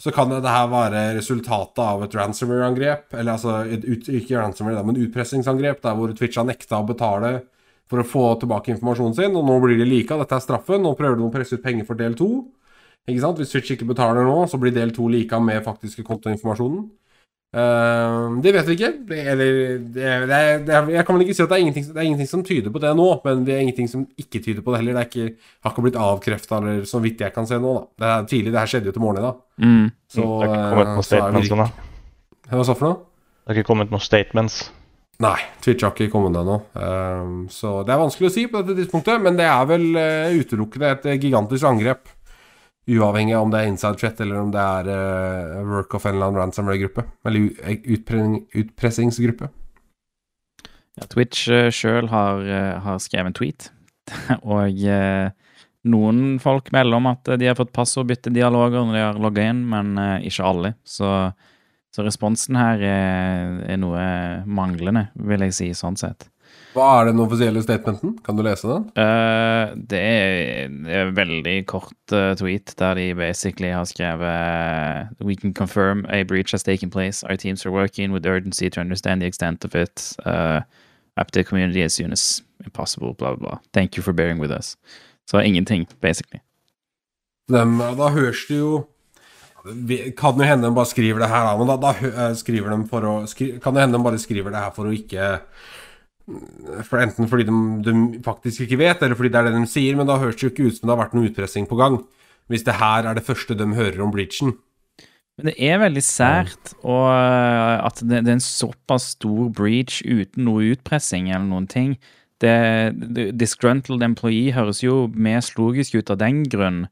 så 0.00 0.14
kan 0.16 0.32
det 0.32 0.56
her 0.56 0.72
være 0.72 1.02
resultatet 1.18 1.84
av 1.84 2.06
et 2.06 2.16
ransomware-angrep. 2.16 3.10
Eller 3.12 3.34
altså 3.34 3.58
et 3.76 3.84
ut, 3.84 4.08
ikke 4.22 4.40
ransomware, 4.40 4.86
men 4.88 5.04
utpressingsangrep, 5.04 5.84
der 5.84 6.00
hvor 6.00 6.16
Twitch 6.16 6.40
har 6.40 6.48
nekta 6.48 6.80
å 6.80 6.88
betale 6.88 7.42
for 7.90 8.02
å 8.02 8.06
få 8.06 8.26
tilbake 8.42 8.72
informasjonen 8.74 9.16
sin, 9.16 9.38
og 9.38 9.46
nå 9.46 9.56
blir 9.62 9.78
de 9.78 9.86
lika. 9.88 10.18
Dette 10.20 10.38
er 10.38 10.44
straffen. 10.44 10.82
Nå 10.82 10.96
prøver 10.98 11.20
de 11.20 11.26
å 11.26 11.32
presse 11.34 11.58
ut 11.58 11.64
penger 11.64 11.86
for 11.88 11.98
del 11.98 12.16
to. 12.18 12.30
Ikke 13.06 13.22
sant? 13.22 13.38
Hvis 13.38 13.52
Twitch 13.54 13.76
ikke 13.76 13.88
betaler 13.92 14.26
nå, 14.26 14.38
så 14.50 14.58
blir 14.58 14.74
del 14.74 14.94
to 14.94 15.06
lika 15.10 15.38
med 15.42 15.62
faktiske 15.66 16.02
kontoinformasjonen. 16.06 16.86
Uh, 17.56 18.34
det 18.42 18.50
vet 18.52 18.66
vi 18.68 18.74
ikke. 18.74 18.90
Det, 19.08 19.18
eller 19.32 19.52
det, 19.78 20.08
det, 20.28 20.40
det, 20.66 20.80
Jeg 20.92 21.06
kan 21.06 21.16
vel 21.16 21.24
ikke 21.24 21.36
si 21.38 21.44
at 21.44 21.52
det 21.52 21.56
er, 21.56 21.62
ingenting, 21.62 21.86
det 21.88 22.00
er 22.02 22.08
ingenting 22.08 22.28
som 22.28 22.42
tyder 22.44 22.74
på 22.74 22.82
det 22.82 22.90
nå, 22.98 23.06
men 23.24 23.44
det 23.46 23.54
er 23.54 23.62
ingenting 23.64 23.88
som 23.88 24.02
ikke 24.18 24.42
tyder 24.44 24.66
på 24.66 24.74
det 24.74 24.80
heller. 24.82 24.98
Det 24.98 25.04
er 25.04 25.10
ikke, 25.12 25.52
har 25.64 25.72
ikke 25.72 25.84
blitt 25.86 26.00
avkrefta, 26.08 26.58
eller 26.58 26.82
så 26.90 27.00
vidt 27.04 27.22
jeg 27.22 27.32
kan 27.36 27.48
se 27.48 27.60
nå. 27.62 27.76
da 27.94 28.02
Det 28.02 28.10
er 28.10 28.30
tidlig, 28.34 28.52
det 28.52 28.60
her 28.60 28.72
skjedde 28.74 28.90
jo 28.90 28.96
til 28.96 29.06
morgenen 29.06 29.22
i 29.22 29.28
dag. 29.28 29.38
Mm. 29.62 29.86
Så, 30.10 30.26
det 30.26 30.50
har 30.50 30.56
ikke 30.56 30.74
kommet 30.74 30.90
noen 30.90 31.06
statements 31.06 31.14
så 31.14 31.22
er 31.22 31.38
det 31.38 31.46
statements 31.46 31.54
ennå. 31.56 31.68
Hva 32.50 32.66
sa 32.66 32.74
du 32.74 32.80
for 32.80 32.88
noe? 32.88 32.98
Det 33.46 33.52
har 33.52 33.60
ikke 33.60 33.70
kommet 33.70 33.94
noen 33.94 34.04
statements. 34.04 34.58
Nei, 35.24 35.38
Twitch 35.64 35.80
har 35.84 35.94
ikke 35.94 36.12
kommet 36.12 36.36
ennå. 36.36 36.58
Um, 36.76 37.36
så 37.52 37.78
det 37.86 37.94
er 37.94 38.02
vanskelig 38.02 38.28
å 38.28 38.34
si 38.34 38.44
på 38.52 38.60
dette 38.60 38.82
tidspunktet, 38.82 39.22
men 39.24 39.38
det 39.38 39.46
er 39.48 39.62
vel 39.70 39.86
uh, 39.96 40.34
utelukkende 40.36 40.90
et 40.92 41.06
uh, 41.08 41.14
gigantisk 41.16 41.64
angrep. 41.68 42.10
Uavhengig 42.86 43.34
av 43.34 43.46
om 43.46 43.54
det 43.54 43.62
er 43.62 43.70
inside 43.70 43.98
chat 43.98 44.20
eller 44.22 44.42
om 44.44 44.52
det 44.54 44.60
er 44.60 44.90
uh, 44.92 45.62
work 45.66 45.96
of 45.96 46.04
en 46.04 46.18
eller 46.18 46.28
annen 46.28 46.42
ransomware-gruppe. 46.42 47.06
Eller 47.26 47.48
utpressingsgruppe. 48.60 49.48
Ja, 51.00 51.08
Twitch 51.08 51.48
uh, 51.48 51.70
sjøl 51.72 52.12
har, 52.12 52.44
uh, 52.44 52.76
har, 52.84 53.00
skrevet 53.00 53.32
en 53.32 53.40
tweet, 53.40 53.70
og 54.44 54.84
noen 55.86 56.22
folk 56.42 56.68
melder 56.74 57.00
om 57.00 57.08
at 57.08 57.36
de 57.40 57.48
har 57.48 57.56
fått 57.56 57.74
passordbyttedialoger 57.74 58.84
når 58.84 58.94
de 58.98 59.04
har 59.06 59.20
logga 59.22 59.48
inn, 59.48 59.64
men 59.70 59.96
ikke 60.26 60.44
alle. 60.44 60.72
Så, 60.86 61.08
så 61.96 62.04
responsen 62.04 62.58
her 62.60 62.82
er, 62.84 63.52
er, 63.64 63.78
noe 63.80 64.00
manglende, 64.44 65.06
vil 65.16 65.46
jeg 65.46 65.54
si, 65.56 65.68
sånn 65.72 65.96
sett. 65.96 66.28
Hva 66.76 66.90
er 67.00 67.08
den 67.08 67.22
offisielle 67.24 67.62
statementen? 67.64 68.18
Kan 68.20 68.36
du 68.36 68.42
lese 68.44 68.68
den? 68.68 68.84
det 69.88 70.00
er 70.00 70.66
en 70.68 71.14
veldig 71.16 71.54
kort 71.72 72.12
tweet 72.36 72.74
der 72.76 72.98
de 73.00 73.06
basically 73.16 73.70
har 73.72 73.88
skrevet 73.88 75.24
We 75.24 75.38
can 75.40 75.54
confirm 75.56 76.04
a 76.12 76.22
breach 76.22 76.52
has 76.52 76.62
taken 76.62 76.90
place. 76.90 77.24
Our 77.24 77.40
teams 77.40 77.64
are 77.64 77.72
working 77.72 78.12
with 78.12 78.28
urgency 78.28 78.68
to 78.68 78.80
understand 78.80 79.22
the 79.22 79.26
extent 79.26 79.64
of 79.64 79.74
it. 79.74 80.12
Uh, 80.26 80.60
up 81.16 81.30
to 81.30 81.40
the 81.40 81.44
community 81.44 81.82
as 81.82 81.94
soon 81.94 82.12
as 82.12 82.42
impossible, 82.62 83.14
bla, 83.14 83.34
bla, 83.36 83.48
bla. 83.48 83.60
Thank 83.72 83.96
you 83.96 84.02
for 84.02 84.12
bearing 84.12 84.38
with 84.38 84.52
us. 84.52 84.76
Så 85.30 85.40
ingenting, 85.40 85.86
basically. 86.00 86.40
Dem, 87.48 87.78
da 87.78 88.10
høres 88.10 88.44
det 88.48 88.58
jo 88.58 88.84
Kan 90.18 90.40
jo 90.40 90.46
hende 90.46 90.68
de 90.68 90.76
bare 90.76 90.90
skriver 90.90 91.22
det 91.22 91.30
her, 91.30 91.48
men 91.58 91.70
da, 91.70 91.76
da 91.80 92.28
skriver 92.38 92.74
de 92.74 92.82
for 92.90 93.06
å 93.08 93.14
skri, 93.30 93.56
Kan 93.62 93.74
det 93.76 93.86
hende 93.86 93.98
de 93.98 94.06
bare 94.06 94.20
skriver 94.22 94.54
det 94.54 94.62
her 94.62 94.74
for 94.76 94.90
å 94.90 94.94
ikke 94.94 95.32
for 96.86 96.98
Enten 96.98 97.28
fordi 97.30 97.46
de, 97.46 97.56
de, 97.86 97.94
faktisk 98.26 98.64
ikke 98.64 98.80
vet, 98.80 99.02
eller 99.02 99.18
fordi 99.18 99.30
det 99.30 99.40
er 99.40 99.48
det 99.48 99.60
de 99.60 99.70
sier, 99.70 99.94
men 99.98 100.08
da 100.08 100.18
høres 100.18 100.38
det 100.38 100.48
jo 100.48 100.52
ikke 100.52 100.66
ut 100.66 100.78
som 100.78 100.88
det 100.88 100.94
har 100.96 101.02
vært 101.04 101.14
noe 101.14 101.28
utpressing 101.30 101.68
på 101.70 101.78
gang. 101.78 102.00
Hvis 102.50 102.64
det 102.66 102.78
her 102.80 103.06
er 103.06 103.18
det 103.18 103.26
første 103.26 103.54
de 103.58 103.66
hører 103.74 104.02
om 104.02 104.10
bleachen. 104.14 104.56
Men 105.36 105.50
det 105.50 105.56
er 105.68 105.80
veldig 105.82 106.02
sært 106.02 106.72
og 106.80 107.10
at 107.12 108.00
det, 108.00 108.22
det, 108.24 108.30
er 108.30 108.38
en 108.38 108.44
såpass 108.44 109.10
stor 109.16 109.50
breach 109.52 110.00
uten 110.06 110.46
noe 110.48 110.70
utpressing 110.72 111.28
eller 111.28 111.46
noen 111.46 111.68
ting. 111.70 111.96
Det, 112.40 112.56
det, 112.96 113.30
disgruntled 113.40 114.04
employee 114.04 114.54
høres 114.56 114.82
jo 114.84 115.06
mest 115.12 115.56
logisk 115.60 115.98
ut 115.98 116.12
av 116.12 116.20
den 116.22 116.42
grunn. 116.52 116.86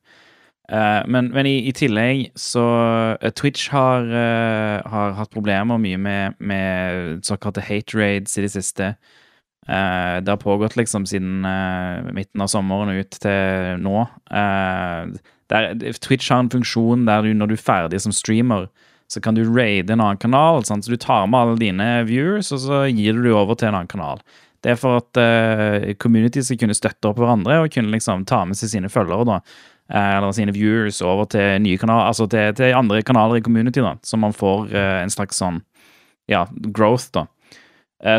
Uh, 0.72 1.03
men, 1.07 1.29
men 1.35 1.44
i, 1.44 1.59
i, 1.68 1.72
tillegg 1.77 2.31
så 2.40 2.62
uh, 3.20 3.33
Twitch 3.37 3.68
har, 3.68 4.07
uh, 4.09 4.81
har, 4.88 5.12
hatt 5.18 5.33
problemer 5.35 5.77
mye 5.81 5.98
med, 6.00 6.38
med 6.40 7.20
såkalte 7.27 7.64
hate 7.66 7.98
raids 7.98 8.38
i 8.38 8.46
det 8.46 8.55
siste. 8.55 8.94
det 9.64 10.29
har 10.29 10.37
pågått 10.37 10.74
liksom 10.77 11.07
siden 11.09 11.40
midten 12.12 12.42
av 12.44 12.50
sommeren 12.53 12.90
og 12.92 12.98
ut 13.00 13.16
til 13.16 13.79
nå. 13.81 14.03
Der, 15.48 15.70
Twitch 16.05 16.29
har 16.29 16.42
en 16.42 16.50
funksjon 16.53 17.07
der 17.09 17.24
du, 17.24 17.31
når 17.33 17.48
du 17.48 17.55
er 17.57 17.62
ferdig 17.64 18.00
som 18.05 18.12
streamer, 18.12 18.66
så 19.09 19.22
kan 19.24 19.38
du 19.38 19.40
raide 19.48 19.94
en 19.94 20.03
annen 20.05 20.20
kanal. 20.20 20.66
Sant? 20.68 20.85
Så 20.85 20.92
du 20.92 21.00
tar 21.00 21.24
med 21.33 21.40
alle 21.40 21.57
dine 21.62 21.88
viewers, 22.05 22.53
og 22.53 22.61
så 22.61 22.83
gir 22.90 23.16
du 23.16 23.22
dem 23.24 23.38
over 23.40 23.57
til 23.57 23.70
en 23.70 23.79
annen 23.79 23.88
kanal. 23.88 24.20
Det 24.64 24.72
er 24.72 24.81
for 24.81 25.00
at 25.03 25.20
uh, 25.20 25.90
community 26.00 26.40
skal 26.44 26.61
kunne 26.61 26.77
støtte 26.77 27.09
opp 27.11 27.20
hverandre 27.20 27.61
og 27.61 27.72
kunne 27.72 27.92
liksom 27.92 28.24
ta 28.29 28.42
med 28.48 28.57
seg 28.57 28.72
sine 28.72 28.92
følgere, 28.92 29.27
da. 29.29 29.40
Uh, 29.92 30.16
eller 30.16 30.33
sine 30.33 30.55
viewers 30.57 31.03
over 31.05 31.27
til 31.29 31.61
nye 31.61 31.77
kanaler, 31.77 32.09
altså 32.09 32.27
til, 32.31 32.55
til 32.57 32.73
andre 32.73 33.03
kanaler 33.05 33.37
i 33.37 33.44
community, 33.44 33.83
da. 33.85 33.99
Så 34.03 34.16
man 34.16 34.33
får 34.33 34.70
uh, 34.73 34.99
en 35.03 35.12
slags 35.12 35.40
sånn 35.42 35.61
ja, 36.31 36.47
growth, 36.73 37.11
da. 37.14 37.29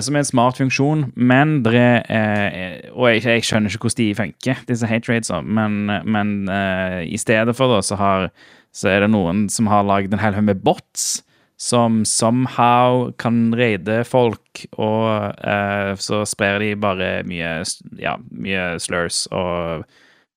Som 0.01 0.15
er 0.15 0.23
en 0.23 0.25
smart 0.25 0.57
funksjon, 0.57 1.01
men 1.13 1.59
det 1.61 1.75
er 2.09 2.87
Og 2.89 3.03
jeg, 3.11 3.19
jeg, 3.27 3.43
skjønner 3.45 3.69
ikke 3.69 3.85
hvordan 3.85 3.99
de 3.99 4.15
funker, 4.17 4.61
disse 4.65 4.87
hate 4.89 5.11
raidsa, 5.11 5.41
men, 5.45 5.91
men 6.09 6.31
uh, 6.49 7.03
i 7.05 7.19
stedet 7.21 7.53
for 7.53 7.69
det, 7.69 7.83
så, 7.85 7.97
har, 7.99 8.31
så 8.73 8.89
er 8.89 9.03
det 9.03 9.11
noen 9.13 9.43
som 9.53 9.69
har 9.69 9.85
lagd 9.85 10.15
en 10.15 10.23
hel 10.23 10.33
haug 10.33 10.47
med 10.47 10.63
bots 10.65 11.19
som 11.57 12.03
somehow 12.05 13.11
kan 13.17 13.53
raide 13.55 14.03
folk, 14.07 14.65
og 14.75 15.35
uh, 15.39 15.93
så 16.01 16.23
sprer 16.27 16.59
de 16.59 16.73
bare 16.79 17.11
mye, 17.27 17.61
ja, 17.99 18.17
mye 18.31 18.65
slurs 18.83 19.25
og 19.31 19.85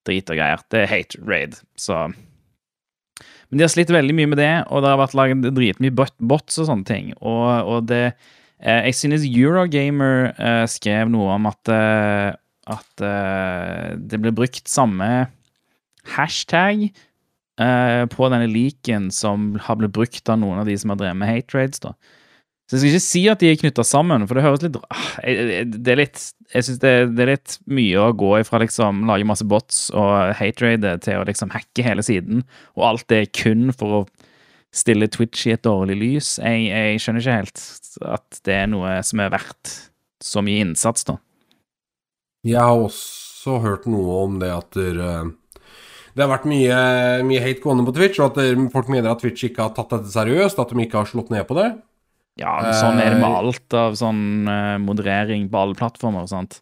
drit 0.08 0.32
og 0.32 0.40
greier. 0.40 0.64
Det 0.72 0.82
er 0.82 0.90
hate 0.90 1.20
raid, 1.28 1.60
så 1.78 2.08
Men 3.48 3.60
de 3.60 3.64
har 3.64 3.72
slitt 3.72 3.92
veldig 3.92 4.12
mye 4.16 4.28
med 4.28 4.42
det, 4.42 4.52
og 4.68 4.82
det 4.84 4.90
har 4.92 5.00
vært 5.00 5.16
laget 5.16 5.46
dritmye 5.56 5.94
bots 5.94 6.58
og 6.60 6.68
sånne 6.68 6.84
ting, 6.88 7.14
og, 7.20 7.48
og 7.64 7.86
det 7.88 8.12
jeg 8.58 8.94
synes 8.98 9.22
Eurogamer 9.22 10.32
eh, 10.34 10.64
skrev 10.66 11.10
noe 11.12 11.30
om 11.36 11.44
at, 11.46 11.70
uh, 11.70 12.32
at 12.66 13.02
eh, 13.06 13.92
det 13.94 14.18
ble 14.18 14.32
brukt 14.34 14.66
samme 14.66 15.28
hashtag 16.16 16.88
på 17.58 18.26
denne 18.30 18.46
leaken 18.46 19.08
som 19.10 19.56
har 19.58 19.74
blitt 19.80 19.90
brukt 19.90 20.30
av 20.30 20.36
noen 20.38 20.60
av 20.60 20.68
de 20.68 20.76
som 20.78 20.92
har 20.92 20.98
drevet 21.00 21.18
med 21.18 21.26
hate 21.26 21.56
raids. 21.56 21.80
da. 21.82 21.90
Så 22.68 22.76
jeg 22.76 22.80
skal 22.82 22.90
ikke 22.92 23.04
si 23.06 23.20
at 23.32 23.40
de 23.40 23.48
er 23.48 23.60
knytta 23.62 23.84
sammen, 23.86 24.26
for 24.28 24.36
det 24.36 24.44
høres 24.44 24.64
litt 24.64 24.74
Det 25.72 25.92
er 25.94 26.00
litt 26.02 26.20
Jeg 26.52 26.66
syns 26.66 26.80
det, 26.82 26.92
det, 27.16 27.24
er 27.24 27.30
litt 27.32 27.54
mye 27.64 28.02
å 28.02 28.12
gå 28.12 28.34
ifra 28.42 28.60
liksom 28.60 29.06
lage 29.08 29.24
masse 29.28 29.46
bots 29.48 29.86
og 29.96 30.34
hate 30.36 30.66
raide 30.66 30.98
til 31.04 31.22
å 31.22 31.26
liksom 31.28 31.54
hacke 31.54 31.84
hele 31.86 32.04
siden, 32.04 32.44
og 32.76 32.90
alt 32.90 33.08
det 33.08 33.22
er 33.22 33.32
kun 33.40 33.72
for 33.72 34.02
å 34.02 34.02
stille 34.74 35.08
Twitch 35.08 35.46
i 35.48 35.54
et 35.54 35.64
dårlig 35.64 35.96
lys. 35.96 36.34
Jeg, 36.42 36.68
jeg 36.68 37.00
skjønner 37.00 37.24
ikke 37.24 37.38
helt 37.40 37.64
at 38.18 38.40
det 38.44 38.56
er 38.58 38.68
noe 38.68 38.98
som 39.06 39.24
er 39.24 39.32
verdt 39.32 39.74
så 40.24 40.44
mye 40.44 40.66
innsats, 40.66 41.08
da. 41.08 41.16
Jeg 42.46 42.60
har 42.60 42.76
også 42.76 43.58
hørt 43.64 43.88
noe 43.88 44.20
om 44.26 44.36
det 44.42 44.50
at 44.52 44.76
der, 44.76 45.00
eh, 45.00 45.64
det 46.14 46.24
har 46.24 46.32
vært 46.34 46.48
mye, 46.50 46.78
mye 47.26 47.42
hate 47.42 47.64
gående 47.64 47.86
på 47.88 47.96
Twitch, 47.96 48.20
og 48.20 48.36
at 48.36 48.72
folk 48.74 48.92
mener 48.92 49.12
at 49.12 49.24
Twitch 49.24 49.48
ikke 49.48 49.68
har 49.68 49.74
tatt 49.76 49.92
dette 49.94 50.12
seriøst, 50.12 50.60
at 50.60 50.74
de 50.74 50.84
ikke 50.84 51.00
har 51.00 51.08
slått 51.08 51.32
ned 51.32 51.48
på 51.48 51.56
det. 51.58 51.70
Ja, 52.38 52.54
sånn 52.78 53.00
er 53.02 53.14
det 53.14 53.20
med 53.20 53.28
Eh, 53.28 53.38
alt 53.38 53.74
av 53.74 53.96
sånn 53.98 54.48
eh, 54.48 54.76
moderering 54.82 55.48
på 55.50 55.58
alle 55.58 55.78
plattformer. 55.78 56.28
sant? 56.30 56.60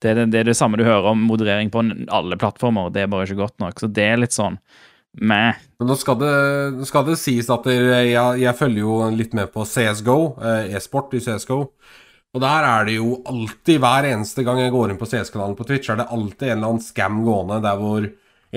Det 0.00 0.12
er 0.12 0.14
det, 0.20 0.30
det 0.32 0.38
er 0.40 0.44
det 0.52 0.56
samme 0.56 0.78
du 0.80 0.84
hører 0.86 1.10
om 1.12 1.26
moderering 1.28 1.70
på 1.72 1.82
alle 2.08 2.38
plattformer. 2.40 2.92
Det 2.94 3.02
er 3.02 3.10
bare 3.12 3.26
ikke 3.26 3.42
godt 3.42 3.58
nok. 3.60 3.80
Så 3.80 3.90
det 3.90 4.06
er 4.06 4.22
litt 4.22 4.36
sånn 4.36 4.56
meh. 5.20 5.58
Men 5.80 5.90
nå 5.90 5.96
skal 5.98 6.16
det, 6.20 6.34
nå 6.78 6.86
skal 6.88 7.04
det 7.08 7.18
sies 7.20 7.50
at 7.50 7.66
jeg, 7.66 8.14
jeg 8.40 8.56
følger 8.56 8.84
jo 8.84 9.00
litt 9.12 9.34
med 9.36 9.50
på 9.52 9.66
CSGO, 9.66 10.18
eh, 10.40 10.76
e-sport 10.78 11.12
i 11.18 11.20
CSGO. 11.24 11.60
Og 12.30 12.42
der 12.44 12.62
er 12.62 12.86
det 12.86 12.94
jo 12.94 13.16
alltid, 13.26 13.80
hver 13.82 14.06
eneste 14.12 14.44
gang 14.46 14.60
jeg 14.62 14.70
går 14.70 14.92
inn 14.92 15.00
på 15.00 15.08
CS-kanalen 15.10 15.56
på 15.58 15.66
Twitch, 15.66 15.90
er 15.90 15.98
det 15.98 16.10
alltid 16.14 16.46
en 16.46 16.58
eller 16.60 16.68
annen 16.68 16.84
scam 16.84 17.24
gående 17.26 17.58
der 17.64 17.80
hvor 17.80 18.06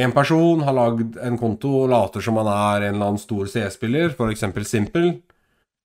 en 0.04 0.14
person 0.14 0.62
har 0.66 0.76
lagd 0.78 1.18
en 1.22 1.40
konto 1.42 1.72
og 1.82 1.90
later 1.90 2.22
som 2.22 2.38
han 2.38 2.50
er 2.54 2.88
en 2.88 2.96
eller 2.96 3.14
annen 3.14 3.22
stor 3.22 3.50
CS-spiller, 3.50 4.14
f.eks. 4.14 4.46
Simple. 4.70 5.16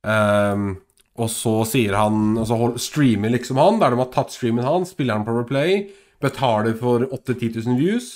Ehm, 0.09 0.69
og 1.19 1.29
så 1.33 1.55
sier 1.67 1.97
han 1.99 2.39
Og 2.39 2.47
så 2.49 2.57
streamer 2.81 3.33
liksom 3.35 3.59
han, 3.61 3.81
der 3.83 3.93
de 3.93 4.01
har 4.01 4.13
tatt 4.15 4.33
streamen 4.33 4.67
hans, 4.67 4.95
spiller 4.95 5.19
han 5.19 5.27
på 5.27 5.35
replay, 5.35 5.83
betaler 6.23 6.77
for 6.79 7.05
8000-10 7.11 7.67
000 7.67 7.79
views, 7.79 8.09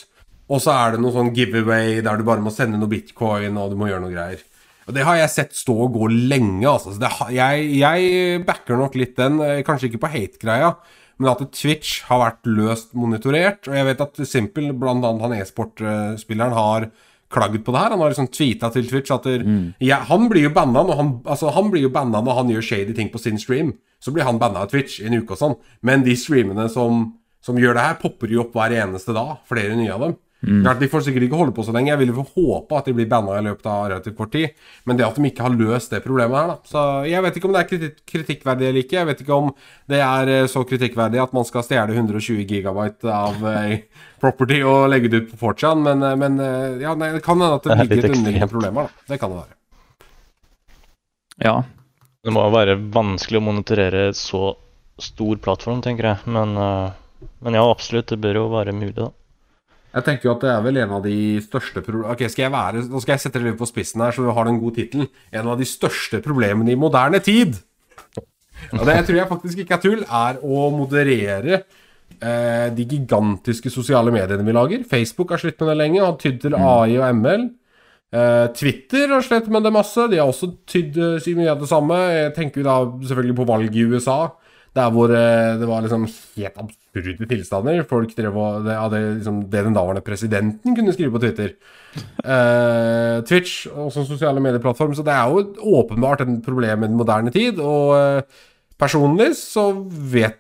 og 0.51 0.63
så 0.63 0.73
er 0.75 0.95
det 0.95 1.03
noe 1.03 1.15
sånn 1.15 1.33
giveaway 1.37 2.01
der 2.05 2.19
du 2.19 2.27
bare 2.27 2.43
må 2.43 2.51
sende 2.55 2.81
noe 2.81 2.91
bitcoin, 2.91 3.59
og 3.59 3.73
du 3.73 3.79
må 3.79 3.91
gjøre 3.91 4.03
noe 4.05 4.15
greier. 4.15 4.43
Og 4.89 4.97
det 4.97 5.05
har 5.07 5.21
jeg 5.21 5.31
sett 5.31 5.55
stå 5.55 5.77
og 5.85 5.95
gå 5.95 6.09
lenge, 6.11 6.67
altså. 6.67 6.95
Så 6.95 7.03
det, 7.03 7.11
jeg, 7.37 7.69
jeg 7.79 8.41
backer 8.47 8.81
nok 8.81 8.99
litt 8.99 9.15
den, 9.19 9.39
eh, 9.45 9.63
kanskje 9.67 9.89
ikke 9.89 10.03
på 10.03 10.11
hate-greia, 10.11 10.73
men 11.23 11.31
at 11.31 11.45
Twitch 11.55 12.03
har 12.09 12.19
vært 12.25 12.51
løst 12.51 12.91
monitorert. 12.99 13.71
Og 13.71 13.79
jeg 13.79 13.87
vet 13.87 14.03
at 14.03 14.23
Simple, 14.27 14.75
blant 14.75 15.07
annet 15.07 15.23
han 15.23 15.37
e-sportspilleren, 15.39 16.59
har 16.59 16.89
klagd 17.33 17.65
på 17.65 17.73
det 17.75 17.81
her. 17.83 17.95
Han 17.95 18.03
har 18.05 18.13
liksom 18.13 18.29
tweeta 18.33 18.71
til 18.75 18.87
Twitch 18.91 19.13
at 19.15 19.25
der, 19.29 19.45
ja, 19.81 19.99
han 20.09 20.29
blir 20.31 20.47
jo 20.49 20.53
banna 20.55 20.83
når 20.85 20.97
han, 21.01 21.11
altså, 21.25 21.51
han 21.57 21.71
blir 21.73 21.83
jo 21.87 21.91
banna 21.95 22.21
når 22.23 22.39
han 22.43 22.53
gjør 22.53 22.69
shady 22.69 22.95
ting 22.95 23.11
på 23.13 23.19
sin 23.23 23.39
stream. 23.41 23.73
Så 24.03 24.13
blir 24.13 24.25
han 24.27 24.39
banna 24.39 24.65
av 24.65 24.71
Twitch 24.73 25.01
i 25.01 25.07
en 25.09 25.19
uke 25.21 25.33
og 25.35 25.39
sånn. 25.41 25.57
Men 25.83 26.03
de 26.07 26.15
streamene 26.19 26.69
som, 26.73 27.15
som 27.41 27.59
gjør 27.59 27.75
det 27.79 27.87
her, 27.87 27.99
popper 28.03 28.31
jo 28.35 28.45
opp 28.45 28.55
hver 28.59 28.75
eneste 28.83 29.15
dag. 29.17 29.41
Flere 29.49 29.77
nye 29.79 29.93
av 29.95 30.07
dem. 30.07 30.17
Klart, 30.43 30.81
De 30.81 30.89
får 30.91 31.05
sikkert 31.07 31.29
ikke 31.29 31.39
holde 31.39 31.55
på 31.55 31.63
så 31.63 31.71
lenge. 31.75 31.93
Jeg 31.93 32.01
vil 32.01 32.11
jo 32.11 32.25
håpe 32.27 32.75
at 32.75 32.89
de 32.89 32.95
blir 32.97 33.07
banna 33.11 33.37
i 33.39 33.45
løpet 33.47 33.67
av 33.71 33.85
relativt 33.93 34.17
kort 34.19 34.33
tid. 34.35 34.57
Men 34.89 34.99
det 34.99 35.05
at 35.07 35.19
de 35.19 35.29
ikke 35.29 35.45
har 35.45 35.55
løst 35.55 35.95
det 35.95 36.01
problemet 36.03 36.35
her, 36.35 36.49
da. 36.51 36.57
Så 36.67 36.83
jeg 37.07 37.23
vet 37.23 37.39
ikke 37.39 37.47
om 37.47 37.55
det 37.55 37.61
er 37.63 37.69
kritikk 37.71 38.01
kritikkverdig 38.13 38.67
eller 38.69 38.83
ikke. 38.83 38.99
Jeg 38.99 39.09
vet 39.13 39.23
ikke 39.23 39.37
om 39.37 39.53
det 39.93 40.01
er 40.03 40.33
eh, 40.33 40.49
så 40.51 40.65
kritikkverdig 40.67 41.23
at 41.23 41.37
man 41.37 41.47
skal 41.47 41.67
stjele 41.67 41.95
120 41.95 42.43
gigabyte 42.51 43.15
av 43.15 43.47
eh, 43.53 43.77
property 44.23 44.59
og 44.67 44.89
legge 44.91 45.13
det 45.13 45.23
ut 45.23 45.31
på 45.31 45.41
4chan, 45.45 45.87
men, 45.87 46.03
eh, 46.09 46.19
men 46.19 46.43
eh, 46.43 46.83
ja, 46.83 46.97
nei, 46.99 47.13
det 47.15 47.23
kan 47.23 47.39
hende 47.39 47.61
at 47.61 47.69
det 47.69 47.77
er 47.77 47.85
ligger 47.85 48.03
et 48.11 48.19
underliggende 48.19 48.51
problem 48.51 48.83
her, 48.83 48.91
da. 48.91 49.07
Det 49.13 49.23
kan 49.23 49.35
det 49.35 49.41
være. 49.45 49.59
Ja. 51.47 51.57
Det 52.23 52.35
må 52.35 52.43
være 52.55 52.79
vanskelig 52.95 53.39
å 53.39 53.47
monitorere 53.47 54.05
så 54.15 54.57
stor 55.03 55.39
plattform, 55.43 55.81
tenker 55.83 56.13
jeg. 56.13 56.31
Men, 56.31 56.55
men 57.43 57.57
ja, 57.59 57.65
absolutt. 57.67 58.13
Det 58.13 58.21
bør 58.23 58.39
jo 58.39 58.45
være 58.53 58.75
mulig, 58.77 58.95
da. 59.01 59.09
Jeg 59.93 60.07
tenker 60.07 60.29
jo 60.29 60.33
at 60.33 60.45
det 60.45 60.51
er 60.53 60.63
vel 60.65 60.79
en 60.81 60.95
av 60.97 61.05
de 61.05 61.17
største 61.45 61.83
Ok, 61.85 62.25
skal 62.33 62.47
jeg 62.47 62.55
være 62.55 62.85
Nå 62.89 63.03
skal 63.03 63.15
jeg 63.15 63.25
sette 63.27 63.43
det 63.43 63.51
litt 63.51 63.61
på 63.61 63.69
spissen 63.69 64.01
her, 64.05 64.15
så 64.17 64.33
har 64.33 64.49
en 64.49 64.61
god 64.63 64.79
tittel. 64.79 65.07
En 65.35 65.53
av 65.53 65.61
de 65.61 65.69
største 65.69 66.23
problemene 66.25 66.73
i 66.73 66.81
moderne 66.81 67.21
tid. 67.25 67.59
Og 68.73 68.85
det 68.89 68.99
tror 69.07 69.19
jeg 69.19 69.31
faktisk 69.31 69.63
ikke 69.63 69.77
er 69.77 69.83
tull, 69.83 70.05
er 70.07 70.39
å 70.41 70.69
moderere 70.73 71.59
eh, 71.59 72.69
de 72.73 72.87
gigantiske 72.89 73.73
sosiale 73.73 74.15
mediene 74.15 74.47
vi 74.47 74.55
lager. 74.57 74.87
Facebook 74.89 75.35
har 75.35 75.43
slitt 75.43 75.61
med 75.61 75.73
det 75.73 75.81
lenge, 75.81 76.05
har 76.05 76.17
tydd 76.21 76.41
til 76.45 76.57
AI 76.57 76.97
og 76.97 77.19
ML. 77.19 77.51
Eh, 78.13 78.47
Twitter 78.57 79.09
har 79.13 79.25
slitt 79.25 79.49
med 79.53 79.65
det 79.67 79.73
masse. 79.75 80.07
De 80.13 80.21
har 80.21 80.31
også 80.31 80.53
tydd 80.69 80.99
eh, 81.01 81.31
mye 81.39 81.53
av 81.53 81.61
det 81.63 81.71
samme. 81.71 81.99
Jeg 82.13 82.35
tenker 82.39 82.63
jo 82.63 82.69
da 82.69 82.79
selvfølgelig 83.11 83.39
på 83.41 83.49
valget 83.49 83.77
i 83.77 83.87
USA, 83.89 84.21
der 84.73 84.93
hvor 84.93 85.13
eh, 85.13 85.59
det 85.61 85.69
var 85.69 85.85
liksom 85.85 86.07
helt 86.07 86.61
absurde 86.63 87.29
tilstander. 87.29 87.83
Folk 87.89 88.15
drev 88.17 88.37
og 88.37 88.65
Det, 88.65 88.77
det, 88.95 89.01
liksom, 89.19 89.43
det 89.53 89.65
den 89.67 89.77
daværende 89.77 90.05
presidenten 90.05 90.77
kunne 90.77 90.93
skrive 90.93 91.13
på 91.13 91.21
Twitter. 91.21 91.53
Uh, 92.25 93.21
Twitch, 93.29 93.67
også 93.69 94.01
en 94.01 94.09
sosiale 94.09 94.41
medieplattform. 94.41 94.95
Så 94.95 95.05
det 95.05 95.13
er 95.13 95.29
jo 95.29 95.77
åpenbart 95.81 96.25
et 96.25 96.41
problem 96.45 96.83
i 96.85 96.89
den 96.89 96.97
moderne 96.97 97.31
tid. 97.31 97.61
Og 97.61 97.93
uh, 97.93 98.23
personlig 98.79 99.35
så 99.37 99.71
vet 100.13 100.39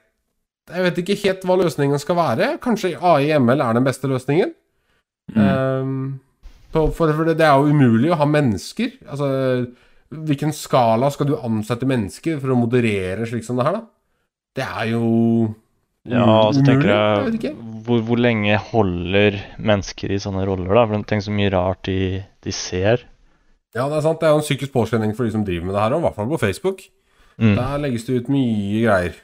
jeg 0.72 0.84
vet 0.86 0.98
ikke 1.02 1.18
helt 1.24 1.44
hva 1.44 1.56
løsningen 1.58 1.98
skal 1.98 2.16
være. 2.16 2.52
Kanskje 2.62 2.94
AI-ML 2.96 3.60
er 3.60 3.76
den 3.76 3.84
beste 3.84 4.08
løsningen. 4.08 4.52
Mm. 5.34 5.40
Um, 5.42 6.20
for, 6.72 6.94
for 6.94 7.26
det, 7.26 7.36
det 7.40 7.44
er 7.44 7.58
jo 7.58 7.74
umulig 7.74 8.12
å 8.12 8.18
ha 8.20 8.28
mennesker. 8.30 8.94
Altså, 9.10 9.26
hvilken 10.08 10.54
skala 10.56 11.10
skal 11.12 11.28
du 11.28 11.34
ansette 11.36 11.88
mennesker 11.88 12.38
for 12.40 12.54
å 12.54 12.60
moderere 12.62 13.26
slik 13.28 13.44
som 13.44 13.58
det 13.58 13.66
her, 13.66 13.80
da? 13.80 13.82
Det 14.56 14.64
er 14.64 14.90
jo 14.92 15.06
Ja, 16.08 16.26
så 16.52 16.64
tenker 16.66 16.90
Jeg 16.90 17.54
hvor, 17.82 18.02
hvor 18.06 18.20
lenge 18.20 18.58
holder 18.70 19.38
mennesker 19.58 20.12
i 20.14 20.20
sånne 20.22 20.44
roller, 20.46 20.70
da? 20.74 20.84
For 20.86 21.08
Tenk 21.08 21.24
så 21.26 21.34
mye 21.34 21.50
rart 21.54 21.82
de, 21.88 22.22
de 22.44 22.54
ser. 22.54 23.06
Ja, 23.72 23.88
det 23.88 23.98
er 23.98 24.04
sant. 24.04 24.20
Det 24.20 24.28
er 24.28 24.34
jo 24.36 24.42
en 24.42 24.46
psykisk 24.46 24.74
påkjenning 24.74 25.14
for 25.16 25.26
de 25.26 25.34
som 25.34 25.44
driver 25.46 25.66
med 25.66 25.76
det 25.76 25.82
her, 25.82 25.96
og 25.96 26.02
i 26.02 26.06
hvert 26.06 26.18
fall 26.18 26.30
på 26.30 26.40
Facebook. 26.42 26.84
Mm. 27.40 27.54
Der 27.56 27.82
legges 27.82 28.06
det 28.06 28.20
ut 28.20 28.32
mye 28.32 28.82
greier. 28.84 29.18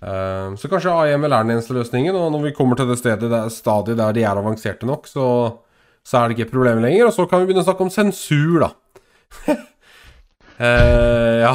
Uh, 0.00 0.56
så 0.56 0.68
kanskje 0.72 0.92
AIML 0.96 1.28
er 1.28 1.44
den 1.44 1.54
eneste 1.54 1.76
løsningen, 1.76 2.16
og 2.16 2.30
når 2.34 2.46
vi 2.48 2.54
kommer 2.56 2.78
til 2.78 2.88
det 2.88 2.98
stedet 2.98 3.30
der, 3.30 3.50
stadiet 3.52 4.00
der 4.00 4.14
de 4.16 4.24
er 4.24 4.40
avanserte 4.40 4.88
nok, 4.88 5.08
så, 5.08 5.26
så 6.04 6.18
er 6.18 6.28
det 6.28 6.38
ikke 6.38 6.48
et 6.48 6.54
problem 6.56 6.80
lenger. 6.84 7.08
Og 7.08 7.16
så 7.16 7.28
kan 7.28 7.42
vi 7.42 7.50
begynne 7.50 7.64
å 7.64 7.68
snakke 7.68 7.86
om 7.86 7.92
sensur, 7.94 8.66
da. 8.66 8.72
uh, 10.60 11.36
ja. 11.46 11.54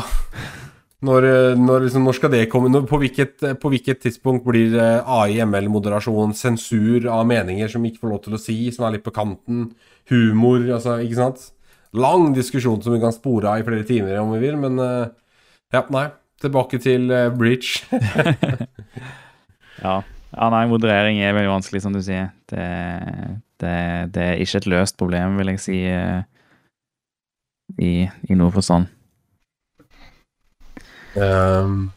Når, 1.05 1.27
eh, 1.29 1.57
når, 1.59 1.85
liksom, 1.85 2.05
når 2.07 2.17
skal 2.17 2.31
det 2.33 2.45
komme? 2.51 2.71
Når, 2.73 2.85
på, 2.89 2.99
hvilket, 3.01 3.43
på 3.61 3.71
hvilket 3.73 4.01
tidspunkt 4.05 4.45
blir 4.47 4.73
eh, 4.79 5.11
AI-ML-moderasjon 5.17 6.33
sensur 6.37 7.09
av 7.11 7.25
meninger 7.29 7.69
som 7.71 7.85
ikke 7.85 8.01
får 8.03 8.13
lov 8.13 8.23
til 8.25 8.37
å 8.37 8.41
si, 8.41 8.57
som 8.73 8.87
er 8.87 8.97
litt 8.97 9.05
på 9.05 9.13
kanten? 9.15 9.67
Humor, 10.11 10.63
altså, 10.77 10.97
ikke 11.03 11.19
sant? 11.19 11.49
Lang 11.95 12.33
diskusjon 12.35 12.81
som 12.83 12.95
vi 12.95 13.01
kan 13.03 13.13
spore 13.15 13.51
av 13.51 13.61
i 13.61 13.67
flere 13.67 13.85
timer 13.87 14.19
om 14.19 14.33
vi 14.35 14.41
vil, 14.43 14.57
men 14.59 14.81
eh, 14.81 15.07
ja, 15.75 15.85
nei. 15.93 16.09
Tilbake 16.43 16.77
til 16.83 17.07
uh, 17.13 17.29
bridge. 17.31 17.85
Ja. 19.83 19.99
ja, 20.31 20.45
nei, 20.53 20.61
moderering 20.71 21.17
er 21.19 21.33
veldig 21.35 21.51
vanskelig, 21.51 21.81
som 21.83 21.95
du 21.95 21.99
sier. 22.03 22.29
Det, 22.47 22.63
det, 23.59 23.75
det 24.15 24.23
er 24.23 24.43
ikke 24.43 24.61
et 24.61 24.69
løst 24.71 24.97
problem, 24.99 25.35
vil 25.39 25.51
jeg 25.51 25.61
si, 25.61 25.79
eh, 25.91 26.21
i, 27.75 27.91
i 28.07 28.37
noe 28.39 28.53
forstand. 28.55 28.87
Um, 31.15 31.91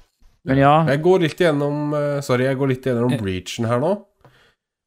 Men 0.47 0.61
ja, 0.61 0.75
jeg 0.93 1.03
går 1.03 1.25
litt 1.25 1.41
gjennom 1.43 1.91
eh, 1.99 2.21
Sorry, 2.23 2.47
jeg 2.47 2.59
går 2.61 2.71
litt 2.71 2.87
gjennom 2.87 3.17
Breachen 3.19 3.67
her 3.69 3.83
nå. 3.83 3.97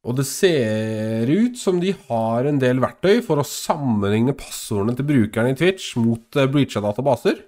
Og 0.02 0.16
det 0.18 0.24
ser 0.26 1.30
ut 1.30 1.58
som 1.60 1.78
de 1.78 1.92
har 2.08 2.48
en 2.48 2.58
del 2.58 2.80
verktøy 2.82 3.20
for 3.22 3.38
å 3.38 3.46
sammenligne 3.46 4.34
passordene 4.34 4.96
til 4.98 5.06
brukerne 5.06 5.52
i 5.52 5.58
Twitch 5.58 5.92
mot 6.00 6.40
uh, 6.40 6.48
breacha 6.50 6.82
databaser. 6.82 7.38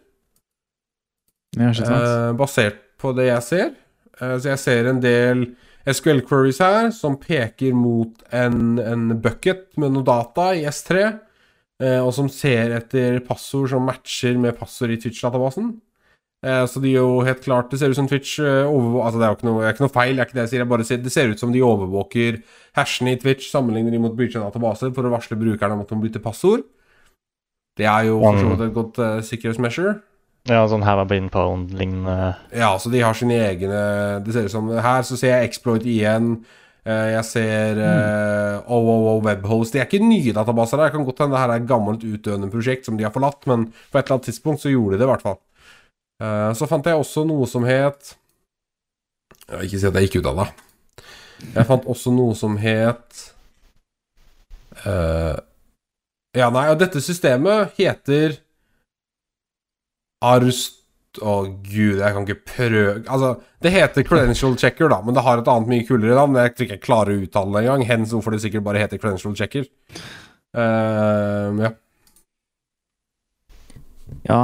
ja, 1.58 1.72
ikke 1.72 1.88
sant? 1.88 2.06
Eh, 2.06 2.30
basert 2.38 2.78
på 3.02 3.10
det 3.16 3.26
jeg 3.26 3.46
ser. 3.48 3.72
Eh, 4.20 4.36
så 4.38 4.52
jeg 4.52 4.62
ser 4.62 4.90
en 4.90 5.02
del 5.02 5.44
SQL 5.90 6.22
queries 6.28 6.62
her 6.62 6.92
som 6.94 7.18
peker 7.20 7.74
mot 7.76 8.22
en, 8.32 8.78
en 8.78 9.08
bucket 9.20 9.72
med 9.80 9.96
noe 9.96 10.06
data 10.06 10.52
i 10.56 10.62
S3, 10.70 11.02
eh, 11.82 11.98
og 11.98 12.12
som 12.16 12.30
ser 12.32 12.76
etter 12.78 13.18
passord 13.26 13.72
som 13.74 13.84
matcher 13.84 14.38
med 14.38 14.54
passord 14.60 14.94
i 14.94 15.00
Twitch-databasen. 15.02 15.74
Eh, 16.44 16.64
så 16.68 16.80
de 16.82 16.90
jo 16.92 17.22
helt 17.24 17.40
klart 17.40 17.70
Det 17.72 17.78
ser 17.80 17.88
ut 17.88 17.96
som 17.96 18.08
Twitch 18.10 18.36
eh, 18.42 18.66
overvåker 18.68 19.06
Altså, 19.06 19.20
det 19.20 19.24
er 19.24 19.30
jo 19.30 19.36
ikke 19.38 19.48
noe, 19.48 19.68
ikke 19.70 19.84
noe 19.86 19.94
feil, 19.94 20.10
det 20.12 20.20
er 20.20 20.28
ikke 20.28 20.36
det 20.36 20.42
jeg 20.42 20.52
sier. 20.52 20.62
Jeg 20.64 20.70
bare 20.74 20.86
sier, 20.88 21.02
det 21.04 21.12
ser 21.14 21.30
ut 21.32 21.40
som 21.40 21.52
de 21.54 21.62
overvåker 21.64 22.40
hashene 22.76 23.14
i 23.14 23.20
Twitch, 23.22 23.48
sammenligner 23.48 23.94
de 23.94 24.00
mot 24.02 24.16
breacha 24.18 24.42
databaser 24.42 24.90
for 24.96 25.06
å 25.06 25.12
varsle 25.14 25.38
brukerne 25.40 25.78
om 25.78 25.84
at 25.84 25.92
de 25.94 26.00
bytter 26.02 26.24
passord. 26.24 26.66
Det 27.78 27.86
er 27.90 28.10
jo 28.10 28.18
for 28.20 28.38
så 28.38 28.50
vidt 28.50 28.64
et 28.66 28.74
godt 28.74 29.00
uh, 29.02 29.22
sikkerhetsmeasure. 29.24 29.94
Ja, 30.50 30.60
sånn 30.68 30.84
have 30.84 31.00
a 31.00 31.08
been 31.08 31.30
pound-lignende 31.32 32.34
Ja, 32.52 32.74
så 32.76 32.92
de 32.92 33.00
har 33.00 33.16
sine 33.16 33.38
egne 33.46 33.78
Det 34.20 34.34
ser 34.34 34.44
ut 34.44 34.52
som 34.52 34.66
Her 34.68 35.06
så 35.08 35.16
ser 35.16 35.32
jeg 35.32 35.48
Exploit 35.48 35.86
igjen. 35.88 36.34
Eh, 36.84 37.14
Jeg 37.14 37.24
ser 37.24 37.80
uh, 37.80 38.68
OOO 38.68 39.22
Webhost. 39.24 39.72
De 39.72 39.80
er 39.80 39.88
ikke 39.88 40.04
nye 40.04 40.34
databaser. 40.36 40.82
Det 40.82 40.92
kan 40.92 41.06
godt 41.08 41.24
hende 41.24 41.38
det 41.38 41.40
her 41.40 41.54
er 41.54 41.62
et 41.62 41.70
gammelt 41.70 42.04
utdøende 42.04 42.52
prosjekt 42.52 42.84
som 42.84 43.00
de 43.00 43.08
har 43.08 43.14
forlatt, 43.14 43.40
men 43.48 43.70
på 43.72 43.96
et 43.96 44.04
eller 44.04 44.18
annet 44.18 44.28
tidspunkt 44.28 44.60
så 44.60 44.72
gjorde 44.74 44.98
de 44.98 45.00
det 45.00 45.08
i 45.08 45.12
hvert 45.14 45.24
fall. 45.24 45.40
Eh, 46.22 46.52
Så 46.54 46.68
fant 46.70 46.86
jeg 46.86 46.98
også 46.98 47.24
noe 47.26 47.46
som 47.50 47.64
het 47.66 48.14
Jeg 49.48 49.58
vil 49.58 49.66
ikke 49.66 49.80
si 49.80 49.88
at 49.88 49.98
jeg 49.98 50.08
gikk 50.08 50.20
ut 50.22 50.30
av 50.30 50.38
det. 50.42 50.46
Jeg 51.56 51.66
fant 51.68 51.88
også 51.90 52.12
noe 52.14 52.36
som 52.38 52.54
het 52.62 53.24
uh, 54.86 55.34
Ja, 56.36 56.48
nei, 56.54 56.68
og 56.70 56.78
dette 56.80 57.02
systemet 57.04 57.74
heter 57.80 58.38
Arst... 60.24 60.80
Å, 61.22 61.44
gud, 61.46 62.00
jeg 62.00 62.10
kan 62.10 62.24
ikke 62.24 62.48
prøve 62.48 62.94
Altså, 63.06 63.28
det 63.62 63.70
heter 63.70 64.02
Credential 64.02 64.56
Checker, 64.58 64.88
da, 64.90 64.96
men 65.04 65.14
det 65.14 65.22
har 65.22 65.38
et 65.38 65.50
annet 65.52 65.70
mye 65.70 65.84
kulere 65.86 66.16
navn. 66.18 66.34
Jeg 66.42 66.54
tror 66.56 66.66
ikke 66.66 66.74
jeg 66.74 66.82
klarer 66.82 67.12
å 67.14 67.22
uttale 67.22 67.52
det 67.54 67.60
engang. 67.62 67.84
Hens 67.86 68.14
hvorfor 68.16 68.34
det 68.34 68.40
sikkert 68.42 68.64
bare 68.66 68.82
heter 68.82 68.98
Credential 68.98 69.36
Checker. 69.38 69.68
Uh, 70.58 71.54
ja. 71.62 71.70
Ja. 74.26 74.40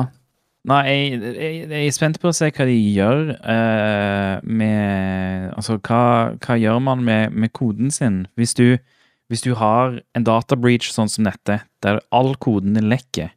Nei, 0.69 0.81
jeg, 0.91 1.21
jeg, 1.25 1.53
jeg, 1.71 1.87
er 1.89 1.95
spent 1.97 2.19
på 2.21 2.29
å 2.29 2.37
se 2.37 2.51
hva 2.53 2.67
de 2.69 2.77
gjør 2.77 3.31
uh, 3.41 4.45
med 4.45 5.49
Altså, 5.55 5.79
hva, 5.81 6.37
hva 6.37 6.57
gjør 6.61 6.83
man 6.85 7.05
med, 7.07 7.33
med, 7.33 7.53
koden 7.57 7.89
sin? 7.95 8.27
Hvis 8.37 8.53
du, 8.59 8.77
hvis 9.33 9.45
du 9.47 9.55
har 9.57 10.03
en 10.17 10.27
data 10.27 10.59
breach 10.61 10.91
sånn 10.93 11.09
som 11.09 11.25
dette, 11.25 11.63
der 11.81 12.03
all 12.13 12.35
koden 12.37 12.77
lekker 12.77 13.33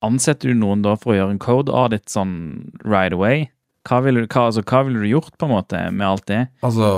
Ansetter 0.00 0.48
du 0.48 0.56
noen 0.56 0.80
da 0.80 0.94
for 0.96 1.12
å 1.12 1.18
gjøre 1.18 1.34
en 1.34 1.42
code 1.42 1.72
audit 1.76 2.08
sånn 2.08 2.32
right 2.88 3.12
away? 3.12 3.50
Hva 3.84 3.98
ville, 4.04 4.24
hva, 4.24 4.46
altså, 4.48 4.64
ville 4.86 5.02
du 5.02 5.10
gjort 5.10 5.36
på 5.36 5.44
en 5.44 5.52
måte 5.52 5.82
med 5.92 6.06
alt 6.06 6.24
det? 6.30 6.38
Altså, 6.64 6.88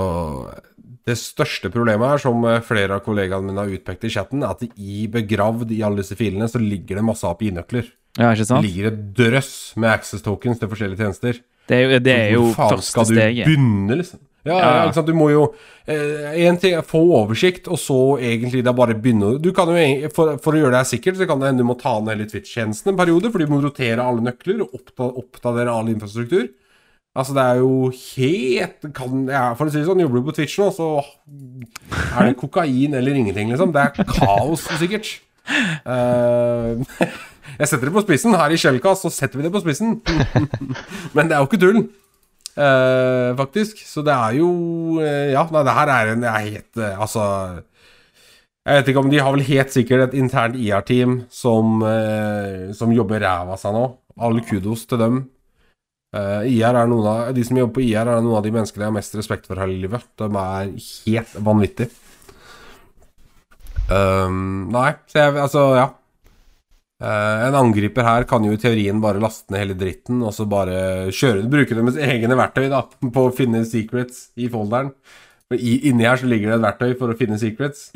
det 1.03 1.17
største 1.19 1.67
problemet 1.71 2.13
her, 2.13 2.21
som 2.23 2.47
flere 2.63 2.95
av 2.95 3.03
kollegaene 3.03 3.49
mine 3.49 3.59
har 3.59 3.75
utpekt 3.75 4.07
i 4.07 4.13
chatten, 4.13 4.43
er 4.43 4.55
at 4.55 4.63
i 4.79 5.03
begravd 5.11 5.75
i 5.75 5.81
alle 5.83 5.99
disse 5.99 6.15
filene 6.19 6.47
så 6.47 6.63
ligger 6.63 6.99
det 6.99 7.05
masse 7.09 7.27
API-nøkler. 7.27 7.91
Ja, 8.19 8.29
ikke 8.29 8.45
sant? 8.45 8.61
Det 8.61 8.69
ligger 8.69 8.91
et 8.91 9.01
drøss 9.17 9.55
med 9.79 9.89
access 9.89 10.21
tokens 10.25 10.61
til 10.61 10.69
forskjellige 10.69 11.01
tjenester. 11.01 11.41
Det 11.69 11.79
er 11.79 11.83
jo, 11.83 11.99
det 12.03 12.13
er 12.13 12.31
jo 12.35 12.45
første 12.53 12.91
skal 12.91 13.09
du 13.09 13.17
begynne, 13.17 13.97
liksom? 14.01 14.21
Ja, 14.43 14.57
ja. 14.59 14.71
ikke 14.83 14.97
sant. 14.97 15.07
Du 15.07 15.15
må 15.15 15.29
jo 15.31 15.43
eh, 15.87 16.35
ting 16.59 16.75
er 16.75 16.83
få 16.85 16.99
oversikt, 17.21 17.69
og 17.71 17.79
så 17.79 17.99
egentlig 18.19 18.63
da 18.65 18.73
bare 18.75 18.97
begynne 18.99 19.37
Du 19.41 19.53
kan 19.55 19.71
jo, 19.71 20.09
for, 20.15 20.35
for 20.43 20.55
å 20.55 20.59
gjøre 20.59 20.75
deg 20.75 20.89
sikkert, 20.89 21.17
så 21.19 21.27
kan 21.29 21.39
det 21.39 21.49
hende 21.49 21.63
du 21.63 21.69
må 21.69 21.77
ta 21.79 21.95
ned 21.99 22.17
hele 22.17 22.27
Twitch-tjenesten 22.29 22.91
en 22.91 22.99
periode, 22.99 23.31
for 23.31 23.39
du 23.39 23.51
må 23.51 23.61
rotere 23.63 24.03
alle 24.03 24.25
nøkler 24.27 24.65
og 24.65 24.75
oppdatere 25.07 25.71
all 25.71 25.91
infrastruktur. 25.93 26.51
Altså, 27.13 27.35
det 27.37 27.43
er 27.45 27.59
jo 27.61 27.73
helt 27.93 28.87
kan, 28.97 29.27
ja, 29.29 29.43
For 29.53 29.69
å 29.69 29.71
si 29.71 29.79
det 29.79 29.85
sånn, 29.85 30.01
jobber 30.01 30.19
du 30.19 30.27
på 30.27 30.35
Twitch 30.35 30.57
nå, 30.59 30.71
så 30.73 30.95
er 30.99 32.31
det 32.31 32.39
kokain 32.43 32.97
eller 32.99 33.15
ingenting, 33.15 33.53
liksom. 33.53 33.71
Det 33.73 33.85
er 33.85 34.09
kaos, 34.11 34.67
sikkert. 34.81 35.15
Uh, 35.87 36.83
jeg 37.57 37.69
setter 37.69 37.89
det 37.89 37.95
på 37.95 38.03
spissen. 38.05 38.35
Her 38.37 38.53
i 38.53 38.59
Shellcast 38.59 39.05
så 39.05 39.11
setter 39.13 39.39
vi 39.39 39.45
det 39.47 39.53
på 39.53 39.61
spissen. 39.63 39.99
Men 41.15 41.29
det 41.29 41.35
er 41.35 41.43
jo 41.43 41.49
ikke 41.49 41.61
tull. 41.61 41.83
Uh, 42.53 43.33
faktisk. 43.37 43.81
Så 43.87 44.03
det 44.05 44.13
er 44.13 44.35
jo 44.37 44.49
uh, 44.99 45.31
Ja, 45.31 45.41
nei, 45.49 45.63
det 45.65 45.73
her 45.73 45.89
er 45.89 46.11
en 46.11 46.21
Jeg 46.21 46.51
helt 46.51 46.77
uh, 46.77 46.99
Altså 47.01 47.23
Jeg 48.61 48.75
vet 48.77 48.91
ikke 48.91 49.01
om 49.01 49.09
De 49.09 49.21
har 49.25 49.33
vel 49.33 49.45
helt 49.47 49.73
sikkert 49.73 50.03
et 50.03 50.13
internt 50.19 50.59
IR-team 50.61 51.15
som, 51.33 51.81
som 52.77 52.93
jobber 52.93 53.25
ræva 53.25 53.57
av 53.57 53.61
seg 53.61 53.73
nå. 53.73 53.87
All 54.21 54.37
kudos 54.45 54.85
til 54.85 55.01
dem. 55.01 55.17
IR 56.13 56.77
er 56.77 56.87
noen 56.87 57.09
av 57.09 57.33
De 57.33 57.43
som 57.43 57.57
jobber 57.57 57.79
på 57.79 57.83
IR, 57.87 58.05
er 58.05 58.21
noen 58.21 58.37
av 58.37 58.45
de 58.45 58.53
menneskene 58.53 58.85
jeg 58.85 58.91
har 58.91 58.95
mest 58.99 59.17
respekt 59.17 59.49
for 59.49 59.59
her 59.59 59.73
i 59.73 59.81
livet. 59.81 60.05
De 60.21 60.29
er 60.29 60.71
helt 60.77 61.35
vanvittige. 61.49 61.89
Um, 63.89 64.69
nei, 64.71 64.93
så 65.11 65.25
jeg 65.25 65.41
Altså, 65.41 65.65
ja. 65.75 65.89
Uh, 67.03 67.49
en 67.49 67.57
angriper 67.59 68.05
her 68.07 68.23
kan 68.29 68.45
jo 68.47 68.53
i 68.55 68.59
teorien 68.61 69.01
bare 69.03 69.19
laste 69.19 69.51
ned 69.51 69.59
hele 69.59 69.75
dritten 69.75 70.21
og 70.23 70.31
så 70.31 70.45
bare 70.47 71.09
kjøre 71.11 71.41
det, 71.41 71.49
bruke 71.51 71.75
deres 71.75 71.97
egne 71.99 72.37
verktøy 72.39 72.69
da, 72.71 72.79
på 72.87 73.25
å 73.27 73.33
finne 73.35 73.65
secrets 73.67 74.29
i 74.39 74.47
folderen. 74.51 74.93
For 75.51 75.59
i, 75.59 75.81
inni 75.89 76.07
her 76.07 76.21
så 76.21 76.29
ligger 76.31 76.53
det 76.53 76.61
et 76.61 76.65
verktøy 76.69 76.95
for 77.01 77.11
å 77.11 77.17
finne 77.19 77.39
secrets. 77.41 77.89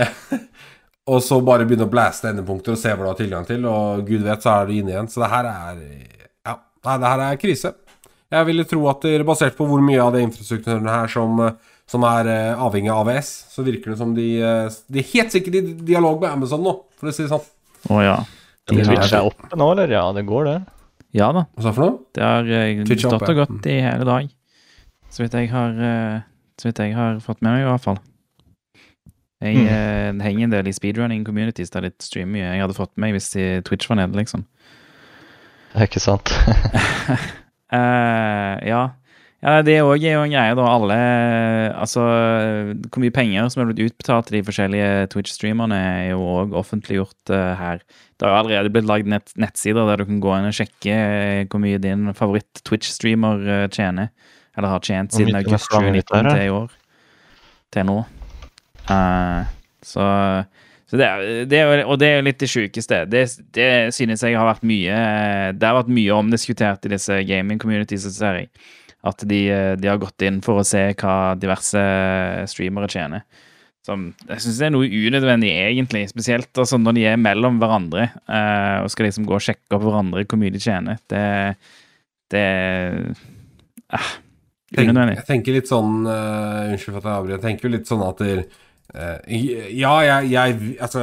og 1.10 1.18
så 1.26 1.40
bare 1.42 1.66
begynne 1.66 1.88
å 1.88 1.90
blaste 1.90 2.30
endepunkter 2.30 2.76
og 2.76 2.80
se 2.80 2.94
hva 2.94 3.02
du 3.02 3.10
har 3.10 3.18
tilgang 3.18 3.50
til, 3.50 3.66
og 3.66 4.06
gud 4.06 4.22
vet, 4.22 4.46
så 4.46 4.60
er 4.60 4.70
du 4.70 4.76
inne 4.78 4.94
igjen. 4.94 5.10
Så 5.10 5.24
det 5.24 5.34
her 5.34 5.50
er 5.50 5.84
Ja, 6.46 6.56
det 6.86 7.10
her 7.10 7.26
er 7.26 7.40
krise. 7.42 7.74
Jeg 8.30 8.46
ville 8.46 8.64
tro 8.68 8.84
at 8.92 9.02
det 9.02 9.16
er 9.18 9.26
basert 9.26 9.58
på 9.58 9.66
hvor 9.66 9.82
mye 9.82 10.00
av 10.04 10.14
det 10.14 10.22
infrastrukturen 10.22 10.86
her 10.86 11.10
som, 11.10 11.40
som 11.90 12.04
er 12.06 12.30
uh, 12.30 12.66
avhengig 12.68 12.92
av 12.94 13.02
AVS, 13.02 13.30
så 13.50 13.66
virker 13.66 13.90
det 13.90 13.98
som 13.98 14.14
de, 14.14 14.28
uh, 14.38 14.82
de 14.86 15.02
er 15.02 15.14
helt 15.16 15.34
sikkert 15.34 15.58
i 15.58 15.72
dialog 15.88 16.22
med 16.22 16.30
Amazon 16.30 16.62
nå, 16.62 16.76
for 16.94 17.10
å 17.10 17.16
si 17.16 17.26
det 17.26 17.32
sånn. 17.32 17.48
Å 17.88 17.94
oh, 17.96 18.02
ja. 18.04 18.18
De 18.70 18.84
Twitch 18.84 19.14
er 19.16 19.26
oppe 19.26 19.56
nå, 19.58 19.70
eller? 19.72 19.90
Ja, 19.92 20.04
det 20.14 20.26
går, 20.28 20.46
det. 20.46 20.58
Ja 21.16 21.30
da. 21.34 21.46
Hva 21.56 21.64
sa 21.64 21.72
for 21.74 21.86
noe? 21.86 21.96
Det 22.14 22.22
har 22.22 22.46
uh, 22.46 22.92
stått 22.92 23.26
og 23.32 23.40
gått 23.40 23.66
i 23.70 23.80
hele 23.82 24.06
dag. 24.06 24.28
Så 25.10 25.24
vidt 25.24 25.34
jeg 25.34 25.50
har, 25.50 25.74
uh, 25.74 26.20
så 26.60 26.68
vidt 26.68 26.82
jeg 26.84 26.94
har 26.94 27.18
fått 27.24 27.40
med 27.42 27.56
meg, 27.56 27.64
i 27.64 27.70
hvert 27.70 27.86
fall. 27.86 27.98
Jeg 29.40 29.56
mm. 29.56 29.66
uh, 29.72 30.22
henger 30.22 30.46
en 30.46 30.54
del 30.54 30.70
i 30.70 30.76
speedrunning 30.76 31.24
communities 31.26 31.72
der 31.74 31.88
de 31.88 31.92
streamer 32.04 32.36
mye. 32.36 32.52
Jeg 32.52 32.62
hadde 32.66 32.78
fått 32.78 32.92
med 32.94 33.08
meg 33.08 33.18
hvis 33.18 33.32
Twitch 33.66 33.90
var 33.90 33.98
nede, 34.02 34.20
liksom. 34.20 34.44
Det 35.72 35.82
er 35.82 35.90
ikke 35.90 36.02
sant. 36.02 36.34
uh, 37.72 38.56
ja. 38.72 38.84
Ja, 39.40 39.62
Det 39.64 39.78
òg 39.80 40.02
er 40.04 40.18
jo 40.18 40.24
en 40.26 40.32
greie, 40.34 40.56
da. 40.56 40.64
Alle 40.68 40.96
Altså, 41.72 42.02
hvor 42.90 43.00
mye 43.00 43.14
penger 43.14 43.48
som 43.48 43.62
er 43.62 43.70
blitt 43.70 43.86
utbetalt 43.88 44.28
til 44.28 44.38
de 44.38 44.44
forskjellige 44.44 45.08
Twitch-streamerne, 45.14 45.78
er 45.80 46.10
jo 46.12 46.20
òg 46.20 46.56
offentliggjort 46.60 47.32
uh, 47.32 47.54
her. 47.56 47.80
Det 48.20 48.26
har 48.26 48.34
jo 48.34 48.40
allerede 48.42 48.72
blitt 48.74 48.88
lagd 48.90 49.08
nett 49.08 49.32
nettsider 49.40 49.88
der 49.88 50.02
du 50.02 50.10
kan 50.10 50.20
gå 50.20 50.34
inn 50.36 50.50
og 50.50 50.56
sjekke 50.56 50.92
uh, 50.92 51.48
hvor 51.48 51.62
mye 51.64 51.80
din 51.80 52.12
favoritt-Twitch-streamer 52.16 53.46
uh, 53.48 53.66
tjener. 53.72 54.12
Eller 54.58 54.74
har 54.74 54.84
tjent 54.84 55.14
siden 55.16 55.38
august 55.38 55.70
2019 55.72 56.28
til 56.34 56.42
i 56.44 56.52
år. 56.52 56.74
Til 57.70 57.86
nå. 57.86 58.00
så 59.86 60.08
så 60.90 60.98
det, 60.98 61.06
det 61.46 61.58
er, 61.62 61.84
og 61.86 62.00
det 62.02 62.08
er 62.08 62.16
jo 62.18 62.24
litt 62.26 62.40
det 62.42 62.48
sjukeste. 62.50 63.04
Det, 63.06 63.20
det, 63.54 63.94
synes 63.94 64.24
jeg 64.26 64.34
har 64.34 64.48
vært 64.48 64.64
mye 64.66 64.96
Det 65.54 65.68
har 65.68 65.76
vært 65.76 65.92
mye 65.94 66.16
omdiskutert 66.16 66.88
i 66.88 66.90
disse 66.90 67.20
gaming 67.28 67.60
communities, 67.62 68.08
ser 68.16 68.40
jeg. 68.40 68.48
At 69.06 69.22
de, 69.24 69.40
de, 69.80 69.88
har 69.88 70.00
gått 70.00 70.20
inn 70.26 70.42
for 70.44 70.60
å 70.60 70.66
se 70.66 70.90
hva 71.00 71.34
diverse 71.40 71.84
streamere 72.52 72.90
tjener. 72.92 73.24
Som 73.86 74.10
jeg 74.28 74.42
syns 74.44 74.58
er 74.60 74.72
noe 74.74 74.88
unødvendig, 74.88 75.50
egentlig. 75.56 76.04
Spesielt 76.10 76.58
altså, 76.60 76.76
når 76.80 76.98
de 76.98 77.04
er 77.08 77.20
mellom 77.20 77.56
hverandre 77.62 78.10
uh, 78.28 78.84
og 78.84 78.90
skal 78.92 79.08
liksom 79.08 79.28
gå 79.28 79.38
og 79.38 79.44
sjekke 79.44 79.76
opp 79.76 79.86
hverandre 79.86 80.26
hvor 80.28 80.40
mye 80.40 80.52
de 80.52 80.60
tjener. 80.60 80.98
Det, 81.08 81.22
det 82.34 82.48
uh, 83.94 84.10
Unødvendig. 84.70 85.16
Jeg 85.16 85.26
tenker 85.26 85.56
litt 85.56 85.66
sånn 85.70 86.04
uh, 86.06 86.68
Unnskyld 86.70 86.92
for 86.92 87.00
at 87.00 87.08
jeg 87.08 87.14
avbryter. 87.14 87.38
Jeg 87.38 87.46
tenker 87.46 87.72
litt 87.72 87.88
sånn 87.90 88.04
at 88.06 88.20
der, 88.22 88.44
ja, 88.90 89.90
jeg, 90.02 90.28
jeg, 90.32 90.54
altså, 90.82 91.02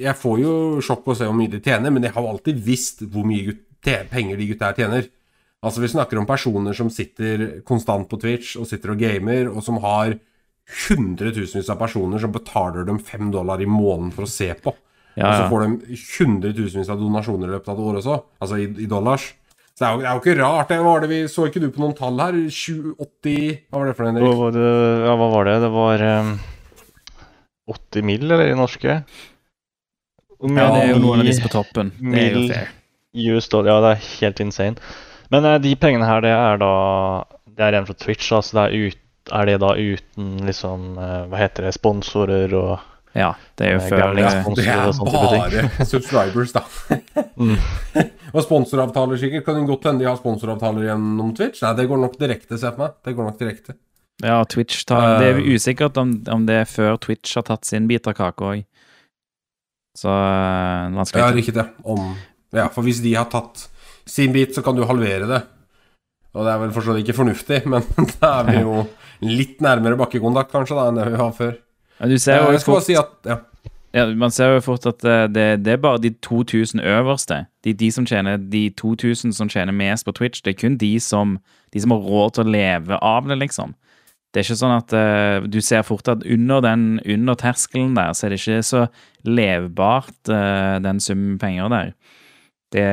jeg 0.00 0.16
får 0.16 0.36
jo 0.42 0.52
sjokk 0.84 1.02
på 1.04 1.14
å 1.14 1.16
se 1.16 1.26
hvor 1.28 1.36
mye 1.36 1.52
de 1.52 1.60
tjener, 1.60 1.92
men 1.92 2.04
jeg 2.04 2.14
har 2.14 2.28
alltid 2.28 2.60
visst 2.64 3.02
hvor 3.12 3.26
mye 3.28 3.52
penger 3.84 4.36
de 4.40 4.46
gutta 4.50 4.70
her 4.72 4.78
tjener. 4.82 5.08
Altså 5.64 5.82
Vi 5.82 5.90
snakker 5.90 6.20
om 6.20 6.26
personer 6.26 6.76
som 6.76 6.90
sitter 6.90 7.60
konstant 7.66 8.06
på 8.10 8.18
Twitch 8.22 8.54
og 8.60 8.68
sitter 8.70 8.94
og 8.94 9.00
gamer, 9.00 9.48
og 9.50 9.64
som 9.66 9.80
har 9.82 10.14
hundretusenvis 10.88 11.70
av 11.72 11.80
personer 11.80 12.20
som 12.22 12.32
betaler 12.32 12.86
dem 12.86 13.00
fem 13.00 13.32
dollar 13.32 13.60
i 13.62 13.66
måneden 13.66 14.12
for 14.14 14.26
å 14.26 14.30
se 14.30 14.52
på. 14.54 14.74
Ja, 15.16 15.24
ja. 15.24 15.28
Og 15.28 15.34
så 15.34 15.48
får 15.50 15.64
de 15.64 15.98
hundretusenvis 16.12 16.92
av 16.92 17.00
donasjoner 17.00 17.48
i 17.48 17.56
løpet 17.56 17.72
av 17.72 17.78
et 17.78 17.88
år 17.88 18.00
også, 18.02 18.18
altså 18.44 18.60
i, 18.60 18.68
i 18.84 18.90
dollars. 18.90 19.32
Så 19.74 19.82
det 19.82 19.88
er, 19.88 19.94
jo, 19.94 20.02
det 20.02 20.06
er, 20.08 20.12
jo, 20.12 20.22
ikke 20.22 20.36
rart. 20.42 20.70
Det 20.70 20.78
var 20.82 21.02
det 21.02 21.08
vi, 21.10 21.18
så 21.30 21.46
ikke 21.46 21.62
du 21.62 21.68
på 21.74 21.82
noen 21.82 21.96
tall 21.98 22.16
her? 22.18 22.38
80 22.50 23.58
Hva 23.70 23.78
var 23.78 23.90
det 23.90 23.92
for 23.94 24.06
noe, 24.06 24.12
Henrik? 24.12 24.38
Hva 24.40 24.48
det, 24.54 24.70
ja, 25.06 25.12
hva 25.20 25.28
var 25.34 25.48
det? 25.48 25.56
Det 25.62 25.72
var 25.74 26.06
um, 26.06 26.32
80 27.74 28.08
mill., 28.10 28.24
eller, 28.26 28.46
i 28.50 28.56
norske? 28.58 28.96
ja, 30.38 30.66
det 30.74 30.80
er 30.82 30.90
jo 30.92 30.98
noen 31.02 31.22
av 31.22 31.30
disse 31.30 31.42
på 31.42 31.50
toppen. 31.50 31.92
Det 31.98 32.24
er 32.24 32.34
jo 32.34 32.42
fair. 32.50 32.74
US 33.18 33.48
dollar, 33.50 33.70
ja, 33.70 33.78
det 33.82 33.92
er 33.94 34.08
helt 34.18 34.42
insane. 34.42 34.90
Men 35.34 35.48
uh, 35.48 35.56
de 35.62 35.74
pengene 35.80 36.08
her, 36.08 36.24
det 36.24 36.34
er 36.34 36.60
da 36.62 36.74
Det 37.44 37.64
er 37.64 37.76
igjen 37.76 37.88
fra 37.88 37.96
Twitch, 38.04 38.30
altså 38.32 38.58
det 38.58 38.66
er, 38.66 38.86
ut, 38.88 39.32
er 39.40 39.50
det 39.50 39.56
da 39.64 39.72
uten 39.76 40.30
liksom 40.48 40.94
uh, 41.00 41.24
Hva 41.30 41.42
heter 41.42 41.68
det, 41.68 41.74
sponsorer 41.76 42.54
og 42.58 42.76
Ja, 43.16 43.32
det 43.58 43.66
er 43.66 43.76
jo 43.76 43.82
før 43.88 44.14
Det 44.14 44.24
er 44.28 44.94
bare 45.02 45.66
subscribers, 45.92 46.54
da. 46.54 46.64
mm. 47.40 47.58
og 48.34 48.42
sponsoravtaler, 48.44 49.18
sikkert. 49.20 49.46
Kan 49.46 49.58
det 49.58 49.68
godt 49.70 49.88
hende 49.88 50.04
de 50.04 50.08
har 50.10 50.18
sponsoravtaler 50.20 50.90
gjennom 50.90 51.34
Twitch? 51.34 51.64
Nei, 51.64 51.74
det 51.78 51.88
går 51.90 52.02
nok 52.04 52.18
direkte, 52.20 52.56
ser 52.56 52.70
jeg 52.70 52.76
for 52.76 52.84
meg. 52.84 52.98
Det 53.04 53.14
går 53.16 53.30
nok 53.30 53.38
direkte. 53.40 53.78
Ja, 54.22 54.42
Twitch 54.44 54.84
tar 54.86 55.20
Det 55.22 55.30
er 55.30 55.40
usikkert 55.46 55.96
om, 55.96 56.12
om, 56.26 56.46
det 56.46 56.62
er 56.62 56.68
før 56.68 56.96
Twitch 56.98 57.36
har 57.38 57.46
tatt 57.46 57.68
sin 57.68 57.86
bit 57.90 58.06
av 58.10 58.16
kaka 58.18 58.52
òg. 58.52 58.64
Så 59.98 60.10
uh, 60.10 60.90
vanskelig. 60.94 61.22
Ja, 61.22 61.34
riktig. 61.34 61.66
Om, 61.86 62.12
ja, 62.54 62.66
for 62.74 62.86
hvis 62.86 63.02
de 63.04 63.14
har 63.14 63.28
tatt 63.30 63.68
sin 64.08 64.34
bit, 64.34 64.54
så 64.56 64.64
kan 64.64 64.76
du 64.76 64.86
halvere 64.88 65.28
det. 65.30 65.42
Og 66.36 66.44
det 66.44 66.52
er 66.52 66.62
vel 66.62 66.74
forstått 66.74 67.02
ikke 67.02 67.16
fornuftig, 67.16 67.62
men 67.72 67.84
da 68.18 68.38
er 68.40 68.50
vi 68.50 68.62
jo 68.62 68.82
litt 69.24 69.62
nærmere 69.64 69.98
bakkekontakt 69.98 70.52
kanskje 70.54 70.78
da 70.78 70.88
enn 70.88 71.00
det 71.00 71.08
vi 71.10 71.20
var 71.20 71.36
før. 71.36 71.54
Men 71.98 72.12
du 72.12 72.18
ser 72.22 72.42
jo 72.42 72.52
jeg 72.54 72.62
skal 72.62 72.76
bare 72.76 72.86
si 72.86 72.98
at 72.98 73.14
ja. 73.26 73.38
Ja, 73.96 74.04
man 74.20 74.30
ser 74.30 74.52
jo 74.52 74.60
fort 74.66 74.84
at 74.86 75.04
eh, 75.08 75.24
det, 75.32 75.46
det, 75.64 75.72
er 75.72 75.80
bare 75.80 76.00
de 76.02 76.10
2000 76.22 76.82
øverste. 76.84 77.46
De, 77.64 77.72
de, 77.72 77.88
som 77.92 78.06
tjener, 78.06 78.36
de 78.36 78.68
2000 78.76 79.32
som 79.32 79.48
tjener 79.48 79.72
mest 79.72 80.04
på 80.04 80.12
Twitch, 80.12 80.42
det 80.44 80.52
er 80.52 80.60
kun 80.60 80.76
de 80.78 80.92
som, 81.00 81.38
de 81.72 81.80
som 81.80 81.94
har 81.96 82.04
råd 82.04 82.36
til 82.36 82.44
å 82.44 82.52
leve 82.52 82.98
av 83.00 83.30
det, 83.30 83.38
liksom. 83.40 83.72
Det 84.28 84.42
er 84.42 84.44
ikke 84.44 84.58
sånn 84.60 84.76
at 84.76 84.92
uh, 84.92 85.46
du 85.48 85.56
ser 85.64 85.86
fort 85.88 86.08
at 86.12 86.20
under 86.28 86.60
den 86.60 86.82
under 87.00 87.38
terskelen 87.40 87.94
der, 87.96 88.12
så 88.12 88.26
er 88.26 88.34
det 88.34 88.42
ikke 88.42 88.66
så 88.68 88.82
levbart, 89.24 90.18
uh, 90.28 90.76
den 90.84 91.00
summen 91.00 91.38
penger 91.40 91.72
der. 91.72 91.94
Det, 92.68 92.84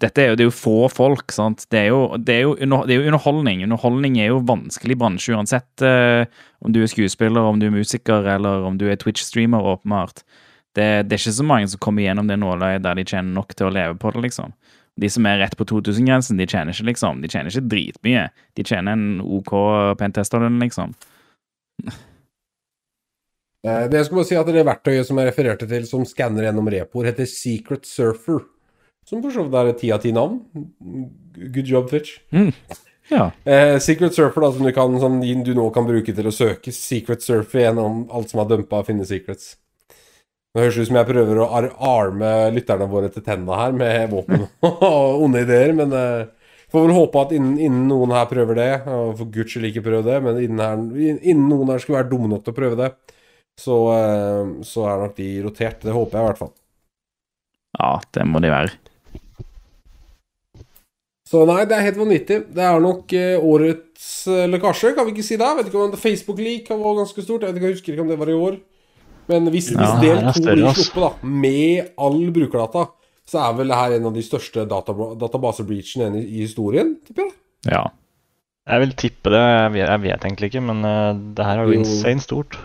dette 0.00 0.22
er 0.22 0.30
jo, 0.30 0.36
det 0.38 0.44
er 0.44 0.48
jo 0.48 0.56
få 0.56 0.76
folk, 0.88 1.32
sant. 1.36 1.66
Det 1.68 1.82
er 1.82 1.88
jo, 1.90 1.98
det 2.16 2.36
er 2.38 2.44
jo, 2.46 2.54
under, 2.64 2.86
det 2.88 2.94
er 2.94 3.02
jo 3.02 3.10
underholdning. 3.10 3.64
Underholdning 3.66 4.16
er 4.22 4.30
jo 4.30 4.38
vanskelig 4.48 4.96
bransje 5.02 5.34
uansett 5.36 5.84
eh, 5.84 6.24
om 6.64 6.72
du 6.72 6.80
er 6.80 6.88
skuespiller, 6.88 7.44
om 7.44 7.60
du 7.60 7.66
er 7.68 7.74
musiker 7.74 8.24
eller 8.36 8.64
om 8.64 8.78
du 8.80 8.86
er 8.88 8.96
Twitch-streamer, 9.00 9.66
åpenbart. 9.74 10.24
Det, 10.76 10.86
det 11.10 11.16
er 11.16 11.20
ikke 11.20 11.36
så 11.36 11.44
mange 11.44 11.68
som 11.68 11.82
kommer 11.82 12.06
gjennom 12.06 12.30
det 12.30 12.38
nåløyet 12.40 12.84
der 12.86 12.96
de 12.96 13.04
tjener 13.04 13.34
nok 13.36 13.52
til 13.58 13.68
å 13.68 13.74
leve 13.74 13.98
på 14.00 14.12
det, 14.14 14.22
liksom. 14.30 14.54
De 15.00 15.08
som 15.12 15.26
er 15.28 15.38
rett 15.40 15.56
på 15.56 15.64
2000-grensen, 15.68 16.40
de 16.40 16.46
tjener 16.48 16.72
ikke 16.74 16.88
liksom, 16.90 17.20
de 17.22 17.30
tjener 17.30 17.52
ikke 17.52 17.68
dritmye. 17.72 18.24
De 18.56 18.64
tjener 18.66 18.96
en 18.96 19.20
OK 19.24 19.52
pentesterlønn, 20.00 20.56
liksom. 20.62 20.96
Eh, 23.60 23.84
Det 23.92 23.98
jeg 23.98 24.08
skulle 24.08 24.22
bare 24.22 24.30
si 24.30 24.38
at 24.40 24.48
Det 24.48 24.64
verktøyet 24.64 25.08
som 25.08 25.20
jeg 25.20 25.28
refererte 25.28 25.68
til, 25.68 25.84
som 25.88 26.06
skanner 26.08 26.48
gjennom 26.48 26.68
repoer, 26.72 27.10
heter 27.10 27.28
Secret 27.28 27.84
Surfer. 27.88 28.40
Som 29.10 29.24
for 29.24 29.34
så 29.34 29.42
vidt 29.42 29.58
er 29.58 29.72
et 29.72 29.80
ti 29.82 29.90
av 29.90 30.04
ti 30.04 30.12
navn. 30.14 30.38
Good 31.34 31.66
job, 31.66 31.90
Twitch. 31.90 32.20
Ja. 33.10 33.32
Eh, 33.42 33.76
Secret 33.82 34.14
Surfer, 34.14 34.44
da, 34.44 34.52
som 34.54 34.62
du, 34.62 34.70
kan, 34.72 34.92
som 35.02 35.16
du 35.18 35.50
nå 35.56 35.64
kan 35.74 35.86
bruke 35.88 36.14
til 36.14 36.28
å 36.30 36.34
søke 36.34 36.70
Secret 36.70 37.24
Surfer 37.24 37.64
gjennom 37.64 38.04
alt 38.14 38.30
som 38.30 38.42
er 38.42 38.52
dumpa, 38.52 38.84
finne 38.86 39.06
secrets. 39.08 39.56
Det 40.54 40.62
høres 40.62 40.78
ut 40.78 40.88
som 40.88 40.98
jeg 40.98 41.08
prøver 41.08 41.40
å 41.42 41.48
ar 41.58 41.66
arme 41.86 42.30
lytterne 42.54 42.86
våre 42.90 43.10
til 43.10 43.22
tenna 43.26 43.58
her 43.58 43.74
med 43.74 44.10
våpen 44.10 44.46
og 44.66 45.24
onde 45.24 45.42
ideer, 45.44 45.74
men 45.78 45.94
eh, 45.94 46.54
får 46.70 46.86
vel 46.86 46.94
håpe 46.96 47.22
at 47.22 47.34
innen, 47.34 47.56
innen 47.58 47.88
noen 47.90 48.14
her 48.14 48.26
prøver 48.30 48.58
det, 48.58 48.70
og 48.90 49.12
for 49.20 49.30
guds 49.34 49.54
skyld 49.54 49.70
ikke 49.70 49.84
prøv 49.86 50.06
det, 50.06 50.18
men 50.26 50.38
innen, 50.42 50.62
her, 50.62 51.18
innen 51.18 51.46
noen 51.50 51.70
her 51.74 51.82
skulle 51.82 52.00
være 52.00 52.10
dumme 52.10 52.30
nok 52.30 52.46
til 52.46 52.54
å 52.54 52.58
prøve 52.60 52.78
det, 52.78 52.92
så, 53.58 53.80
eh, 53.96 54.54
så 54.66 54.86
er 54.90 55.02
nok 55.04 55.18
de 55.18 55.28
rotert. 55.46 55.82
Det 55.82 55.94
håper 55.94 56.18
jeg 56.18 56.26
i 56.26 56.30
hvert 56.30 56.42
fall. 56.44 56.54
ja, 57.78 57.92
det 58.18 58.26
må 58.26 58.42
de 58.42 58.54
være. 58.54 58.89
Så 61.30 61.44
nei, 61.46 61.60
det 61.70 61.76
er 61.76 61.84
helt 61.86 62.00
vanvittig. 62.00 62.40
Det 62.56 62.62
er 62.66 62.80
nok 62.82 63.12
eh, 63.14 63.36
årets 63.38 64.06
eh, 64.26 64.48
lekkasje, 64.50 64.94
kan 64.96 65.06
vi 65.06 65.12
ikke 65.14 65.26
si 65.28 65.36
det? 65.38 65.50
Vet 65.60 65.68
ikke 65.70 65.82
om 65.84 65.92
Facebook-leak 65.94 66.72
var 66.74 66.96
ganske 67.04 67.22
stort. 67.22 67.44
Jeg, 67.46 67.52
vet 67.54 67.60
ikke, 67.60 67.68
jeg 67.70 67.76
husker 67.78 67.94
ikke 67.94 68.02
om 68.06 68.10
det 68.10 68.18
var 68.18 68.32
i 68.32 68.38
år. 68.38 68.56
Men 69.30 69.46
hvis, 69.54 69.68
hvis 69.78 69.92
del 70.02 70.24
to 70.34 70.42
blir 70.42 70.64
sluppet, 70.74 71.04
da, 71.04 71.10
med 71.44 71.92
all 72.02 72.18
brukerdata, 72.34 72.88
så 73.30 73.44
er 73.44 73.54
vel 73.60 73.70
det 73.70 73.78
her 73.78 73.94
en 74.00 74.08
av 74.10 74.16
de 74.16 74.24
største 74.26 74.64
data- 74.66 74.96
database-breachene 75.20 76.08
i, 76.18 76.24
i 76.26 76.42
historien, 76.48 76.96
tipper 77.06 77.28
jeg. 77.28 77.36
Ja. 77.70 77.84
Jeg 78.70 78.82
vil 78.82 78.96
tippe 78.98 79.30
det, 79.30 79.44
jeg 79.46 79.70
vet, 79.76 79.86
jeg 79.86 80.02
vet 80.08 80.26
egentlig 80.26 80.50
ikke, 80.50 80.64
men 80.66 80.82
eh, 80.90 81.22
det 81.38 81.46
her 81.46 81.62
er 81.62 81.70
jo 81.70 81.78
insane 81.78 82.26
stort. 82.26 82.58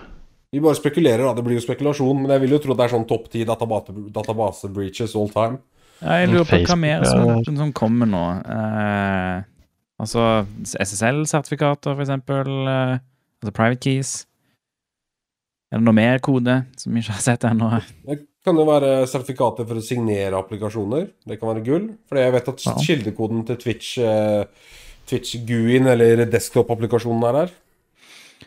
Vi 0.55 0.63
bare 0.63 0.77
spekulerer, 0.79 1.21
da. 1.27 1.35
Det 1.37 1.45
blir 1.45 1.59
jo 1.59 1.67
spekulasjon, 1.67 2.23
men 2.23 2.33
jeg 2.33 2.41
vil 2.47 2.57
jo 2.57 2.61
tro 2.65 2.73
det 2.79 2.87
er 2.87 2.95
sånn 2.95 3.05
topp 3.09 3.29
ti 3.33 3.45
database- 3.45 3.93
database-breaches 4.17 5.13
all 5.21 5.29
time. 5.37 5.61
Ja, 6.01 6.19
jeg 6.21 6.31
lurer 6.33 6.47
på 6.49 6.61
hva 6.67 6.77
mer 6.79 7.03
ja. 7.05 7.09
som, 7.09 7.57
som 7.57 7.73
kommer 7.75 8.09
nå. 8.09 8.23
Eh, 8.51 9.43
altså 10.01 10.45
SSL-sertifikater, 10.65 11.95
for 11.95 12.03
eksempel. 12.05 12.53
Eh, 12.69 12.95
altså 13.41 13.55
private 13.55 13.81
keys. 13.85 14.15
Er 15.71 15.81
det 15.81 15.87
noe 15.87 15.97
mer 15.97 16.21
kode 16.23 16.61
som 16.79 16.93
vi 16.93 17.03
ikke 17.03 17.17
har 17.17 17.25
sett 17.25 17.45
ennå? 17.47 17.71
Det 18.05 18.19
kan 18.45 18.59
jo 18.59 18.67
være 18.67 18.91
sertifikater 19.09 19.65
for 19.65 19.81
å 19.81 19.83
signere 19.83 20.37
applikasjoner. 20.37 21.07
Det 21.25 21.39
kan 21.39 21.51
være 21.53 21.65
gull. 21.65 21.87
For 22.09 22.21
jeg 22.21 22.35
vet 22.35 22.51
at 22.51 22.65
kildekoden 22.85 23.45
til 23.47 23.61
Twitch 23.63 23.95
eh, 24.03 24.43
Twitch 25.05 25.37
GUI-en, 25.45 25.87
eller 25.91 26.25
desktop-applikasjonen, 26.29 27.25
er 27.29 27.39
her. 27.43 27.51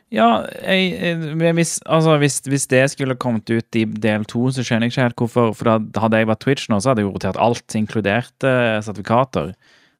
Ja, 0.08 0.46
jeg, 0.64 0.92
jeg, 0.96 1.54
hvis, 1.58 1.74
altså, 1.84 2.16
hvis, 2.16 2.38
hvis 2.48 2.66
det 2.70 2.86
skulle 2.90 3.16
kommet 3.20 3.50
ut 3.50 3.76
i 3.76 3.84
del 3.84 4.24
to, 4.24 4.46
så 4.54 4.64
skjønner 4.64 4.88
jeg 4.88 4.94
ikke 4.94 5.04
helt 5.04 5.22
hvorfor. 5.22 5.50
For 5.56 5.68
da 5.68 6.02
hadde 6.04 6.22
jeg 6.22 6.30
vært 6.30 6.44
Twitch 6.44 6.70
nå, 6.72 6.78
så 6.80 6.92
hadde 6.92 7.04
jeg 7.04 7.10
rotert 7.12 7.40
alt, 7.40 7.76
inkludert 7.76 8.46
uh, 8.46 8.78
sertifikater. 8.84 9.52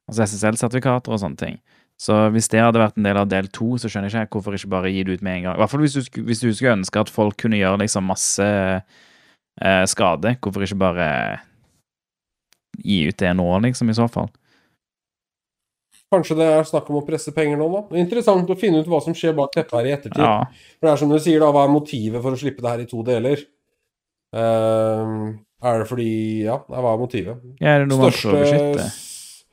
Altså 0.09 0.25
SSL-sertifikater 0.25 1.13
og 1.13 1.21
sånne 1.21 1.37
ting. 1.37 1.59
Så 1.99 2.15
hvis 2.33 2.47
det 2.49 2.63
hadde 2.63 2.81
vært 2.81 2.97
en 2.97 3.05
del 3.05 3.19
av 3.19 3.29
del 3.29 3.49
to, 3.53 3.73
så 3.77 3.91
skjønner 3.91 4.07
jeg 4.07 4.15
ikke 4.15 4.23
helt 4.23 4.35
hvorfor 4.37 4.57
ikke 4.57 4.71
bare 4.71 4.91
gi 4.93 5.03
det 5.05 5.19
ut 5.19 5.25
med 5.27 5.35
en 5.35 5.45
gang. 5.45 5.59
I 5.59 5.61
hvert 5.61 5.73
fall 5.73 5.83
hvis 5.83 5.97
du, 5.99 6.21
hvis 6.25 6.41
du 6.41 6.47
skulle 6.47 6.77
ønske 6.79 7.03
at 7.03 7.11
folk 7.11 7.37
kunne 7.43 7.59
gjøre 7.59 7.81
liksom 7.83 8.09
masse 8.09 8.49
uh, 8.49 9.85
skade. 9.91 10.33
Hvorfor 10.41 10.65
ikke 10.65 10.79
bare 10.79 11.09
gi 12.79 13.03
ut 13.11 13.19
det 13.19 13.35
nå, 13.35 13.49
liksom, 13.67 13.91
i 13.91 13.97
så 13.99 14.07
fall? 14.09 14.31
Kanskje 16.09 16.39
det 16.39 16.45
er 16.49 16.63
snakk 16.65 16.87
om 16.89 16.97
å 16.97 17.05
presse 17.05 17.29
penger 17.35 17.59
nå, 17.59 17.67
da. 17.69 17.81
Er 17.93 18.01
interessant 18.01 18.49
å 18.49 18.57
finne 18.57 18.79
ut 18.81 18.87
hva 18.89 18.97
som 19.05 19.13
skjer 19.13 19.35
bak 19.37 19.51
teppet 19.53 19.75
her 19.77 19.89
i 19.89 19.91
ettertid. 19.93 20.23
Ja. 20.25 20.39
For 20.79 20.87
det 20.87 20.93
er 20.95 21.01
som 21.03 21.11
du 21.13 21.19
sier, 21.21 21.37
da, 21.43 21.51
hva 21.53 21.67
er 21.67 21.73
motivet 21.73 22.23
for 22.23 22.33
å 22.33 22.39
slippe 22.41 22.65
det 22.65 22.71
her 22.71 22.81
i 22.81 22.87
to 22.89 23.03
deler? 23.05 23.43
Uh, 24.33 25.37
er 25.65 25.79
det 25.81 25.87
fordi 25.89 26.09
Ja, 26.45 26.59
hva 26.69 26.91
er 26.93 26.99
motivet? 27.01 27.45
ja 27.61 27.75
er 27.75 27.83
det 27.83 27.89
noe 27.89 28.03
man 28.07 28.13
skal 28.13 28.35
beskytte? 28.37 28.83
Største, 28.89 29.47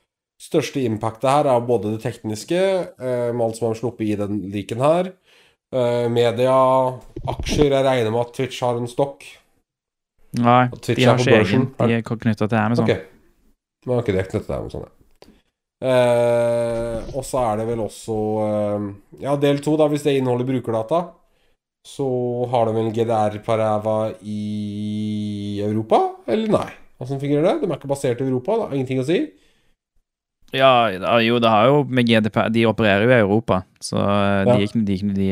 største 0.47 0.83
impactet 0.85 1.29
her 1.29 1.49
er 1.53 1.63
både 1.69 1.93
det 1.95 2.01
tekniske, 2.05 2.61
uh, 3.01 3.29
med 3.33 3.45
alt 3.47 3.57
som 3.61 3.69
har 3.69 3.77
sluppet 3.77 4.07
i 4.09 4.17
den 4.19 4.43
liken 4.53 4.81
her. 4.81 5.13
uh, 5.75 6.07
media, 6.09 6.57
aksjer 7.37 7.69
Jeg 7.69 7.85
regner 7.85 8.11
med 8.13 8.21
at 8.25 8.33
Twitch 8.33 8.61
har 8.65 8.81
en 8.81 8.89
stokk. 8.89 9.25
Nei, 10.37 10.67
de 10.73 11.05
har 11.05 11.21
ikke 11.21 11.39
egen. 11.41 11.69
De 11.77 11.93
er 12.01 12.05
knytta 12.05 12.49
til 12.49 12.57
Amazon. 12.57 12.89
Ok. 12.89 12.97
Men 13.87 14.01
ikke 14.01 14.13
det 14.17 14.29
knyttet 14.29 14.49
til 14.49 14.71
sånn, 14.73 14.87
ja. 14.89 14.96
Eh, 15.77 16.97
og 17.13 17.21
så 17.25 17.37
er 17.51 17.59
det 17.59 17.67
vel 17.69 17.83
også 17.83 18.15
eh, 18.41 18.85
Ja, 19.21 19.35
del 19.37 19.59
to, 19.61 19.75
da, 19.77 19.85
hvis 19.91 20.05
det 20.07 20.15
inneholder 20.17 20.47
brukerdata, 20.49 21.03
så 21.87 22.07
har 22.51 22.67
de 22.71 22.81
en 22.81 22.89
GDR 22.95 23.37
per 23.45 23.61
ræva 23.61 23.97
i 24.25 25.61
Europa, 25.63 25.99
eller 26.27 26.49
nei? 26.57 26.69
Åssen 26.97 27.21
fungerer 27.21 27.45
det? 27.45 27.53
De 27.61 27.69
er 27.69 27.77
ikke 27.77 27.91
basert 27.91 28.23
i 28.23 28.25
Europa, 28.25 28.57
da. 28.63 28.71
ingenting 28.73 29.03
å 29.03 29.05
si. 29.07 29.19
Ja, 30.55 30.89
jo, 31.21 31.37
det 31.43 31.49
har 31.51 31.65
jo 31.67 31.81
med 31.91 32.07
GDPR 32.07 32.47
De 32.55 32.61
opererer 32.69 33.03
jo 33.03 33.11
i 33.11 33.19
Europa, 33.19 33.61
så 33.83 33.99
eh, 34.01 34.43
de, 34.47 34.65
Ja. 34.65 34.83
de, 34.89 34.97
de, 35.13 35.31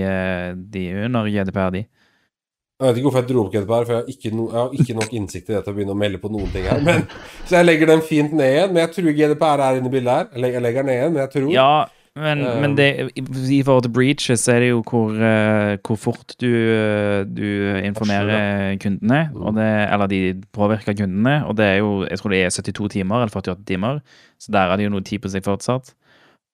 de 0.76 0.86
er 0.92 1.06
under 1.10 1.30
GDPR, 1.32 1.72
de. 1.74 1.86
Jeg 2.76 2.90
vet 2.90 2.98
ikke 3.00 3.08
hvorfor 3.08 3.22
jeg 3.22 3.28
dro 3.30 3.42
opp 3.46 3.54
GDPR, 3.54 3.84
for 3.88 3.94
jeg 3.94 4.02
har, 4.02 4.08
ikke 4.12 4.30
no, 4.36 4.46
jeg 4.52 4.60
har 4.60 4.74
ikke 4.76 4.96
nok 4.98 5.14
innsikt 5.16 5.48
i 5.48 5.54
det 5.54 5.60
til 5.64 5.72
å 5.72 5.76
begynne 5.78 5.94
å 5.94 6.00
melde 6.00 6.20
på 6.20 6.32
noen 6.34 6.50
ting 6.52 6.66
her. 6.68 6.82
Men, 6.84 7.06
så 7.48 7.62
jeg 7.62 7.68
legger 7.70 7.94
den 7.94 8.02
fint 8.04 8.34
ned 8.36 8.52
igjen. 8.52 8.74
Men 8.74 8.84
jeg 8.84 8.92
tror 8.98 9.14
GDPR 9.20 9.64
er 9.64 9.80
inne 9.80 9.88
i 9.88 9.94
bildet 9.94 10.18
her. 10.18 10.26
Jeg 10.34 10.44
legger, 10.44 10.58
jeg 10.58 10.66
legger 10.66 10.84
den 10.84 10.92
ned 10.92 11.00
igjen, 11.00 11.14
men 11.16 11.24
jeg 11.24 11.32
tror 11.38 11.54
Ja, 11.56 11.70
men, 12.20 12.44
um, 12.48 12.60
men 12.64 12.76
det, 12.76 12.90
i 13.16 13.24
i 13.58 13.62
forhold 13.64 13.88
til 13.88 13.94
breaches, 13.96 14.44
så 14.44 14.54
er 14.54 14.60
det 14.64 14.70
jo 14.74 14.84
hvor, 14.88 15.16
eh, 15.16 15.78
hvor 15.88 15.98
fort 16.00 16.36
du, 16.40 16.48
eh, 16.48 17.24
du 17.28 17.48
informerer 17.84 18.78
kundene, 18.84 19.22
det, 19.56 19.72
eller 19.94 20.12
de 20.12 20.22
påvirker 20.56 20.96
kundene. 20.96 21.42
Og 21.48 21.58
det 21.58 21.66
er 21.66 21.78
jo, 21.80 22.06
jeg 22.10 22.20
tror 22.20 22.36
det 22.36 22.44
er 22.44 22.56
72 22.56 22.90
timer, 22.90 23.16
eller 23.16 23.36
48 23.36 23.64
timer, 23.68 24.00
så 24.40 24.52
der 24.52 24.72
er 24.72 24.76
det 24.76 24.88
jo 24.88 24.96
noe 24.96 25.04
tid 25.04 25.24
på 25.24 25.32
seg 25.32 25.44
fortsatt. 25.44 25.96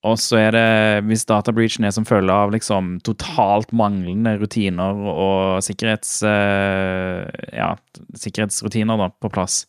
Og 0.01 0.17
så 0.17 0.37
er 0.37 0.51
det, 0.55 1.03
hvis 1.05 1.27
databreachen 1.29 1.85
er 1.85 1.91
som 1.93 2.07
følge 2.09 2.33
av 2.33 2.49
liksom 2.53 2.95
totalt 3.05 3.69
manglende 3.73 4.33
rutiner 4.41 4.97
og 4.97 5.61
sikkerhets, 5.61 6.23
uh, 6.25 7.27
ja, 7.53 7.75
sikkerhetsrutiner 8.17 8.97
da, 8.97 9.11
på 9.21 9.29
plass. 9.29 9.67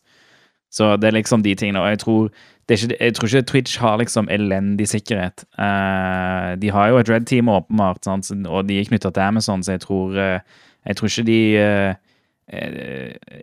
Så 0.73 0.95
det 0.97 1.11
er 1.11 1.17
liksom 1.19 1.43
de 1.45 1.53
tingene. 1.55 1.83
Og 1.83 1.89
jeg 1.93 1.99
tror, 2.01 2.31
ikke, 2.65 2.95
jeg 2.97 3.13
tror 3.13 3.29
ikke 3.29 3.41
Twitch 3.51 3.77
har 3.79 3.99
liksom 4.01 4.29
elendig 4.33 4.87
sikkerhet. 4.89 5.45
Uh, 5.53 6.57
de 6.57 6.71
har 6.73 6.89
jo 6.89 6.97
et 6.97 7.09
Red 7.13 7.29
Team 7.29 7.49
åpenbart, 7.53 8.01
sant? 8.05 8.31
og 8.47 8.65
de 8.69 8.79
er 8.79 8.89
knytta 8.89 9.13
til 9.13 9.21
Amazon, 9.21 9.63
så 9.63 9.77
jeg 9.77 9.85
tror, 9.85 10.17
uh, 10.17 10.39
jeg 10.85 10.97
tror 10.97 11.07
ikke 11.07 11.27
de 11.29 11.39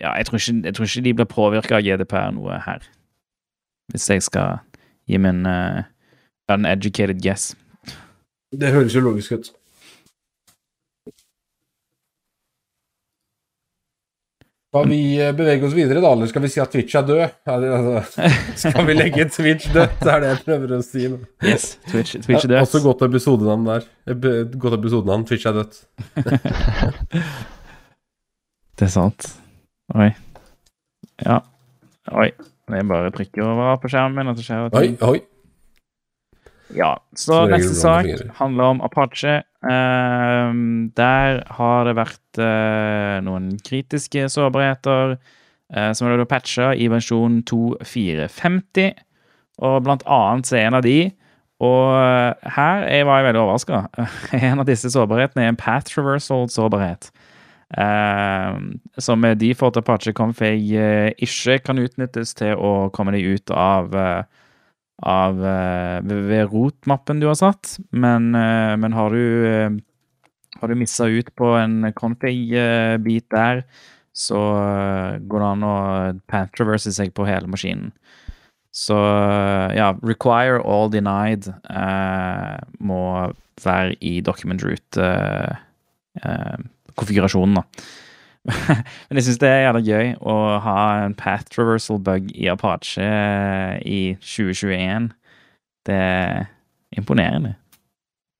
Ja, 0.00 0.12
jeg 0.12 0.26
tror 0.26 0.36
ikke, 0.36 0.60
jeg 0.64 0.74
tror 0.74 0.84
ikke 0.84 1.04
de 1.04 1.14
blir 1.14 1.24
påvirka 1.24 1.78
av 1.78 1.86
GDPR 1.86 2.34
noe 2.36 2.58
her. 2.66 2.82
Hvis 3.90 4.10
jeg 4.10 4.22
skal 4.22 4.58
gi 5.08 5.16
min 5.16 5.46
uh, 5.46 5.86
uneducated 6.54 7.22
guess. 7.22 7.54
Det 8.50 8.72
høres 8.74 8.94
jo 8.96 9.02
logisk 9.04 9.32
ut. 9.38 9.50
Skal 14.70 14.86
vi 14.86 15.18
eh, 15.18 15.32
bevege 15.34 15.66
oss 15.66 15.72
videre, 15.74 15.98
da, 15.98 16.12
eller 16.14 16.28
skal 16.30 16.44
vi 16.44 16.48
si 16.52 16.60
at 16.62 16.70
Twitch 16.70 16.94
er 16.94 17.02
død? 17.02 17.22
Altså, 17.50 18.26
skal 18.70 18.86
vi 18.86 18.94
legge 18.94 19.24
Twitch 19.34 19.66
dødt? 19.74 19.96
Det 19.98 20.12
er 20.12 20.22
det 20.22 20.28
jeg 20.30 20.42
prøver 20.44 20.74
å 20.76 20.78
si. 20.86 21.06
nå. 21.10 21.18
Yes, 21.42 21.72
Twitch, 21.88 22.20
Twitch 22.22 22.46
er 22.46 22.52
dødt. 22.52 22.60
Også 22.68 22.82
godt 22.84 23.02
episodenavn 23.08 23.66
der. 23.66 23.88
Godt 24.62 24.76
episodenavn. 24.78 25.26
Twitch 25.26 25.48
er 25.50 25.58
dødt. 25.58 25.80
Det 28.80 28.86
er 28.86 28.92
sant. 28.94 29.26
Oi. 29.92 30.06
Ja. 31.26 31.42
Oi. 32.16 32.30
Det 32.70 32.78
er 32.78 32.86
bare 32.88 33.10
trykker 33.12 33.42
over 33.44 33.74
på 33.82 33.90
skjermen 33.92 34.30
og 34.30 34.38
så 34.38 34.46
skjer 34.46 34.78
Oi, 34.78 34.86
oi. 35.04 35.18
Ja, 36.76 36.94
så 37.18 37.44
neste 37.50 37.74
sak 37.74 38.06
handler 38.38 38.74
om 38.74 38.80
Apache. 38.84 39.42
Ehm, 39.70 40.92
der 40.96 41.42
har 41.58 41.84
det 41.84 41.96
vært 41.98 42.40
uh, 42.40 43.18
noen 43.26 43.52
kritiske 43.66 44.28
sårbarheter 44.32 45.16
uh, 45.18 45.90
som 45.92 46.08
er 46.08 46.24
patcha 46.30 46.70
i 46.72 46.88
versjon 46.92 47.42
2.450. 47.50 48.94
Og 49.60 49.82
blant 49.84 50.06
annet 50.08 50.48
så 50.48 50.56
er 50.56 50.68
en 50.68 50.78
av 50.78 50.86
de 50.86 51.10
Og 51.60 51.90
eh, 51.92 52.52
her 52.56 52.86
jeg 52.88 53.04
var 53.04 53.18
jeg 53.18 53.26
veldig 53.26 53.40
overraska. 53.42 53.80
En 54.48 54.62
av 54.62 54.64
disse 54.64 54.88
sårbarhetene 54.88 55.44
er 55.44 55.52
en 55.52 55.58
path 55.60 55.90
traversal-sårbarhet. 55.92 57.10
Uh, 57.70 58.56
som 58.98 59.20
med 59.20 59.38
default 59.38 59.76
Apache 59.76 60.14
Config 60.16 60.72
uh, 60.72 61.12
ikke 61.22 61.60
kan 61.62 61.78
utnyttes 61.78 62.32
til 62.34 62.56
å 62.56 62.88
komme 62.96 63.12
deg 63.14 63.28
ut 63.36 63.52
av 63.54 63.92
uh, 63.94 64.24
av 65.06 65.38
ved 65.40 66.50
rotmappen 66.52 67.20
du 67.22 67.26
har 67.30 67.38
satt. 67.40 67.78
Men, 67.90 68.30
men 68.32 68.92
har 68.96 69.14
du 69.14 69.80
har 70.60 70.68
du 70.68 70.76
missa 70.76 71.06
ut 71.08 71.30
på 71.38 71.54
en 71.56 71.92
config-bit 71.96 73.26
der, 73.32 73.62
så 74.12 74.40
går 75.24 75.40
det 75.40 75.46
an 75.46 75.64
å 75.64 75.76
path 76.28 76.52
traverse 76.58 76.92
seg 76.92 77.14
på 77.16 77.24
hele 77.28 77.48
maskinen. 77.48 77.94
Så 78.74 78.98
ja, 79.74 79.94
require 80.04 80.60
all 80.62 80.92
denied 80.92 81.48
må 82.78 83.00
være 83.64 83.96
i 84.04 84.20
document 84.26 84.62
route 84.66 85.08
konfigurasjonen, 87.00 87.62
da. 87.62 87.64
Men 89.08 89.18
jeg 89.18 89.26
syns 89.26 89.40
det 89.42 89.48
er 89.50 89.64
jævla 89.66 89.80
gøy 89.84 90.12
å 90.24 90.36
ha 90.64 90.76
en 91.04 91.16
path 91.18 91.50
traversal 91.52 92.00
bug 92.04 92.30
i 92.32 92.48
Apache 92.52 93.04
eh, 93.04 93.74
i 93.84 94.00
2021. 94.24 95.10
Det 95.88 95.96
er 95.96 96.46
imponerende. 96.96 97.56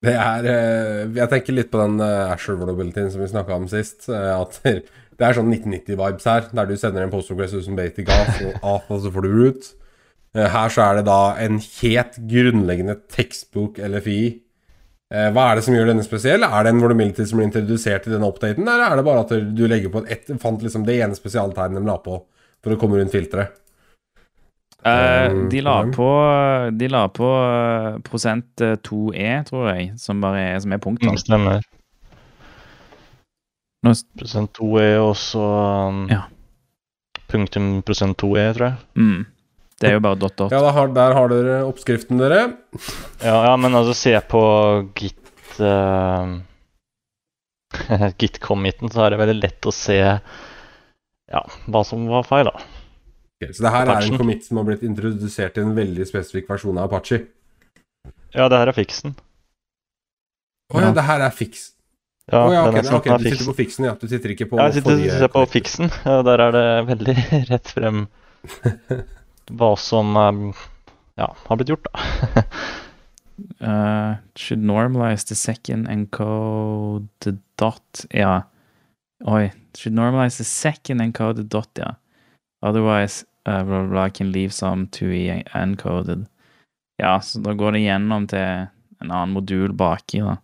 Det 0.01 0.15
er 0.17 0.47
eh, 0.49 1.03
Jeg 1.19 1.29
tenker 1.33 1.57
litt 1.57 1.73
på 1.73 1.83
den 1.83 2.01
eh, 2.05 2.33
Asher 2.33 2.57
vulnerabilityen 2.57 3.13
som 3.13 3.21
vi 3.21 3.29
snakka 3.29 3.59
om 3.61 3.69
sist. 3.71 4.09
At 4.09 4.61
det 4.65 5.27
er 5.27 5.37
sånn 5.37 5.53
1990-vibes 5.53 6.31
her, 6.33 6.49
der 6.57 6.71
du 6.71 6.77
sender 6.81 7.05
en 7.05 7.13
postogress 7.13 7.53
uten 7.53 7.77
bait 7.77 8.01
i 8.01 8.07
gas, 8.09 8.41
og, 8.41 8.57
off, 8.77 8.89
og 8.89 9.05
så 9.05 9.13
får 9.13 9.27
du 9.27 9.35
root. 9.37 9.75
Her 10.31 10.71
så 10.71 10.85
er 10.85 11.01
det 11.01 11.09
da 11.09 11.35
en 11.43 11.57
helt 11.59 12.21
grunnleggende 12.31 12.95
tekstbok 13.11 13.81
LFI 13.83 14.21
hva 15.11 15.45
er 15.51 15.59
det 15.59 15.65
som 15.67 15.75
gjør 15.75 15.89
denne 15.91 16.05
spesiell? 16.07 16.45
Er 16.47 16.63
det 16.63 16.71
en 16.71 16.83
vulnerability 16.83 17.25
som 17.27 17.41
blir 17.41 17.49
introdusert 17.49 18.05
i 18.07 18.13
denne 18.13 18.29
updaten, 18.31 18.63
eller 18.63 18.93
er 18.93 19.01
det 19.01 19.07
bare 19.09 19.25
at 19.25 19.33
du 19.59 19.65
legger 19.67 19.91
på 19.91 20.05
et, 20.07 20.31
fant 20.39 20.63
liksom 20.63 20.85
det 20.87 21.01
ene 21.03 21.19
spesialtegnet 21.19 21.83
de 21.83 21.89
la 21.89 21.97
på 22.05 22.21
for 22.63 22.77
å 22.77 22.79
komme 22.79 23.01
rundt 23.01 23.17
filteret? 23.17 23.57
Uh, 24.81 25.49
de, 25.51 25.61
la 25.61 25.83
på, 25.93 26.07
de 26.73 26.89
la 26.89 27.03
på 27.13 27.27
uh, 27.27 27.99
prosent 28.07 28.63
2E, 28.87 29.33
tror 29.51 29.67
jeg, 29.75 29.91
som 30.01 30.23
bare 30.23 30.47
er, 30.55 30.63
som 30.63 30.73
er 30.73 30.81
punktet. 30.81 31.11
Mm, 31.11 31.21
stemmer. 31.21 31.67
Nå... 33.85 33.93
Prosent 34.21 34.55
2E 34.57 34.89
og 35.01 35.13
så 35.21 35.45
um, 35.91 36.07
ja. 36.13 36.23
punktum 37.33 37.83
prosent 37.85 38.17
2E, 38.23 38.47
tror 38.57 38.71
jeg. 38.71 38.81
Mm. 39.01 39.21
Det 39.81 39.89
er 39.89 39.97
jo 39.97 40.03
bare 40.05 40.18
dot 40.20 40.37
dot. 40.37 40.53
Ja, 40.53 40.61
har, 40.76 40.91
der 40.93 41.14
har 41.16 41.31
dere 41.33 41.61
oppskriften, 41.64 42.20
dere. 42.20 42.43
ja, 43.24 43.37
ja, 43.49 43.55
men 43.57 43.76
altså, 43.78 43.95
se 43.97 44.12
på 44.28 44.43
git 44.99 45.16
uh, 45.64 46.37
Git-commiten, 48.20 48.91
så 48.93 49.07
er 49.07 49.14
det 49.14 49.20
veldig 49.22 49.39
lett 49.41 49.66
å 49.68 49.72
se 49.72 49.97
ja, 51.31 51.43
hva 51.70 51.83
som 51.87 52.05
var 52.11 52.26
feil, 52.28 52.51
da. 52.51 52.61
Okay, 53.41 53.55
så 53.57 53.64
det 53.64 53.72
her 53.72 53.89
Apachen. 53.89 54.11
er 54.11 54.12
en 54.12 54.20
commit 54.20 54.45
som 54.45 54.61
har 54.61 54.66
blitt 54.68 54.83
introdusert 54.85 55.57
i 55.57 55.64
en 55.64 55.72
veldig 55.76 56.07
spesifikk 56.09 56.51
versjon 56.51 56.76
av 56.76 56.91
Apache? 56.91 57.22
Ja, 58.35 58.51
det 58.53 58.59
her 58.61 58.68
er 58.68 58.76
fiksen. 58.76 59.14
Å 60.70 60.76
oh, 60.76 60.83
ja, 60.85 60.91
det 60.95 61.07
her 61.07 61.24
er 61.24 61.33
fiks. 61.35 61.70
Ja, 62.31 62.45
oh, 62.45 62.53
ja 62.55 62.66
okay, 62.68 62.85
okay, 62.85 63.16
du 63.16 63.31
sitter 63.31 63.49
på 63.49 63.57
fiksen, 63.59 63.87
ja. 63.89 63.95
Du 63.99 64.07
sitter 64.11 64.35
ikke 64.37 64.47
på 64.53 64.61
ja, 64.61 64.68
jeg 64.68 64.83
sitter, 64.83 65.01
sitter 65.07 65.33
på 65.35 65.47
fiksen. 65.51 65.89
Ja, 66.05 66.20
der 66.26 66.45
er 66.45 66.55
det 66.55 66.66
veldig 66.93 67.16
rett 67.51 67.72
frem. 67.78 68.05
hva 69.51 69.75
som 69.79 70.17
um, 70.17 70.53
ja, 71.19 71.29
har 71.47 71.57
blitt 71.57 71.73
gjort, 71.73 71.87
da. 71.91 72.45
uh, 73.61 74.15
should 74.35 74.63
normalize 74.63 75.27
the 75.27 75.35
second 75.35 75.89
encode 75.89 77.39
dot 77.59 78.07
Ja. 78.11 78.43
Oi. 79.27 79.51
Should 79.77 79.95
normalize 79.95 80.37
the 80.39 80.45
second 80.45 81.01
encoded 81.01 81.49
dot, 81.49 81.71
ja. 81.75 81.95
Otherwise 82.63 83.25
uh, 83.47 83.63
blah, 83.63 83.87
blah, 83.87 84.09
can 84.09 84.33
leave 84.33 84.53
some 84.53 84.87
to 84.87 85.07
be 85.07 85.45
encoded. 85.55 86.27
Ja, 86.97 87.21
så 87.21 87.41
da 87.41 87.53
går 87.55 87.73
det 87.73 87.81
gjennom 87.85 88.27
til 88.29 88.67
en 89.01 89.11
annen 89.11 89.33
modul 89.37 89.73
baki, 89.73 90.21
da. 90.21 90.37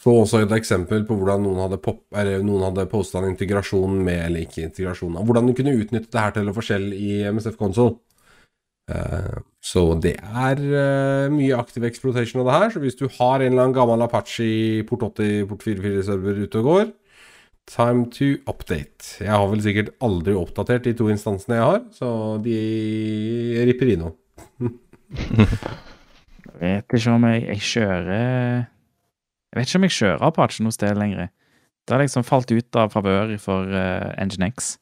Så 0.00 0.12
også 0.16 0.40
et 0.40 0.52
eksempel 0.56 1.02
på 1.04 1.16
hvordan 1.18 1.42
noen 1.44 1.58
hadde, 1.66 1.76
pop, 1.82 2.06
noen 2.16 2.62
hadde 2.64 2.86
posta 2.88 3.20
en 3.20 3.34
integrasjon 3.34 3.98
med 4.00 4.22
Eller 4.30 4.46
ikke 4.46 4.62
integrasjon 4.64 5.18
Hvordan 5.18 5.50
du 5.50 5.52
kunne 5.56 5.76
utnytte 5.76 6.08
det 6.08 6.22
her 6.22 6.32
til 6.36 6.48
å 6.48 6.54
forskjell 6.56 6.86
i 6.96 7.18
MSF 7.28 7.58
Console. 7.60 7.98
Uh, 8.90 9.42
så 9.62 9.82
det 10.02 10.16
er 10.18 10.62
uh, 10.64 11.26
mye 11.30 11.58
aktiv 11.58 11.84
exploitation 11.86 12.40
av 12.42 12.48
det 12.48 12.56
her. 12.56 12.72
Så 12.72 12.82
hvis 12.82 12.96
du 12.98 13.04
har 13.18 13.44
en 13.44 13.52
eller 13.52 13.66
annen 13.66 13.76
gammel 13.76 14.06
Apache 14.06 14.82
port 14.88 15.04
80, 15.12 15.44
port 15.50 15.68
44-server 15.68 16.40
ute 16.46 16.62
og 16.62 16.70
går, 16.70 16.88
time 17.70 18.08
to 18.10 18.32
update. 18.50 19.20
Jeg 19.20 19.30
har 19.30 19.46
vel 19.52 19.62
sikkert 19.62 19.92
aldri 20.02 20.34
oppdatert 20.34 20.88
de 20.88 20.96
to 20.98 21.06
instansene 21.12 21.60
jeg 21.60 21.68
har, 21.68 21.84
så 21.94 22.10
de 22.42 22.58
ripper 23.68 23.92
i 23.92 24.00
nå. 24.00 24.10
jeg 24.64 26.58
vet 26.58 26.98
ikke 26.98 27.14
om 27.14 27.28
jeg, 27.30 27.46
jeg 27.52 27.66
kjører 27.68 28.66
jeg 29.50 29.58
vet 29.58 29.68
ikke 29.68 29.80
om 29.80 29.86
jeg 29.86 29.96
kjører 29.96 30.24
Apache 30.28 30.64
noe 30.64 30.74
sted 30.74 30.98
lenger. 30.98 31.30
Det 31.86 31.96
har 31.96 32.02
liksom 32.04 32.26
falt 32.26 32.52
ut 32.54 32.78
av 32.78 32.92
favør 32.92 33.32
for 33.42 33.66
uh, 33.66 34.12
Engine 34.20 34.50
X. 34.52 34.76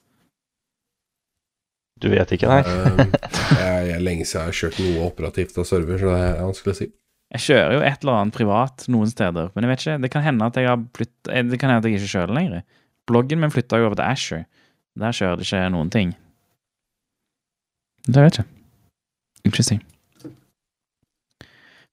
Du 1.98 2.10
vet 2.12 2.30
ikke, 2.34 2.50
nei? 2.50 2.62
jeg 3.62 3.94
er 3.96 4.04
lenge 4.04 4.26
siden 4.28 4.44
jeg 4.44 4.50
har 4.50 4.58
kjørt 4.60 4.80
noe 4.84 5.08
operativt 5.08 5.58
av 5.58 5.66
server, 5.68 5.98
så 6.00 6.12
det 6.12 6.20
er 6.26 6.40
vanskelig 6.44 6.74
å 6.74 6.80
si. 6.82 6.90
Jeg 7.34 7.44
kjører 7.44 7.74
jo 7.76 7.80
et 7.84 8.04
eller 8.04 8.20
annet 8.22 8.36
privat 8.36 8.86
noen 8.92 9.10
steder, 9.10 9.50
men 9.54 9.64
jeg 9.64 9.72
vet 9.72 9.82
ikke, 9.84 9.96
det 10.04 10.12
kan 10.12 10.24
hende 10.24 10.46
at 10.48 10.56
jeg 10.56 10.68
har 10.68 10.84
flytt, 10.96 11.16
eh, 11.28 11.44
det 11.44 11.58
kan 11.60 11.72
hende 11.72 11.82
at 11.82 11.88
jeg 11.88 11.98
ikke 11.98 12.12
kjører 12.14 12.36
lenger. 12.38 12.62
Bloggen 13.08 13.42
min 13.42 13.52
flytta 13.52 13.80
jo 13.80 13.88
over 13.88 13.98
til 13.98 14.08
Asher. 14.08 14.46
Der 14.98 15.16
kjører 15.16 15.40
det 15.40 15.48
ikke 15.48 15.66
noen 15.74 15.92
ting. 15.92 16.14
Det 18.08 18.16
vet 18.16 18.40
jeg 18.40 18.44
ikke. 18.44 18.58
Interesting. 19.48 19.84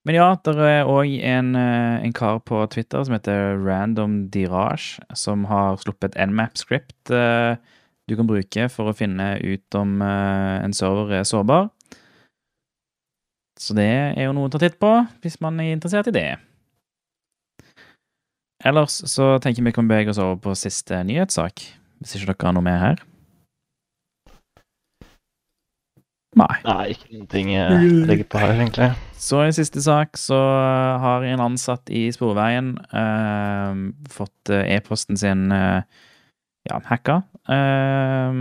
Men 0.06 0.20
ja, 0.20 0.28
det 0.46 0.54
er 0.62 0.90
òg 0.90 1.10
en, 1.26 1.56
eh, 1.58 2.04
en, 2.06 2.14
kar 2.14 2.38
på 2.46 2.60
Twitter 2.70 3.04
som 3.04 3.16
heter 3.18 3.58
Random 3.58 4.28
Dirage, 4.30 5.02
som 5.18 5.48
har 5.50 5.80
sluppet 5.82 6.14
et 6.14 6.30
nmap-script 6.30 7.10
uh, 7.10 7.58
du 8.06 8.14
kan 8.14 8.28
bruke 8.30 8.68
for 8.70 8.92
å 8.92 8.94
finne 8.94 9.32
ut 9.42 9.78
om 9.78 9.98
uh, 10.06 10.62
en 10.62 10.76
server 10.78 11.16
er 11.20 11.26
sårbar. 11.26 11.72
Så 13.58 13.74
det 13.74 13.88
er 13.88 14.28
jo 14.28 14.36
noe 14.36 14.46
å 14.46 14.54
ta 14.54 14.62
titt 14.62 14.78
på 14.78 14.92
hvis 15.24 15.40
man 15.42 15.58
er 15.64 15.74
interessert 15.74 16.12
i 16.12 16.14
det. 16.14 16.30
Ellers 18.66 19.00
så 19.10 19.36
tenker 19.42 19.66
vi 19.66 19.74
kan 19.74 19.90
bevege 19.90 20.14
oss 20.14 20.22
over 20.22 20.38
på 20.44 20.54
siste 20.60 21.02
nyhetssak, 21.08 21.66
hvis 22.02 22.16
ikke 22.18 22.34
dere 22.34 22.50
har 22.50 22.56
noe 22.58 22.66
mer 22.66 22.82
her. 22.84 23.04
Nei. 26.36 26.56
Nei, 26.66 26.82
ikke 26.92 27.14
noen 27.14 27.28
ting 27.32 27.52
jeg 27.54 27.92
legger 28.10 28.28
på 28.28 28.42
her, 28.42 28.58
egentlig. 28.58 28.90
Så 29.26 29.40
i 29.42 29.54
siste 29.56 29.82
sak 29.82 30.20
så 30.22 30.38
har 31.02 31.24
en 31.26 31.42
ansatt 31.48 31.90
i 31.90 32.08
Sporveien 32.14 32.76
eh, 32.94 33.80
fått 34.14 34.52
eh, 34.54 34.76
e-posten 34.76 35.18
sin 35.18 35.48
eh, 35.56 35.82
ja, 36.70 36.78
hacka. 36.92 37.24
Eh, 37.50 38.38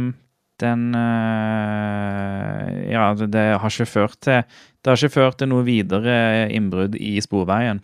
den 0.60 0.84
eh, 0.94 2.68
Ja, 2.92 3.08
det, 3.16 3.46
har 3.58 3.72
ikke 3.72 3.88
ført 3.90 4.20
til 4.22 4.44
Det 4.44 4.92
har 4.92 5.00
ikke 5.00 5.16
ført 5.16 5.40
til 5.40 5.50
noe 5.50 5.64
videre 5.66 6.46
innbrudd 6.52 6.98
i 7.00 7.16
Sporveien. 7.24 7.80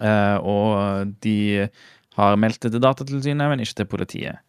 Eh, 0.00 0.36
og 0.40 1.12
de 1.22 1.68
har 2.18 2.40
meldt 2.40 2.64
det 2.64 2.72
til 2.72 2.82
Datatilsynet, 2.82 3.50
men 3.52 3.62
ikke 3.62 3.82
til 3.82 3.92
politiet. 3.92 4.40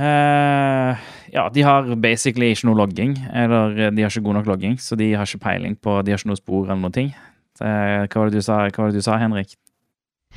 Uh, 0.00 0.96
ja, 1.28 1.44
de 1.52 1.62
har 1.62 1.88
basically 2.00 2.50
ikke 2.54 2.68
noe 2.70 2.78
logging. 2.80 3.16
Eller 3.36 3.76
eh, 3.76 3.94
de 3.94 4.04
har 4.04 4.12
ikke 4.12 4.24
god 4.24 4.40
nok 4.40 4.48
logging, 4.54 4.78
så 4.80 4.96
de 4.98 5.12
har 5.12 5.28
ikke 5.28 5.44
peiling 5.44 5.76
på 5.76 6.00
De 6.06 6.14
har 6.14 6.20
ikke 6.20 6.30
noe 6.32 6.40
spor 6.40 6.64
eller 6.64 6.80
noe 6.80 6.94
ting. 6.94 7.12
Uh, 7.60 8.06
hva 8.08 8.22
var 8.22 8.30
det 8.30 8.40
du 8.40 8.46
sa, 8.46 8.62
hva 8.70 8.86
var 8.86 8.94
det 8.94 9.02
du 9.02 9.04
sa 9.04 9.18
Henrik? 9.20 9.52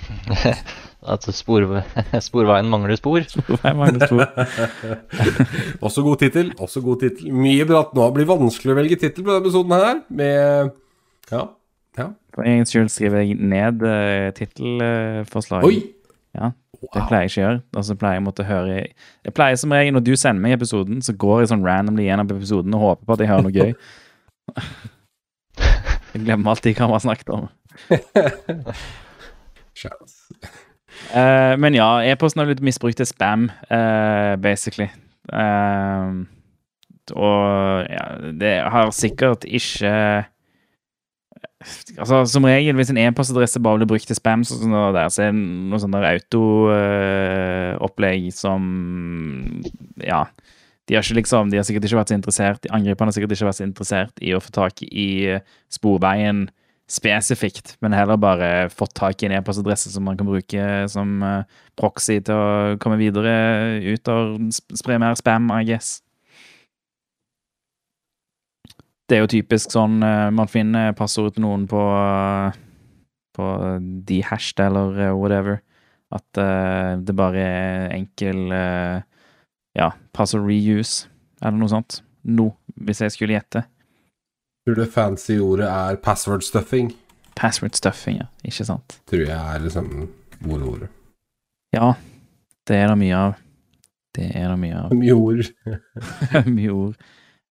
At 1.14 1.26
spor, 1.36 1.66
sporveien 2.28 2.70
mangler 2.72 3.00
spor. 3.00 3.24
Sporveien 3.34 3.80
mangler 3.80 4.12
spor. 4.12 4.28
også 5.84 6.06
god 6.06 6.22
tittel. 6.26 6.54
Også 6.60 6.84
god 6.84 7.04
tittel. 7.08 7.32
Mye 7.36 7.66
bra 7.68 7.86
at 7.88 7.96
nå 7.96 8.12
blir 8.16 8.28
det 8.28 8.32
vanskelig 8.36 8.76
å 8.76 8.80
velge 8.82 9.00
tittel 9.00 9.24
på 9.24 9.32
denne 9.32 9.44
episoden 9.44 9.76
her, 9.80 10.00
med 10.12 10.72
Ja. 11.32 11.48
ja. 12.00 12.12
For 12.36 12.48
egen 12.50 12.68
skyld 12.68 12.92
skriver 12.92 13.24
jeg 13.24 13.40
ned 13.40 13.84
uh, 13.88 14.32
tittelforslaget. 14.36 15.70
Oi! 15.72 16.03
Ja, 16.34 16.50
det 16.82 17.04
pleier 17.10 17.24
jeg 17.24 17.32
ikke 17.32 17.42
å 17.42 17.46
gjøre. 17.46 17.62
Og 17.78 17.86
så 17.88 17.96
pleier 18.00 18.18
jeg 18.18 18.26
måtte 18.26 18.48
høre 18.48 18.80
Jeg 18.80 19.36
pleier 19.38 19.60
som 19.60 19.74
regel, 19.76 19.94
når 19.96 20.06
du 20.08 20.14
sender 20.18 20.42
meg 20.44 20.56
episoden, 20.58 20.98
så 21.06 21.14
går 21.14 21.44
jeg 21.44 21.52
sånn 21.54 21.66
randomly 21.66 22.08
gjennom 22.08 22.32
episoden 22.34 22.76
og 22.78 22.84
håper 22.88 23.04
på 23.06 23.16
at 23.16 23.24
jeg 23.24 23.32
hører 23.32 23.48
noe 23.48 23.58
gøy. 23.58 23.72
Jeg 26.14 26.22
glemmer 26.28 26.52
alltid 26.52 26.76
hva 26.78 26.86
vi 26.86 26.94
har 26.94 27.02
snakket 27.02 27.30
om. 27.34 27.48
uh, 31.18 31.54
men 31.58 31.74
ja, 31.74 31.88
e-posten 32.06 32.44
har 32.44 32.52
blitt 32.52 32.62
misbrukt 32.62 33.00
til 33.02 33.08
spam, 33.10 33.48
uh, 33.74 34.38
basically. 34.38 34.92
Uh, 35.34 36.22
Og 37.12 37.84
ja, 37.90 38.06
det 38.32 38.54
har 38.72 38.92
sikkert 38.96 39.44
ikke 39.44 40.24
Altså, 41.98 42.26
Som 42.30 42.46
regel, 42.48 42.76
hvis 42.78 42.92
en 42.94 43.02
e-postadresse 43.02 43.60
bare 43.64 43.78
blir 43.82 43.92
brukt 43.94 44.08
til 44.10 44.18
spam, 44.18 44.42
så, 44.48 44.54
sånn 44.62 44.76
der, 44.96 45.10
så 45.14 45.20
er 45.28 45.32
det 45.32 45.40
noe 45.72 45.80
sånn 45.82 45.98
auto-opplegg 46.14 47.02
som 48.36 48.62
Ja. 50.04 50.24
De 50.92 50.98
har, 50.98 51.04
liksom, 51.16 51.48
de 51.48 51.56
har 51.56 51.64
sikkert 51.64 51.86
ikke 51.88 51.96
vært 51.96 52.12
så 52.12 52.18
interessert 52.18 52.66
Angriperne 52.76 53.08
har 53.08 53.16
sikkert 53.16 53.32
ikke 53.32 53.48
vært 53.48 53.56
så 53.62 53.64
interessert 53.64 54.16
i 54.20 54.34
å 54.36 54.44
få 54.44 54.52
tak 54.52 54.76
i 54.84 55.40
sporveien 55.72 56.50
spesifikt, 56.92 57.78
men 57.82 57.96
heller 57.96 58.20
bare 58.20 58.50
fått 58.74 58.94
tak 58.98 59.24
i 59.24 59.30
en 59.30 59.36
e-postadresse 59.38 59.92
som 59.94 60.04
man 60.06 60.18
kan 60.20 60.28
bruke 60.28 60.64
som 60.92 61.24
uh, 61.24 61.46
proxy 61.80 62.20
til 62.26 62.36
å 62.36 62.76
komme 62.84 63.00
videre 63.00 63.34
ut 63.88 64.12
og 64.12 64.52
spre 64.52 65.00
mer 65.02 65.16
spam, 65.20 65.48
I 65.56 65.64
guess. 65.72 66.02
Det 69.10 69.18
er 69.18 69.24
jo 69.24 69.32
typisk 69.34 69.74
sånn 69.74 70.00
uh, 70.04 70.30
man 70.34 70.50
finner 70.52 70.96
passordet 70.98 71.36
til 71.38 71.46
noen 71.46 71.68
på 71.70 71.82
uh, 71.82 72.56
på 73.34 73.46
dehashed 74.08 74.62
eller 74.62 75.16
whatever. 75.18 75.62
At 76.14 76.38
det 76.38 77.16
bare 77.18 77.42
er 77.42 77.94
enkel 77.96 78.52
ja, 79.74 79.88
passord 80.14 80.46
reuse, 80.46 81.08
eller 81.42 81.58
noe 81.58 81.72
sånt. 81.72 82.04
Nå, 82.24 82.46
no, 82.46 82.76
hvis 82.86 83.02
jeg 83.02 83.16
skulle 83.16 83.34
gjette. 83.34 83.64
Tror 84.64 84.78
det 84.80 84.92
fancy 84.94 85.40
ordet 85.42 85.68
er 85.68 85.98
password 86.06 86.46
stuffing? 86.46 86.94
Password 87.36 87.76
stuffing, 87.76 88.22
ja. 88.22 88.30
Ikke 88.46 88.66
sant. 88.70 89.00
Tror 89.10 89.26
jeg 89.26 89.56
er 89.56 89.66
liksom 89.66 89.90
ordet. 90.46 90.88
Ja, 91.74 91.94
det 92.68 92.78
er 92.78 92.88
det 92.94 92.98
mye 93.02 93.18
av. 93.18 93.36
Det 94.14 94.30
er 94.38 94.48
det 94.54 94.60
mye 94.62 94.78
av. 94.78 94.94
Mye 94.96 95.14
ord. 95.18 95.44
mye 96.58 96.72
ord. 96.72 96.98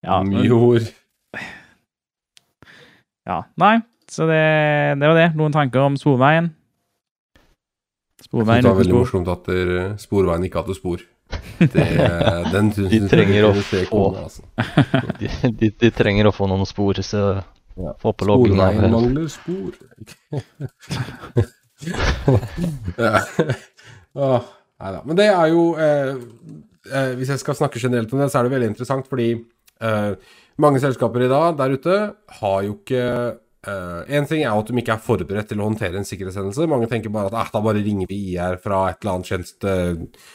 Ja, 0.07 0.23
mye 0.23 0.53
ord. 0.55 0.93
Ja. 3.29 3.43
Nei, 3.61 3.77
så 4.11 4.27
det, 4.27 4.43
det, 4.99 5.07
var 5.07 5.17
det. 5.19 5.31
Noen 5.39 5.55
tanker 5.55 5.85
om 5.87 5.97
Sporveien? 6.01 6.51
Sporveien 8.23 8.65
Det 8.65 8.71
var 8.71 8.81
veldig 8.81 8.99
morsomt 8.99 9.31
at 9.31 9.51
Sporveien 10.03 10.47
ikke 10.49 10.63
hadde 10.63 10.79
spor. 10.79 11.03
Det, 11.73 11.85
den 12.53 12.69
de 12.75 12.99
trenger 13.09 13.47
å 13.49 13.53
få 13.57 14.01
altså. 14.21 14.43
de, 15.21 15.29
de, 15.61 15.71
de, 15.81 15.91
trenger 15.95 16.29
å 16.29 16.33
få 16.35 16.49
noen 16.51 16.67
spor, 16.69 16.99
så 17.07 17.23
ja. 17.79 17.95
få 18.03 18.13
på 18.13 18.27
loggen. 18.29 18.59
Sporveien 18.59 18.93
mangler 18.93 19.29
spor. 19.33 19.71
ja. 22.99 23.23
Åh, 24.13 24.51
nei 24.83 24.93
da. 24.93 25.01
Men 25.07 25.19
det 25.19 25.29
er 25.31 25.47
jo 25.53 25.63
eh, 25.81 26.13
eh, 26.91 27.13
Hvis 27.19 27.33
jeg 27.33 27.41
skal 27.41 27.57
snakke 27.59 27.81
generelt 27.81 28.13
om 28.13 28.21
det, 28.21 28.29
så 28.33 28.41
er 28.41 28.47
det 28.47 28.55
veldig 28.57 28.71
interessant, 28.75 29.09
fordi 29.09 29.31
eh, 29.33 30.11
mange 30.63 30.81
selskaper 30.83 31.27
i 31.27 31.31
dag 31.31 31.57
der 31.59 31.79
ute 31.79 32.03
har 32.41 32.61
jo 32.69 32.77
ikke 32.81 33.07
Uh, 33.63 34.03
en 34.11 34.25
ting 34.27 34.41
er 34.43 34.59
at 34.59 34.67
de 34.67 34.75
ikke 34.75 34.91
er 34.97 35.03
forberedt 35.05 35.53
til 35.53 35.61
å 35.63 35.69
håndtere 35.69 35.95
en 35.95 36.07
sikkerhetshendelse. 36.07 36.65
Mange 36.67 36.89
tenker 36.91 37.13
bare 37.15 37.31
at 37.31 37.37
ah, 37.39 37.51
da 37.55 37.61
bare 37.63 37.79
ringer 37.79 38.09
vi 38.11 38.17
IR 38.33 38.57
fra 38.59 38.89
et 38.91 39.05
eller 39.05 39.21
annet 39.21 39.29
uh, 39.63 39.69
Uh, 39.71 40.33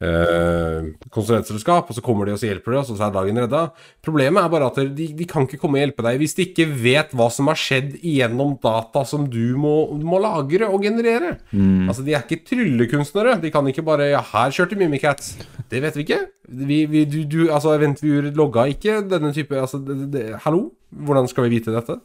konsulentselskap, 0.00 1.90
og 1.90 1.96
så 1.96 2.02
kommer 2.04 2.24
de 2.24 2.32
og 2.32 2.40
så 2.40 2.48
hjelper 2.48 2.72
de 2.72 2.78
oss, 2.80 2.90
og 2.92 2.96
så 2.96 3.06
er 3.06 3.12
dagen 3.12 3.40
redda. 3.42 3.66
Problemet 4.04 4.40
er 4.40 4.52
bare 4.52 4.70
at 4.70 4.78
de, 4.96 5.08
de, 5.16 5.26
kan 5.28 5.44
ikke 5.44 5.58
komme 5.60 5.76
og 5.76 5.84
hjelpe 5.84 6.04
deg 6.06 6.20
hvis 6.22 6.36
de 6.38 6.46
ikke 6.46 6.66
vet 6.72 7.12
hva 7.16 7.26
som 7.32 7.50
har 7.52 7.58
skjedd 7.60 7.98
gjennom 8.00 8.54
data 8.62 9.04
som 9.08 9.26
du 9.28 9.52
må, 9.60 9.74
må 10.00 10.20
lagre 10.22 10.70
og 10.70 10.86
generere. 10.86 11.36
Mm. 11.52 11.90
Altså, 11.90 12.04
De 12.06 12.14
er 12.16 12.24
ikke 12.24 12.46
tryllekunstnere. 12.48 13.36
De 13.42 13.52
kan 13.52 13.66
ikke 13.68 13.84
bare 13.86 14.10
Ja, 14.10 14.22
her 14.32 14.54
kjørte 14.56 14.78
Mimicat. 14.80 15.22
Det 15.70 15.82
vet 15.84 15.98
vi 15.98 16.06
ikke. 16.06 16.22
Vi, 16.48 16.78
vi, 16.90 17.04
du, 17.04 17.20
du, 17.28 17.40
altså, 17.52 17.74
Eventviewer 17.76 18.30
logga 18.34 18.64
ikke 18.72 19.02
denne 19.06 19.34
type 19.36 19.58
altså, 19.58 19.82
det, 19.84 20.06
det, 20.14 20.24
Hallo? 20.46 20.70
Hvordan 20.90 21.28
skal 21.30 21.46
vi 21.46 21.58
vite 21.58 21.74
dette? 21.74 22.00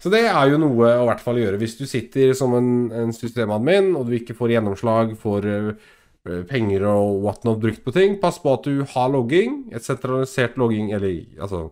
Så 0.00 0.12
det 0.12 0.22
er 0.28 0.52
jo 0.52 0.60
noe 0.60 0.92
å 0.96 1.08
hvert 1.08 1.24
fall 1.24 1.40
gjøre. 1.40 1.58
Hvis 1.60 1.74
du 1.80 1.82
sitter 1.88 2.30
som 2.36 2.52
en, 2.56 2.70
en 2.94 3.10
systemadmin, 3.16 3.90
og 3.98 4.06
du 4.08 4.14
ikke 4.16 4.36
får 4.36 4.54
gjennomslag 4.54 5.16
for 5.20 5.44
Eh, 5.44 5.72
penger 6.24 6.84
og 6.90 7.22
whatnot 7.24 7.60
brukt 7.60 7.84
på 7.84 7.94
ting. 7.94 8.18
Pass 8.20 8.40
på 8.42 8.52
at 8.52 8.66
du 8.66 8.82
har 8.84 9.08
logging. 9.12 9.62
Et 9.72 9.84
sentralisert 9.84 10.58
logging 10.60 10.92
Eller 10.92 11.24
altså 11.40 11.70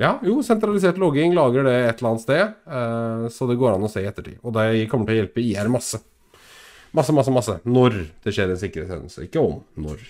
Ja, 0.00 0.16
jo, 0.26 0.40
sentralisert 0.42 0.98
logging 0.98 1.36
lager 1.36 1.62
det 1.62 1.74
et 1.84 2.00
eller 2.00 2.14
annet 2.14 2.22
sted, 2.24 2.54
uh, 2.66 3.28
så 3.30 3.46
det 3.46 3.54
går 3.60 3.76
an 3.76 3.84
å 3.86 3.90
se 3.92 4.02
i 4.02 4.08
ettertid. 4.08 4.40
Og 4.42 4.56
det 4.56 4.88
kommer 4.90 5.06
til 5.06 5.14
å 5.14 5.20
hjelpe 5.20 5.44
IR 5.44 5.70
masse. 5.70 6.00
Masse, 6.94 7.14
masse, 7.14 7.30
masse. 7.30 7.54
Når 7.62 8.00
det 8.24 8.34
skjer 8.34 8.50
en 8.50 8.58
sikkerhetshendelse. 8.58 9.28
Ikke 9.28 9.42
om. 9.42 9.60
Når. 9.78 10.02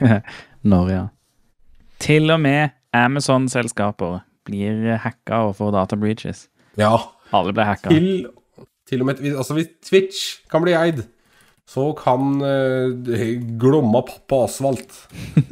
når, 0.74 0.92
ja. 0.92 1.06
Til 2.02 2.32
og 2.34 2.42
med 2.44 2.76
Amazon-selskaper 2.96 4.20
blir 4.48 4.96
hacka 5.00 5.46
og 5.48 5.56
får 5.58 5.72
data 5.78 5.96
breaches. 5.96 6.46
Ja. 6.80 6.92
Alle 7.32 7.56
blir 7.56 7.68
hacka. 7.68 7.92
Til, 7.92 8.26
til 8.88 9.04
og 9.04 9.08
med 9.08 9.24
Altså, 9.32 9.56
Twitch 9.84 10.42
kan 10.52 10.64
bli 10.64 10.76
eid 10.76 11.04
så 11.68 11.84
kan 11.96 12.42
uh, 12.42 12.92
Glomma 13.60 14.02
pappa 14.04 14.42
asfalt. 14.46 14.92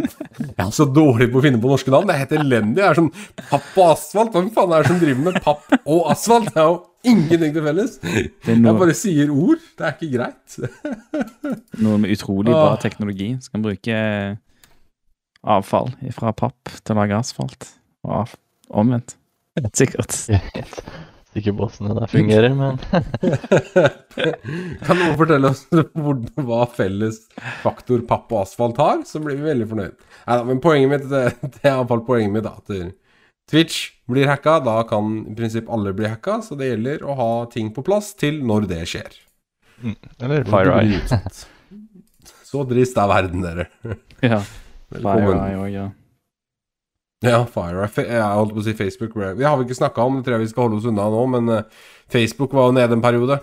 Jeg 0.40 0.56
er 0.56 0.72
så 0.74 0.86
dårlig 0.88 1.30
på 1.32 1.40
å 1.40 1.44
finne 1.44 1.60
på 1.62 1.70
norske 1.70 1.92
navn. 1.92 2.08
Det 2.08 2.14
er 2.14 2.22
helt 2.24 2.36
elendig. 2.38 2.76
Det 2.78 2.86
er 2.86 2.98
sånn 2.98 3.10
Papp 3.50 3.68
og 3.76 3.90
asfalt. 3.92 4.36
Hvem 4.36 4.50
faen 4.54 4.74
er 4.74 4.84
det 4.84 4.92
som 4.92 5.00
driver 5.00 5.26
med 5.26 5.40
papp 5.44 5.74
og 5.80 6.10
asfalt? 6.12 6.50
Det 6.52 6.62
er 6.62 6.68
jo 6.68 6.78
ingenting 7.12 7.54
til 7.56 7.66
felles. 7.66 7.96
Jeg 8.48 8.76
bare 8.82 8.96
sier 8.96 9.32
ord. 9.34 9.66
Det 9.78 9.86
er 9.86 9.96
ikke 9.96 10.10
greit. 10.16 10.58
Noe 11.84 12.00
med 12.02 12.14
utrolig 12.16 12.52
bra 12.52 12.72
ah. 12.74 12.80
teknologi. 12.80 13.30
Skal 13.44 13.64
bruke 13.64 14.00
avfall 15.40 15.92
fra 16.16 16.34
papp 16.36 16.74
til 16.80 16.96
å 16.96 17.00
lage 17.00 17.20
asfalt. 17.20 17.70
Og 18.08 18.34
omvendt. 18.68 19.16
Sikkert. 19.76 20.16
ikke 21.38 21.52
bossene 21.54 21.94
der 21.94 22.10
fungerer, 22.10 22.50
men 22.58 22.78
Kan 24.86 24.98
noen 24.98 25.14
fortelle 25.18 25.52
oss 25.52 25.62
hva 25.70 26.64
felles 26.74 27.20
faktor 27.62 28.02
papp 28.08 28.32
og 28.34 28.42
asfalt 28.42 28.80
har, 28.82 29.04
så 29.06 29.22
blir 29.22 29.38
vi 29.38 29.46
veldig 29.46 29.68
fornøyd. 29.70 29.94
Neida, 30.24 30.42
men 30.48 30.62
poenget 30.64 30.90
mitt, 30.90 31.06
det, 31.12 31.22
det 31.44 31.62
er 31.62 31.76
iallfall 31.76 32.02
poenget 32.08 32.34
mitt, 32.34 32.48
da. 32.48 32.56
At 32.58 32.66
Twitch 33.50 33.92
blir 34.10 34.26
hacka, 34.30 34.58
da 34.66 34.80
kan 34.90 35.20
i 35.30 35.36
prinsipp 35.38 35.70
alle 35.70 35.94
bli 35.96 36.10
hacka, 36.10 36.40
så 36.46 36.58
det 36.58 36.72
gjelder 36.72 37.06
å 37.06 37.16
ha 37.18 37.30
ting 37.50 37.70
på 37.74 37.82
plass 37.86 38.12
til 38.18 38.42
når 38.46 38.66
det 38.70 38.82
skjer. 38.90 39.14
Mm, 39.82 39.96
eller 40.26 40.50
FireEye. 40.50 41.00
Så 42.50 42.66
drist 42.68 42.98
er 42.98 43.10
verden, 43.10 43.46
dere. 43.46 43.70
ja. 44.32 44.42
FireEye 44.90 45.62
òg, 45.62 45.70
ja. 45.74 45.88
Ja, 47.20 47.42
Fire. 47.44 47.84
Jeg 48.00 48.24
holdt 48.24 48.54
på 48.56 48.62
å 48.62 48.64
si 48.64 48.72
Facebook. 48.76 49.16
Vi 49.36 49.44
har 49.44 49.58
vi 49.60 49.66
ikke 49.66 49.76
snakka 49.76 50.04
om, 50.08 50.18
det 50.18 50.24
tror 50.24 50.38
jeg 50.38 50.46
vi 50.46 50.52
skal 50.54 50.64
holde 50.66 50.78
oss 50.80 50.86
unna 50.88 51.08
nå, 51.12 51.24
men 51.34 51.52
uh, 51.52 51.88
Facebook 52.12 52.54
var 52.56 52.70
jo 52.70 52.76
nede 52.78 52.96
en 52.96 53.02
periode. 53.04 53.36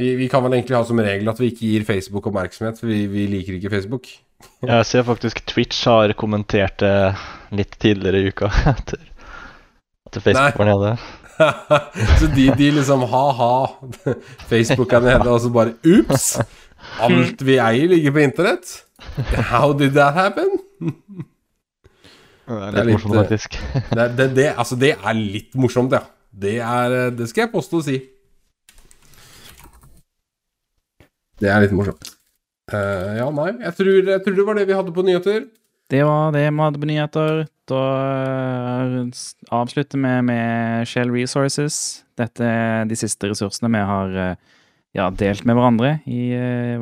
Vi, 0.00 0.14
vi, 0.16 0.28
kan 0.32 0.44
vel 0.44 0.56
egentlig 0.56 0.76
ha 0.76 0.84
som 0.84 1.00
regel 1.00 1.28
at 1.28 1.38
vi 1.40 1.50
ikke 1.52 1.68
gir 1.68 1.84
Facebook 1.88 2.28
oppmerksomhet, 2.28 2.80
for 2.80 2.88
vi, 2.88 3.02
vi 3.12 3.26
liker 3.32 3.58
ikke 3.58 3.72
Facebook. 3.72 4.08
jeg 4.70 4.88
ser 4.88 5.04
faktisk 5.08 5.44
Twitch 5.48 5.84
har 5.88 6.12
kommentert 6.16 6.80
det 6.80 6.96
litt 7.56 7.76
tidligere 7.80 8.20
i 8.20 8.32
uka 8.32 8.50
etter 8.74 9.00
at 10.06 10.18
Facebook 10.20 10.40
Nei. 10.40 10.58
var 10.60 10.72
nede. 10.72 10.96
så 12.20 12.32
de, 12.32 12.48
de 12.56 12.72
liksom 12.78 13.04
ha-ha, 13.12 13.54
Facebook 14.48 14.96
er 14.96 15.04
nede, 15.04 15.28
og 15.28 15.42
så 15.44 15.52
bare 15.52 15.76
ups! 15.84 16.38
Alt 17.02 17.42
vi 17.44 17.58
eier, 17.60 17.90
ligger 17.92 18.14
på 18.16 18.24
internett? 18.24 18.78
How 19.52 19.76
did 19.76 19.92
that 19.98 20.16
happen? 20.16 20.56
Det 22.46 22.54
er 22.54 22.60
litt, 22.62 22.74
det 22.74 22.80
er 22.80 22.86
litt 22.86 22.94
morsomt, 22.94 23.16
faktisk. 23.18 23.56
det, 23.98 24.04
det, 24.18 24.26
det, 24.36 24.50
altså, 24.54 24.78
det 24.78 24.92
er 24.94 25.16
litt 25.18 25.56
morsomt, 25.58 25.96
ja. 25.96 26.04
Det, 26.30 26.58
er, 26.62 26.94
det 27.16 27.26
skal 27.30 27.46
jeg 27.46 27.52
påstå 27.54 27.80
å 27.80 27.86
si. 27.86 27.96
Det 31.42 31.50
er 31.50 31.64
litt 31.64 31.74
morsomt. 31.76 32.12
Uh, 32.70 33.16
ja, 33.18 33.26
nei. 33.34 33.50
Jeg 33.64 33.76
tror, 33.78 33.92
jeg 34.12 34.22
tror, 34.24 34.38
det 34.38 34.46
var 34.46 34.58
det 34.58 34.66
vi 34.68 34.76
hadde 34.78 34.94
på 34.94 35.04
nyheter. 35.06 35.44
Det 35.90 36.02
var 36.06 36.32
det 36.34 36.46
vi 36.46 36.62
hadde 36.62 36.82
på 36.82 36.90
nyheter. 36.90 37.44
Da 37.66 37.82
avslutter 39.54 39.98
vi 40.02 40.14
med 40.30 40.86
Shell 40.90 41.10
Resources. 41.14 42.04
Dette 42.18 42.46
er 42.46 42.86
de 42.86 42.98
siste 42.98 43.30
ressursene 43.30 43.70
vi 43.74 43.82
har 43.90 44.14
ja, 44.96 45.10
delt 45.10 45.42
med 45.46 45.58
hverandre 45.58 45.96
i 46.06 46.30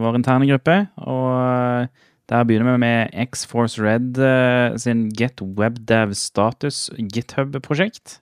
vår 0.01 0.21
interne 0.21 0.49
gruppe. 0.49 0.77
Og 1.05 1.89
der 2.29 2.45
begynner 2.45 2.73
vi 2.73 2.79
med 2.79 3.15
X-Force 3.33 3.83
Red 3.83 4.19
uh, 4.19 4.77
sin 4.81 5.11
Get 5.13 5.43
WebDev 5.43 6.15
Status 6.15 6.91
GitHub-prosjekt. 6.97 8.21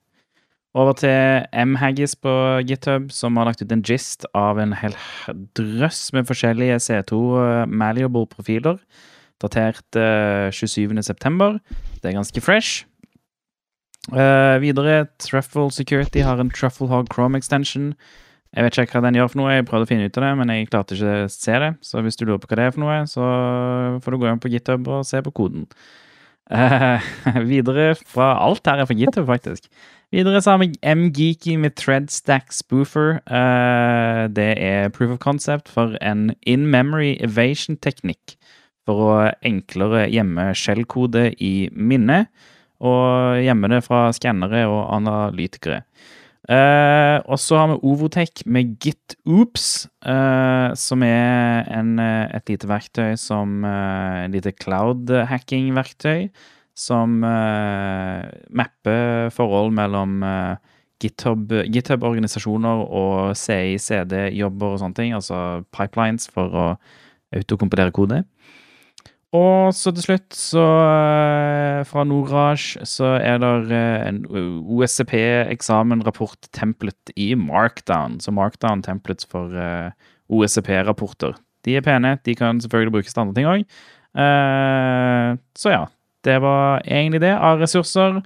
Over 0.75 0.93
til 0.97 1.45
M-Haggis 1.53 2.17
på 2.17 2.33
GitHub, 2.67 3.11
som 3.13 3.37
har 3.37 3.45
lagt 3.45 3.63
ut 3.63 3.73
en 3.73 3.85
gist 3.85 4.25
av 4.35 4.59
en 4.59 4.73
hel 4.73 4.97
drøss 5.59 6.13
med 6.17 6.27
forskjellige 6.27 6.81
C2 6.81 7.19
uh, 7.19 7.67
malleable-profiler, 7.69 8.81
datert 9.43 10.01
uh, 10.01 10.49
27.9. 10.49 11.61
Det 12.01 12.11
er 12.11 12.17
ganske 12.17 12.41
fresh. 12.41 12.87
Uh, 14.11 14.59
videre, 14.65 15.07
Truffle 15.23 15.71
Security 15.71 16.25
har 16.27 16.41
en 16.41 16.51
Truffle 16.51 16.89
Hog 16.91 17.07
Chrome 17.13 17.39
extension 17.39 17.93
jeg 18.53 18.67
vet 18.67 18.79
ikke 18.83 18.99
hva 18.99 19.07
den 19.07 19.17
gjør 19.17 19.31
for 19.33 19.41
noe, 19.41 19.55
jeg 19.55 19.65
prøvde 19.69 19.87
å 19.87 19.89
finne 19.89 20.07
ut 20.07 20.19
av 20.21 20.25
det, 20.27 20.31
men 20.37 20.53
jeg 20.53 20.69
klarte 20.69 20.97
ikke 20.97 21.17
å 21.25 21.33
se 21.33 21.59
det. 21.63 21.71
Så 21.89 22.03
hvis 22.05 22.19
du 22.21 22.27
lurer 22.27 22.41
på 22.43 22.51
hva 22.51 22.59
det 22.61 22.67
er 22.69 22.75
for 22.75 22.85
noe, 22.85 22.99
så 23.09 23.29
får 24.05 24.13
du 24.13 24.19
gå 24.21 24.29
inn 24.29 24.43
på 24.43 24.53
GitHub 24.53 24.91
og 24.93 25.07
se 25.09 25.23
på 25.25 25.33
koden. 25.39 25.65
Uh, 26.53 27.01
videre 27.53 27.95
fra 27.97 28.35
Alt 28.45 28.69
her 28.69 28.83
er 28.83 28.91
fra 28.91 28.99
GitHub, 28.99 29.25
faktisk. 29.31 29.71
Videre 30.13 30.43
så 30.45 30.53
har 30.53 30.61
vi 30.61 30.75
MGeeky 30.85 31.57
med 31.57 31.79
Threadstack 31.81 32.53
Spoofer. 32.53 33.23
Uh, 33.25 34.29
det 34.29 34.51
er 34.61 34.93
proof 34.93 35.15
of 35.17 35.23
concept 35.25 35.73
for 35.73 35.97
en 36.05 36.35
in 36.45 36.69
memory 36.69 37.15
evasion-teknikk 37.25 38.37
for 38.85 39.01
å 39.07 39.13
enklere 39.47 40.11
gjemme 40.13 40.51
skjellkode 40.59 41.31
i 41.41 41.71
minnet, 41.73 42.29
og 42.83 43.41
gjemme 43.41 43.71
det 43.73 43.85
fra 43.87 44.11
skannere 44.13 44.67
og 44.69 44.91
analytikere. 44.93 45.87
Eh, 46.51 47.19
og 47.31 47.39
så 47.39 47.55
har 47.61 47.69
vi 47.71 47.79
Ovotech 47.87 48.43
med 48.51 48.73
GitOops, 48.83 49.87
eh, 50.03 50.75
som 50.75 51.03
er 51.07 51.69
en, 51.71 51.99
eh, 52.03 52.35
et 52.35 52.49
lite 52.51 52.67
verktøy 52.67 53.15
som 53.17 53.65
eh, 53.65 54.25
En 54.25 54.33
lite 54.33 54.51
cloud-hacking-verktøy 54.51 56.31
som 56.75 57.21
mapper 58.51 59.31
forhold 59.31 59.73
mellom 59.73 60.23
eh, 60.25 60.57
GitHub- 61.05 61.67
GitHub-organisasjoner 61.69 62.87
og 62.91 63.37
CI-CD-jobber 63.37 64.75
og 64.75 64.81
sånne 64.81 64.97
ting. 64.97 65.13
Altså 65.15 65.63
pipelines 65.71 66.29
for 66.33 66.49
å 66.49 66.67
autokompilere 67.37 67.93
kode. 67.95 68.23
Og 69.33 69.73
så 69.73 69.89
til 69.97 70.05
slutt, 70.05 70.29
så 70.37 70.61
eh, 70.61 71.81
fra 71.89 72.05
Norage, 72.05 72.77
så 72.85 73.17
er 73.17 73.41
det 73.41 73.73
en 74.09 74.27
OSCP-eksamen-rapport-templet 74.29 77.11
i 77.17 77.35
Markdown. 77.35 78.21
Så 78.21 78.31
Markdown-templets 78.37 79.27
for 79.31 79.49
eh, 79.57 79.91
OSCP-rapporter. 80.29 81.33
De 81.65 81.77
er 81.79 81.83
pene. 81.87 82.19
De 82.27 82.35
kan 82.37 82.61
selvfølgelig 82.61 82.93
brukes 82.99 83.13
til 83.15 83.21
andre 83.25 83.37
ting 83.39 83.47
òg. 83.49 83.65
Så 85.57 85.69
ja. 85.73 85.85
Det 86.23 86.39
var 86.43 86.83
egentlig 86.87 87.21
det 87.23 87.33
av 87.35 87.59
ressurser. 87.59 88.23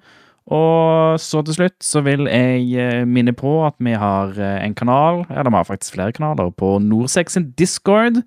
Og 0.46 1.18
så 1.18 1.40
til 1.42 1.56
slutt 1.56 1.78
så 1.82 2.04
vil 2.06 2.28
jeg 2.30 2.66
eh, 2.78 3.06
minne 3.08 3.32
på 3.34 3.64
at 3.66 3.74
vi 3.82 3.96
har 3.98 4.36
eh, 4.38 4.60
en 4.62 4.76
kanal, 4.78 5.24
eller 5.26 5.50
vi 5.50 5.58
har 5.58 5.66
faktisk 5.66 5.96
flere 5.96 6.14
kanaler, 6.14 6.52
på 6.54 6.76
Norsex 6.78 7.34
sin 7.34 7.48
Discord. 7.58 8.20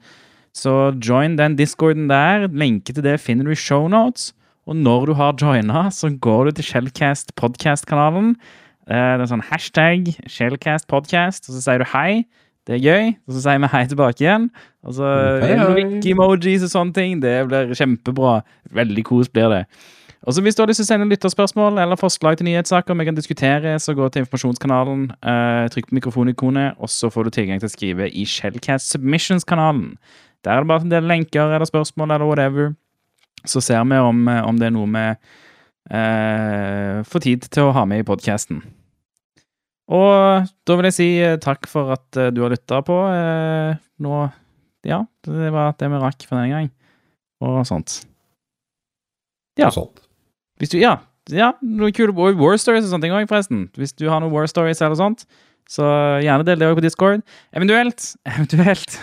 Så 0.59 0.73
join 0.99 1.37
den 1.39 1.55
discorden 1.55 2.09
der. 2.09 2.47
Lenke 2.51 2.91
til 2.93 3.05
det 3.05 3.19
finner 3.23 3.47
du 3.47 3.53
i 3.53 3.59
shownotes. 3.59 4.33
Og 4.67 4.75
når 4.75 5.05
du 5.09 5.13
har 5.17 5.37
joina, 5.39 5.87
så 5.89 6.11
går 6.21 6.49
du 6.49 6.57
til 6.57 6.67
Shellcast 6.67 7.31
podcast-kanalen. 7.39 8.35
Eh, 8.89 9.15
Det 9.17 9.23
er 9.23 9.31
sånn 9.31 9.45
hashtag 9.49 10.11
Shellcast 10.27 10.87
podcast, 10.91 11.47
og 11.49 11.55
så 11.55 11.61
sier 11.63 11.81
du 11.81 11.87
hei. 11.93 12.25
Det 12.67 12.75
er 12.77 12.83
gøy. 12.85 13.07
Og 13.27 13.33
så 13.33 13.41
sier 13.45 13.61
vi 13.63 13.69
hei 13.71 13.85
tilbake 13.89 14.21
igjen. 14.25 14.49
Og 14.85 14.93
så 14.99 15.07
emojis 16.11 16.65
og 16.67 16.73
sånne 16.75 16.93
ting. 16.93 17.19
Det 17.23 17.47
blir 17.47 17.71
kjempebra. 17.73 18.41
Veldig 18.75 19.05
kos 19.07 19.31
blir 19.31 19.49
det. 19.55 19.63
Og 20.27 20.35
så 20.35 20.43
Hvis 20.43 20.55
du 20.55 20.61
har 20.61 20.67
lyst 20.67 20.83
til 20.83 20.85
å 20.85 20.91
sende 20.91 21.07
lytterspørsmål 21.09 21.79
eller 21.79 21.95
forslag 21.95 22.37
til 22.37 22.45
nyhetssaker 22.45 22.97
vi 22.99 23.05
kan 23.07 23.15
diskutere, 23.15 23.79
så 23.79 23.95
gå 23.95 24.11
til 24.11 24.25
informasjonskanalen, 24.25 25.11
eh, 25.23 25.69
trykk 25.71 25.87
på 25.89 25.95
mikrofonikonet, 25.97 26.75
og 26.77 26.89
så 26.91 27.09
får 27.09 27.23
du 27.23 27.29
tilgang 27.31 27.59
til 27.59 27.69
å 27.69 27.71
skrive 27.71 28.09
i 28.11 28.25
Shellcast 28.25 28.91
Submissions-kanalen. 28.91 29.95
Der 30.45 30.55
er 30.55 30.63
det 30.63 30.71
bare 30.71 30.85
en 30.85 30.93
del 30.93 31.07
lenker 31.09 31.51
eller 31.51 31.67
spørsmål 31.67 32.15
eller 32.15 32.29
whatever. 32.29 32.73
Så 33.47 33.61
ser 33.63 33.83
vi 33.87 33.99
om, 33.99 34.27
eh, 34.27 34.41
om 34.47 34.59
det 34.59 34.67
er 34.69 34.75
noe 34.75 34.89
vi 34.89 35.05
eh, 35.95 36.99
får 37.07 37.25
tid 37.25 37.47
til 37.51 37.69
å 37.69 37.75
ha 37.75 37.85
med 37.89 38.03
i 38.03 38.07
podkasten. 38.07 38.61
Og 39.89 40.49
da 40.69 40.75
vil 40.77 40.89
jeg 40.91 40.97
si 40.97 41.09
eh, 41.23 41.39
takk 41.41 41.65
for 41.69 41.95
at 41.95 42.19
eh, 42.19 42.29
du 42.35 42.43
har 42.45 42.53
lytta 42.53 42.81
på. 42.85 42.99
Eh, 43.13 43.79
nå 44.05 44.19
Ja, 44.87 45.01
det 45.27 45.49
var 45.51 45.73
det 45.75 45.89
vi 45.91 45.99
rakk 45.99 46.23
for 46.23 46.37
denne 46.37 46.53
gang. 46.53 46.69
Og 47.43 47.65
sånt. 47.67 48.03
Ja. 49.59 49.67
Og 49.67 49.75
sånt. 49.75 50.03
Hvis 50.59 50.71
du, 50.71 50.77
ja, 50.79 50.97
ja, 51.31 51.53
noen 51.63 51.93
kule 51.95 52.13
war 52.15 52.57
stories 52.59 52.85
og 52.87 52.93
sånne 52.93 53.07
ting 53.07 53.15
òg, 53.15 53.27
forresten. 53.29 53.67
Hvis 53.79 53.95
du 53.95 54.07
har 54.11 54.21
noen 54.21 54.33
war 54.33 54.47
stories 54.49 54.81
eller 54.83 54.97
sånt, 54.99 55.25
så 55.69 55.85
gjerne 56.23 56.47
del 56.47 56.61
det 56.61 56.69
òg 56.69 56.79
på 56.79 56.85
Discord. 56.85 57.25
Eventuelt, 57.55 58.13
eventuelt 58.33 58.97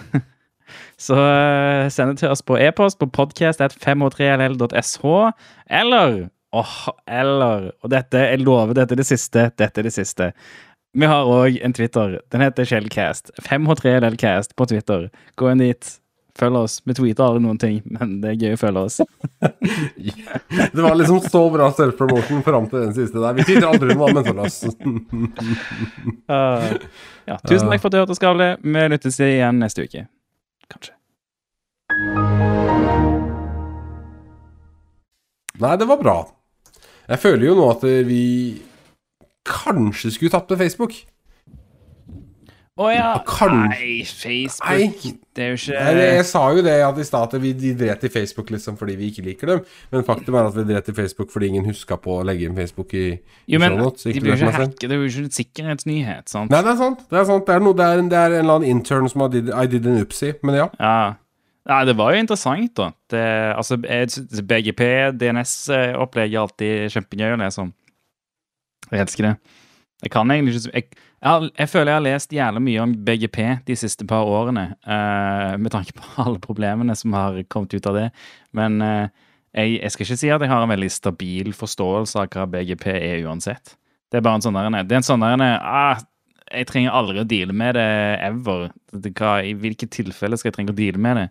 så 1.01 1.15
uh, 1.15 1.89
send 1.93 2.11
det 2.15 2.19
til 2.23 2.31
oss 2.33 2.43
på 2.47 2.59
e-post 2.59 2.99
på 3.01 3.07
podcast.5h3ll.sh, 3.13 5.01
eller 5.81 6.29
åh, 6.57 6.89
eller 7.07 7.73
Og 7.83 7.91
dette, 7.93 8.17
jeg 8.31 8.41
lover, 8.41 8.75
dette 8.79 8.95
er 8.97 9.03
det 9.03 9.07
siste. 9.09 9.51
Dette 9.59 9.81
er 9.81 9.85
det 9.89 9.93
siste. 9.97 10.33
Vi 10.97 11.07
har 11.07 11.29
òg 11.29 11.59
en 11.61 11.75
Twitter. 11.77 12.21
Den 12.33 12.41
heter 12.41 12.65
Shellcast. 12.65 13.31
5h3llcast 13.45 14.57
på 14.57 14.67
Twitter. 14.71 15.11
Gå 15.37 15.51
inn 15.53 15.61
dit. 15.61 16.01
Følg 16.37 16.57
oss. 16.57 16.79
Vi 16.85 16.95
tweeter 16.97 17.25
aldri 17.25 17.43
noen 17.45 17.59
ting, 17.61 17.79
men 17.85 18.19
det 18.21 18.33
er 18.33 18.41
gøy 18.41 18.57
å 18.57 18.61
følge 18.61 18.81
oss. 18.89 18.97
Det 20.77 20.83
var 20.83 20.97
liksom 20.97 21.21
så 21.25 21.43
bra 21.53 21.71
self-promotion 21.77 22.43
fram 22.45 22.69
til 22.73 22.87
den 22.87 22.93
siste 22.97 23.21
der. 23.21 23.37
Vi 23.37 23.45
tweeter 23.49 23.69
aldri 23.71 23.97
noe, 23.97 24.13
men 24.13 24.25
følg 24.27 24.43
oss. 24.45 24.59
Uh, 26.29 26.77
ja, 27.31 27.39
tusen 27.45 27.69
takk 27.69 27.81
for 27.81 27.89
at 27.89 27.95
du 27.97 28.01
hørte, 28.03 28.17
Skavle. 28.19 28.51
Vi 28.65 28.85
lyttes 28.93 29.21
igjen 29.25 29.61
neste 29.61 29.85
uke. 29.89 30.05
Kanskje. 30.73 30.95
Nei, 35.57 35.75
det 35.81 35.89
var 35.89 36.01
bra. 36.01 36.17
Jeg 37.07 37.23
føler 37.23 37.47
jo 37.49 37.57
nå 37.57 37.69
at 37.73 37.85
vi 38.09 38.23
kanskje 39.47 40.11
skulle 40.13 40.35
tapt 40.35 40.51
med 40.53 40.61
Facebook. 40.65 40.97
Å 42.77 42.87
ja. 42.93 43.11
Nei, 43.57 44.03
Facebook 44.05 44.69
Nei. 44.69 45.13
Det 45.33 45.45
er 45.47 45.55
jo 45.55 45.57
ikke 45.57 45.85
Nei, 45.97 46.09
jeg 46.19 46.25
sa 46.29 46.43
jo 46.53 46.65
det 46.65 46.75
at 46.85 46.99
i 47.01 47.07
stad 47.09 47.37
vi 47.41 47.55
de 47.57 47.71
dret 47.77 48.03
i 48.05 48.11
Facebook 48.13 48.51
liksom 48.53 48.77
fordi 48.77 48.99
vi 49.01 49.09
ikke 49.09 49.25
liker 49.25 49.53
dem. 49.55 49.63
Men 49.95 50.05
faktum 50.05 50.37
er 50.37 50.51
at 50.51 50.59
vi 50.59 50.65
dret 50.69 50.91
i 50.93 50.97
Facebook 50.97 51.33
fordi 51.33 51.49
ingen 51.55 51.65
huska 51.71 51.97
på 52.01 52.19
å 52.19 52.27
legge 52.29 52.45
inn 52.45 52.59
Facebook 52.59 52.93
i, 52.93 53.07
Jo, 53.49 53.57
i 53.57 53.63
men 53.63 53.73
shownotes, 53.79 54.05
de 54.05 54.21
blir 54.21 54.35
jo 54.35 54.39
ikke 54.43 54.53
hacket. 54.59 54.85
Det 54.85 54.93
er 54.93 55.01
jo 55.01 55.09
ikke 55.09 55.25
en 55.25 55.37
sikkerhetsnyhet, 55.39 56.29
sant? 56.33 56.53
Nei, 56.53 56.61
det 56.67 56.75
er 56.75 56.81
sant. 56.83 57.07
Det 57.09 57.21
er 57.23 57.29
sant. 57.33 57.47
Det 57.49 57.57
er, 57.57 57.65
noe, 57.65 57.79
det 57.81 57.87
er, 57.87 58.03
en, 58.03 58.11
det 58.13 58.21
er 58.21 58.35
en 58.35 58.43
eller 58.43 58.59
annen 58.61 58.77
intern 58.77 59.09
som 59.13 59.25
har 59.25 59.33
did, 59.33 59.49
I 59.49 59.65
did 59.73 59.89
an 59.89 60.03
upsie. 60.05 60.37
Men 60.45 60.61
ja. 60.61 60.69
Ja. 60.77 60.99
Nei, 61.67 61.81
det 61.89 61.97
var 61.99 62.13
jo 62.13 62.23
interessant, 62.23 62.77
da. 62.79 62.93
Det, 63.11 63.25
altså, 63.57 63.81
BGP, 63.81 64.83
DNS-opplegget 65.19 66.37
er 66.37 66.45
alltid 66.45 66.93
kjempegøy 66.95 67.33
å 67.35 67.41
lese 67.41 67.65
om. 67.65 67.73
Jeg 68.93 69.03
elsker 69.03 69.31
det. 69.31 69.37
Jeg 70.05 70.13
kan 70.13 70.31
egentlig 70.31 70.61
ikke 70.61 70.77
jeg, 70.77 71.06
jeg, 71.23 71.69
føler 71.69 71.91
jeg 71.91 71.97
har 71.97 72.05
lest 72.05 72.35
jævlig 72.35 72.63
mye 72.63 72.83
om 72.83 72.93
BGP 73.07 73.39
de 73.67 73.77
siste 73.79 74.07
par 74.09 74.29
årene, 74.29 74.75
Uh, 74.87 75.57
med 75.59 75.73
tanke 75.73 75.93
på 75.97 76.05
alle 76.25 76.41
problemene 76.43 76.95
som 76.97 77.15
har 77.17 77.39
kommet 77.49 77.75
ut 77.75 77.87
av 77.87 77.97
det. 77.97 78.11
Men 78.53 78.81
uh, 78.83 79.09
jeg, 79.57 79.81
jeg 79.81 79.93
skal 79.93 80.07
ikke 80.07 80.19
si 80.21 80.31
at 80.31 80.45
jeg 80.45 80.53
har 80.53 80.63
en 80.63 80.73
veldig 80.75 80.91
stabil 80.93 81.53
forståelse 81.57 82.21
av 82.21 82.29
hva 82.35 82.47
BGP 82.53 82.87
er 82.93 83.25
uansett. 83.27 83.77
Det 84.11 84.21
er 84.21 84.27
bare 84.27 84.39
en 84.39 84.45
sånn 84.45 84.59
der, 84.59 84.71
det 84.85 84.95
er 84.95 85.01
en 85.01 85.07
sånn 85.07 85.25
der, 85.25 85.43
ah, 85.65 86.03
jeg 86.53 86.69
trenger 86.71 86.95
aldri 86.95 87.23
å 87.23 87.27
deale 87.27 87.55
med 87.57 87.75
det 87.75 87.89
ever. 88.29 88.69
Det, 88.93 89.13
hva, 89.19 89.39
I 89.43 89.57
hvilke 89.59 89.89
tilfeller 89.91 90.39
skal 90.39 90.53
jeg 90.53 90.59
trenge 90.61 90.75
å 90.75 90.79
deale 90.79 91.03
med 91.03 91.19
det? 91.19 91.27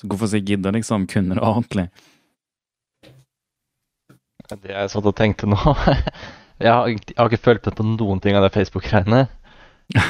Så 0.00 0.08
hvorfor 0.08 0.28
skal 0.28 0.42
jeg 0.42 0.54
gidde 0.54 0.74
liksom 0.76 1.06
kunne 1.08 1.38
det 1.38 1.44
ordentlig? 1.44 1.86
Det 4.50 4.72
jeg 4.72 4.90
satt 4.90 5.06
og 5.06 5.14
tenkte 5.14 5.46
nå 5.46 5.56
Jeg 6.60 6.72
har, 6.72 6.88
jeg 6.92 7.16
har 7.16 7.30
ikke 7.30 7.46
følt 7.48 7.68
med 7.68 7.76
på 7.78 7.86
noen 7.88 8.20
ting 8.22 8.36
av 8.36 8.44
det 8.44 8.52
Facebook-greiene. 8.54 9.26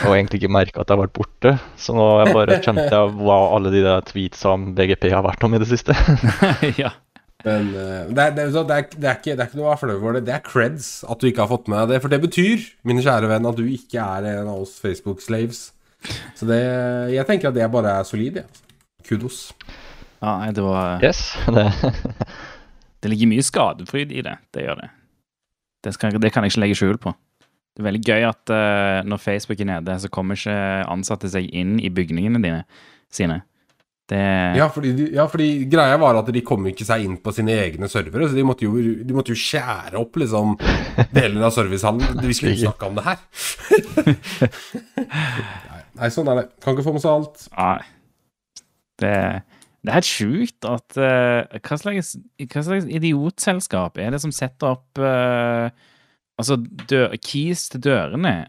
Og 0.05 0.13
egentlig 0.13 0.43
ikke 0.43 0.53
merka 0.53 0.83
at 0.83 0.91
jeg 0.91 0.97
har 0.97 1.05
vært 1.07 1.17
borte. 1.17 1.53
Så 1.81 1.95
nå 1.97 2.07
jeg 2.21 2.35
bare 2.37 2.59
skjønte 2.61 2.89
jeg 2.91 3.15
hva 3.21 3.39
alle 3.55 3.73
de 3.73 3.85
der 3.85 4.03
tweetsa 4.05 4.53
om 4.57 4.73
BGP 4.77 5.09
har 5.15 5.25
vært 5.25 5.47
om 5.47 5.57
i 5.57 5.61
det 5.63 5.71
siste. 5.71 5.97
ja. 6.83 6.93
Men 7.47 7.71
eh, 7.73 8.11
det, 8.13 8.25
er, 8.27 8.35
det, 8.37 8.43
er, 8.45 8.51
det, 8.53 8.61
er, 8.77 8.89
det, 8.93 9.07
er 9.09 9.17
ikke, 9.17 9.33
det 9.33 9.45
er 9.45 9.49
ikke 9.49 9.61
noe 9.61 9.69
å 9.69 9.71
være 9.71 9.83
flau 9.85 9.95
over 9.97 10.19
det. 10.19 10.25
Det 10.29 10.35
er 10.37 10.45
creds 10.45 10.91
at 11.09 11.23
du 11.23 11.31
ikke 11.31 11.47
har 11.47 11.53
fått 11.55 11.71
med 11.73 11.81
deg 11.81 11.95
det. 11.95 12.03
For 12.05 12.13
det 12.13 12.21
betyr, 12.27 12.67
mine 12.89 13.05
kjære 13.07 13.31
venn, 13.31 13.49
at 13.49 13.61
du 13.61 13.65
ikke 13.65 14.05
er 14.05 14.29
en 14.35 14.51
av 14.53 14.67
oss 14.67 14.77
Facebook-slaves. 14.83 15.63
Så 16.37 16.49
det 16.49 16.61
Jeg 17.13 17.27
tenker 17.29 17.51
at 17.51 17.57
det 17.57 17.73
bare 17.73 17.99
er 18.01 18.09
solid, 18.09 18.43
jeg. 18.43 18.67
Kudos. 19.09 19.51
ja 20.21 20.53
det 20.53 20.63
var 20.63 21.03
Yes, 21.05 21.33
det, 21.49 21.67
Det 23.01 23.09
ligger 23.09 23.33
mye 23.33 23.45
skadefryd 23.45 24.13
i 24.13 24.25
det. 24.25 24.37
Det 24.53 24.67
gjør 24.67 24.83
det. 24.83 24.91
Det, 25.81 25.95
skal, 25.97 26.17
det 26.21 26.33
kan 26.33 26.45
jeg 26.45 26.55
ikke 26.55 26.65
legge 26.65 26.79
skjul 26.79 26.99
på. 27.01 27.15
Det 27.71 27.83
er 27.83 27.87
veldig 27.87 28.03
gøy 28.05 28.27
at 28.29 28.53
uh, 28.53 29.07
når 29.09 29.23
Facebook 29.23 29.61
er 29.63 29.71
nede, 29.71 29.95
så 30.03 30.11
kommer 30.13 30.37
ikke 30.37 30.57
ansatte 30.91 31.31
seg 31.33 31.47
inn 31.57 31.79
i 31.81 31.93
bygningene 31.95 32.43
dine 32.43 32.65
sine. 33.11 33.41
Det 34.11 34.19
Ja 34.59 34.67
fordi, 34.75 34.91
ja, 35.15 35.27
fordi 35.31 35.69
greia 35.71 35.99
var 36.03 36.19
at 36.19 36.33
de 36.35 36.43
kom 36.43 36.67
ikke 36.67 36.85
seg 36.87 37.05
inn 37.07 37.15
på 37.23 37.33
sine 37.35 37.55
egne 37.63 37.89
servere, 37.91 38.27
så 38.29 38.35
de 38.35 38.45
måtte 38.47 38.67
jo, 38.67 38.75
de 38.75 39.15
måtte 39.15 39.31
jo 39.31 39.39
skjære 39.39 39.95
opp 40.01 40.19
liksom 40.19 40.57
deler 41.15 41.47
av 41.47 41.55
servicehallen. 41.55 42.19
Vi 42.27 42.35
skulle 42.35 42.57
ikke 42.57 42.67
snakke 42.67 42.91
om 42.91 42.99
det 42.99 43.07
her. 43.07 43.23
Nei, 45.71 45.81
Nei, 46.01 46.11
sånn 46.11 46.31
er 46.33 46.43
det. 46.43 46.47
Kan 46.65 46.75
ikke 46.75 46.89
få 46.89 46.97
med 46.97 47.05
seg 47.05 47.13
alt. 47.13 47.47
Nei. 47.55 47.79
Det, 49.01 49.15
det 49.81 49.89
er 49.89 49.97
helt 49.97 50.09
sjukt 50.09 50.67
at 50.69 50.99
uh, 51.01 51.47
hva, 51.57 51.77
slags, 51.81 52.13
hva 52.45 52.65
slags 52.67 52.89
idiotselskap 52.91 53.97
er 54.01 54.13
det 54.13 54.21
som 54.21 54.35
setter 54.35 54.75
opp 54.75 55.01
uh, 55.01 55.71
Altså 56.41 56.57
dør, 56.89 57.13
keys 57.21 57.67
til 57.69 57.83
dørene, 57.85 58.47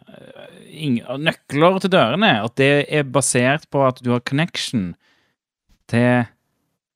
eh, 0.71 0.99
nøkler 1.19 1.79
til 1.83 1.91
dørene, 1.91 2.29
at 2.45 2.53
det 2.55 2.85
er 2.87 3.03
basert 3.03 3.65
på 3.67 3.81
at 3.83 3.99
du 3.99 4.13
har 4.13 4.21
connection 4.23 4.93
til, 5.91 6.23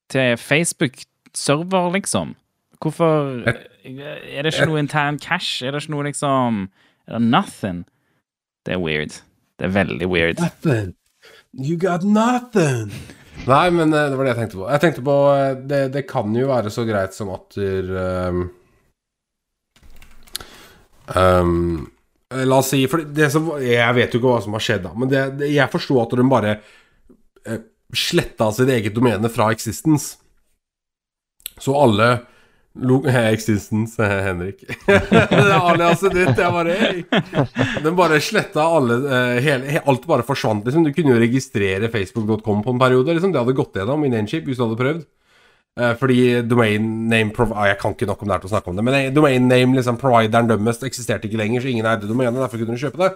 til 0.07 0.37
Facebook-server, 0.39 1.91
liksom. 1.97 2.37
Hvorfor 2.79 3.43
Er 3.83 4.41
det 4.41 4.53
ikke 4.53 4.69
noe 4.69 4.79
intern 4.79 5.19
cash? 5.19 5.63
Er 5.63 5.71
det 5.75 5.83
ikke 5.83 5.97
noe 5.97 6.07
liksom 6.07 6.69
Er 7.07 7.19
det 7.19 7.21
nothing? 7.27 7.83
Det 8.65 8.73
er 8.73 8.79
weird. 8.79 9.19
Det 9.59 9.67
er 9.67 9.75
veldig 9.75 10.07
weird. 10.07 10.39
Nothing. 10.39 10.95
You 11.53 11.77
got 11.77 12.03
nothing. 12.03 12.91
Nei, 13.45 13.65
men 13.71 13.93
eh, 13.93 14.07
det 14.09 14.17
var 14.17 14.25
det 14.25 14.33
jeg 14.33 14.41
tenkte 14.41 14.59
på. 14.59 14.67
Jeg 14.73 14.83
tenkte 14.83 15.03
på 15.05 15.15
eh, 15.33 15.49
Det, 15.69 15.81
det 15.93 16.05
kan 16.09 16.37
jo 16.37 16.49
være 16.49 16.71
så 16.73 16.85
greit 16.87 17.13
som 17.17 17.31
at 17.35 17.57
um, 17.61 18.45
um, 21.13 21.85
La 22.45 22.59
oss 22.59 22.71
si 22.73 22.81
For 22.89 23.05
som 23.31 23.51
Jeg 23.61 23.97
vet 23.99 24.13
jo 24.13 24.21
ikke 24.21 24.33
hva 24.33 24.43
som 24.43 24.57
har 24.57 24.65
skjedd, 24.65 24.85
da, 24.87 24.93
men 24.97 25.11
det, 25.11 25.23
det, 25.41 25.51
jeg 25.53 25.73
forsto 25.73 25.99
at 26.01 26.15
de 26.17 26.27
bare 26.31 26.55
uh, 27.45 27.59
sletta 27.95 28.49
sitt 28.55 28.71
eget 28.73 28.95
domene 28.95 29.29
fra 29.31 29.51
Existence. 29.53 30.17
Så 31.61 31.75
alle 31.77 32.09
Existence, 33.35 34.03
Henrik. 34.03 34.63
aliaset 35.69 36.13
ditt. 36.13 36.37
Jeg 36.37 36.51
bare 36.51 36.75
hey. 36.79 37.03
Den 37.83 37.95
bare 37.95 38.19
sletta 38.23 38.65
alle 38.67 38.99
uh, 39.05 39.37
hele, 39.43 39.79
Alt 39.85 40.07
bare 40.09 40.25
forsvant, 40.27 40.65
liksom. 40.67 40.83
Du 40.83 40.91
kunne 40.95 41.15
jo 41.15 41.21
registrere 41.21 41.91
facebook.com 41.91 42.63
på 42.65 42.75
en 42.75 42.81
periode. 42.81 43.15
Liksom. 43.15 43.31
Det 43.31 43.43
hadde 43.43 43.57
gått 43.57 43.79
gjennom 43.79 44.03
i 44.03 44.11
Nainchip 44.11 44.49
hvis 44.49 44.59
du 44.59 44.65
hadde 44.67 44.81
prøvd. 44.81 45.05
Uh, 45.75 45.91
fordi 45.99 46.41
domain 46.47 46.83
name 47.09 47.33
ah, 47.51 47.65
Jeg 47.67 47.75
kan 47.81 47.91
ikke 47.91 48.05
nok 48.07 48.21
om 48.23 48.29
det 48.29 48.35
her 48.37 48.43
til 48.45 48.47
å 48.47 48.51
snakke 48.53 48.69
om 48.71 48.77
det. 48.77 48.83
Men 48.87 49.15
domain 49.15 49.43
name, 49.43 49.75
liksom 49.75 49.97
provideren 49.99 50.47
deres, 50.47 50.79
eksisterte 50.87 51.27
ikke 51.27 51.41
lenger, 51.41 51.65
så 51.65 51.67
ingen 51.67 51.89
eide 51.91 52.07
domenet. 52.07 52.39
Derfor 52.39 52.61
kunne 52.61 52.77
du 52.77 52.83
kjøpe 52.85 53.01
det. 53.01 53.09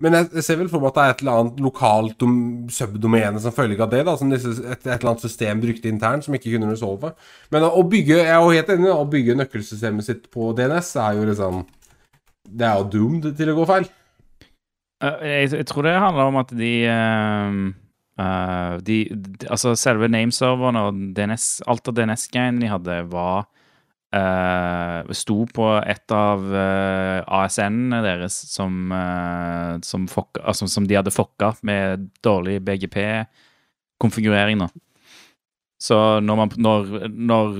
Men 0.00 0.16
jeg, 0.16 0.44
ser 0.46 0.56
vel 0.62 0.70
for 0.72 0.80
meg 0.80 0.94
at 0.94 0.96
det 0.96 1.04
er 1.04 1.12
et 1.12 1.22
eller 1.26 1.42
annet 1.42 1.60
lokalt 1.66 2.26
subdomene 2.72 3.44
som 3.44 3.52
følge 3.52 3.84
av 3.84 3.92
det. 3.92 4.02
da 4.08 4.16
Som 4.16 4.32
et, 4.32 4.48
et, 4.48 4.88
eller 4.88 5.12
annet 5.12 5.28
system 5.28 5.60
brukte 5.60 5.92
internt 5.92 6.24
som 6.24 6.40
ikke 6.40 6.56
kunne 6.56 6.72
resolve. 6.72 7.12
Men 7.52 7.68
å 7.68 7.84
bygge 7.84 8.22
Jeg 8.22 8.32
er 8.32 8.40
jo 8.40 8.56
helt 8.56 8.74
enig, 8.78 8.92
å 8.96 9.08
bygge 9.12 9.36
nøkkelsystemet 9.42 10.08
sitt 10.08 10.28
på 10.32 10.54
DNS 10.56 10.96
er 11.04 11.20
jo 11.20 11.28
liksom 11.28 11.64
Det 12.48 12.64
er 12.64 12.80
jo 12.80 12.92
doomed 12.96 13.32
til 13.36 13.52
å 13.52 13.60
gå 13.60 13.68
feil. 13.68 13.90
Uh, 15.04 15.20
jeg, 15.20 15.52
jeg, 15.52 15.66
tror 15.68 15.84
det 15.84 15.98
handler 16.00 16.32
om 16.32 16.40
at 16.40 16.56
de 16.56 16.78
uh 16.88 17.66
Uh, 18.16 18.78
de, 18.80 19.02
de, 19.12 19.44
altså 19.52 19.74
selve 19.76 20.08
nameserveren 20.08 20.78
og 20.80 21.00
DNS, 21.16 21.44
alt 21.68 21.90
av 21.90 21.98
DNS-greiene 21.98 22.62
de 22.62 22.70
hadde, 22.72 22.96
var 23.12 23.44
uh, 24.16 25.12
Sto 25.12 25.42
på 25.52 25.68
et 25.82 26.16
av 26.16 26.46
uh, 26.48 27.20
ASN-ene 27.42 28.00
deres 28.06 28.38
som, 28.54 28.94
som, 29.84 30.08
fuck, 30.08 30.40
altså, 30.42 30.68
som, 30.70 30.88
de 30.88 30.96
hadde 30.96 31.14
fucka 31.14 31.52
med 31.66 32.08
dårlig 32.24 32.62
BGP-konfigurering. 32.64 34.64
da 34.64 34.85
så 35.76 35.96
når, 36.24 36.36
man, 36.40 36.52
når, 36.56 36.92
når 37.12 37.56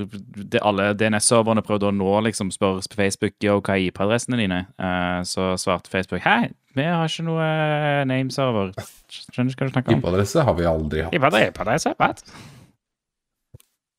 alle 0.64 0.86
DNS-serverne 0.96 1.64
prøvde 1.64 1.90
å 1.90 1.92
nå 1.92 2.14
liksom 2.24 2.48
spør 2.54 2.78
Facebook 2.96 3.36
og 3.52 3.66
hva 3.66 3.76
er 3.76 3.90
IP-adressene 3.90 4.38
dine, 4.40 4.62
uh, 4.80 5.20
så 5.28 5.52
svarte 5.60 5.92
Facebook 5.92 6.24
hei, 6.24 6.48
vi 6.76 6.86
har 6.88 7.08
ikke 7.08 7.26
noe 7.26 7.44
uh, 7.44 8.02
name-server. 8.08 8.72
Skjønner 9.12 9.52
ikke 9.52 9.66
hva 9.66 9.68
du 9.68 9.74
snakker 9.74 9.96
om. 9.96 10.00
IP-adresse 10.00 10.44
har 10.48 10.56
vi 10.56 10.68
aldri 10.68 11.04
hatt. 11.04 11.16
IP-adresse, 11.16 11.92
what? 12.00 12.24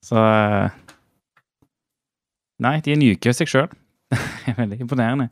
Så 0.06 0.18
uh, 0.18 0.74
Nei, 2.66 2.80
de 2.82 2.96
nyker 2.98 3.38
seg 3.38 3.50
sjøl. 3.52 3.70
Veldig 4.58 4.80
imponerende. 4.82 5.28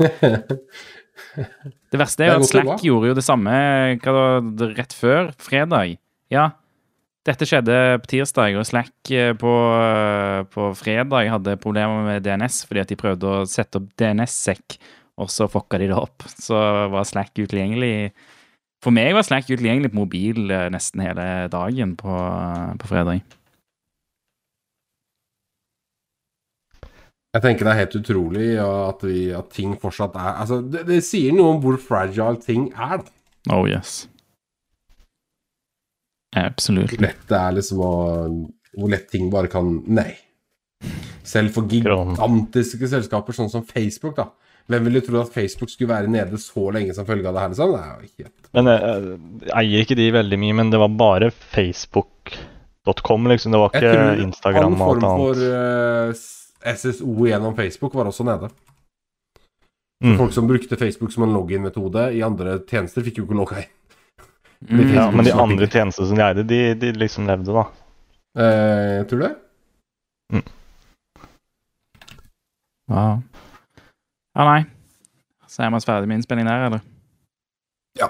det 1.91 1.97
verste 1.97 2.25
er 2.25 2.35
jo 2.35 2.43
at 2.43 2.49
Slack 2.51 2.83
gjorde 2.85 3.09
jo 3.09 3.17
det 3.17 3.25
samme 3.25 3.55
da, 4.03 4.69
rett 4.75 4.93
før 4.93 5.31
fredag. 5.41 5.97
Ja, 6.33 6.51
dette 7.25 7.47
skjedde 7.49 7.77
på 8.03 8.09
tirsdag, 8.11 8.57
og 8.59 8.67
Slack 8.69 9.11
eh, 9.13 9.31
på, 9.37 9.53
eh, 9.79 10.43
på 10.53 10.69
fredag 10.77 11.31
hadde 11.33 11.57
problemer 11.61 12.05
med 12.05 12.25
DNS 12.25 12.61
fordi 12.69 12.83
at 12.83 12.91
de 12.91 12.99
prøvde 12.99 13.31
å 13.31 13.47
sette 13.49 13.81
opp 13.81 13.87
DNS-sekk, 13.97 14.77
og 15.21 15.31
så 15.33 15.49
fucka 15.49 15.79
de 15.81 15.89
det 15.89 15.97
opp. 15.97 16.27
Så 16.29 16.59
var 16.93 17.07
Slack 17.07 17.33
utilgjengelig. 17.39 18.11
For 18.83 18.93
meg 18.93 19.15
var 19.17 19.25
Slack 19.25 19.49
utilgjengelig 19.49 19.93
på 19.93 20.03
mobil 20.03 20.53
eh, 20.53 20.69
nesten 20.73 21.01
hele 21.01 21.27
dagen 21.53 21.97
på, 21.97 22.21
på 22.81 22.91
fredag. 22.93 23.25
Jeg 27.35 27.43
tenker 27.43 27.67
det 27.67 27.71
er 27.73 27.81
helt 27.81 27.95
utrolig 27.99 28.49
at, 28.63 29.01
vi, 29.03 29.21
at 29.35 29.49
ting 29.51 29.73
fortsatt 29.81 30.13
er 30.15 30.37
Altså, 30.45 30.61
det, 30.61 30.85
det, 30.87 31.01
sier 31.03 31.33
noe 31.35 31.57
om 31.57 31.63
hvor 31.65 31.75
fragile 31.81 32.37
ting 32.39 32.69
er, 32.71 33.01
da. 33.01 33.11
Oh 33.51 33.65
yes. 33.67 34.05
Absolutt. 36.35 36.93
Hvor 36.93 37.05
lett 37.05 37.27
det 37.29 37.39
er 37.39 37.57
liksom 37.57 37.81
å 37.83 37.91
Hvor 38.75 38.91
lett 38.91 39.07
ting 39.11 39.29
bare 39.33 39.51
kan 39.51 39.77
Nei. 39.87 40.11
Selv 41.25 41.55
for 41.55 41.69
gigantiske 41.71 42.89
selskaper 42.91 43.33
sånn 43.33 43.49
som 43.49 43.63
Facebook, 43.65 44.17
da. 44.19 44.29
Hvem 44.69 44.87
ville 44.87 45.01
tro 45.05 45.19
at 45.21 45.33
Facebook 45.33 45.71
skulle 45.71 45.93
være 45.93 46.09
nede 46.11 46.37
så 46.41 46.67
lenge 46.73 46.93
som 46.97 47.05
følge 47.05 47.29
av 47.29 47.37
det 47.37 47.43
her? 47.43 47.53
liksom? 47.53 47.73
Det 47.73 47.81
er 47.81 47.89
jo 47.89 48.11
helt... 48.19 48.49
Men 48.57 48.69
jeg, 48.71 49.17
eier 49.61 49.85
ikke 49.85 49.97
de 49.97 50.07
veldig 50.13 50.39
mye, 50.41 50.57
men 50.59 50.71
det 50.73 50.81
var 50.81 50.93
bare 50.97 51.29
Facebook.com, 51.33 53.29
liksom? 53.33 53.53
Det 53.53 53.61
var 53.61 53.77
ikke 53.77 53.95
Instagram 54.25 54.77
og 54.77 54.91
alt 54.91 55.07
annet? 55.09 55.09
Jeg 55.09 55.11
tror 55.11 55.11
all 55.11 55.13
form 55.13 55.21
for 55.21 55.35
uh, 56.13 56.77
SSO 56.81 57.27
gjennom 57.29 57.57
Facebook 57.57 57.97
var 57.97 58.09
også 58.09 58.25
nede. 58.25 58.49
Mm. 60.03 60.17
Folk 60.17 60.33
som 60.33 60.47
brukte 60.49 60.77
Facebook 60.81 61.13
som 61.13 61.23
en 61.23 61.33
login-metode 61.33 62.09
i 62.17 62.21
andre 62.25 62.59
tjenester, 62.69 63.05
fikk 63.05 63.21
jo 63.21 63.27
ikke 63.27 63.37
logga 63.37 63.61
inn. 63.63 63.73
Mm. 64.61 64.93
Ja, 64.95 65.11
men 65.11 65.25
de 65.27 65.33
andre 65.33 65.67
tjenestene 65.67 66.07
som 66.09 66.17
de 66.17 66.23
eide, 66.25 66.45
de, 66.47 66.59
de 66.79 66.91
liksom 66.97 67.27
levde, 67.29 67.53
da. 67.53 67.65
Eh, 68.35 69.01
tror 69.07 69.19
du 69.19 69.25
det? 69.27 69.33
Mm. 70.33 70.45
Ja. 72.91 73.21
ja, 74.35 74.45
nei. 74.45 74.61
Så 75.47 75.63
er 75.63 75.73
vi 75.73 75.81
ferdig 75.85 76.09
med 76.09 76.19
innspilling 76.19 76.47
der, 76.49 76.67
eller? 76.69 76.85
Ja, 77.99 78.09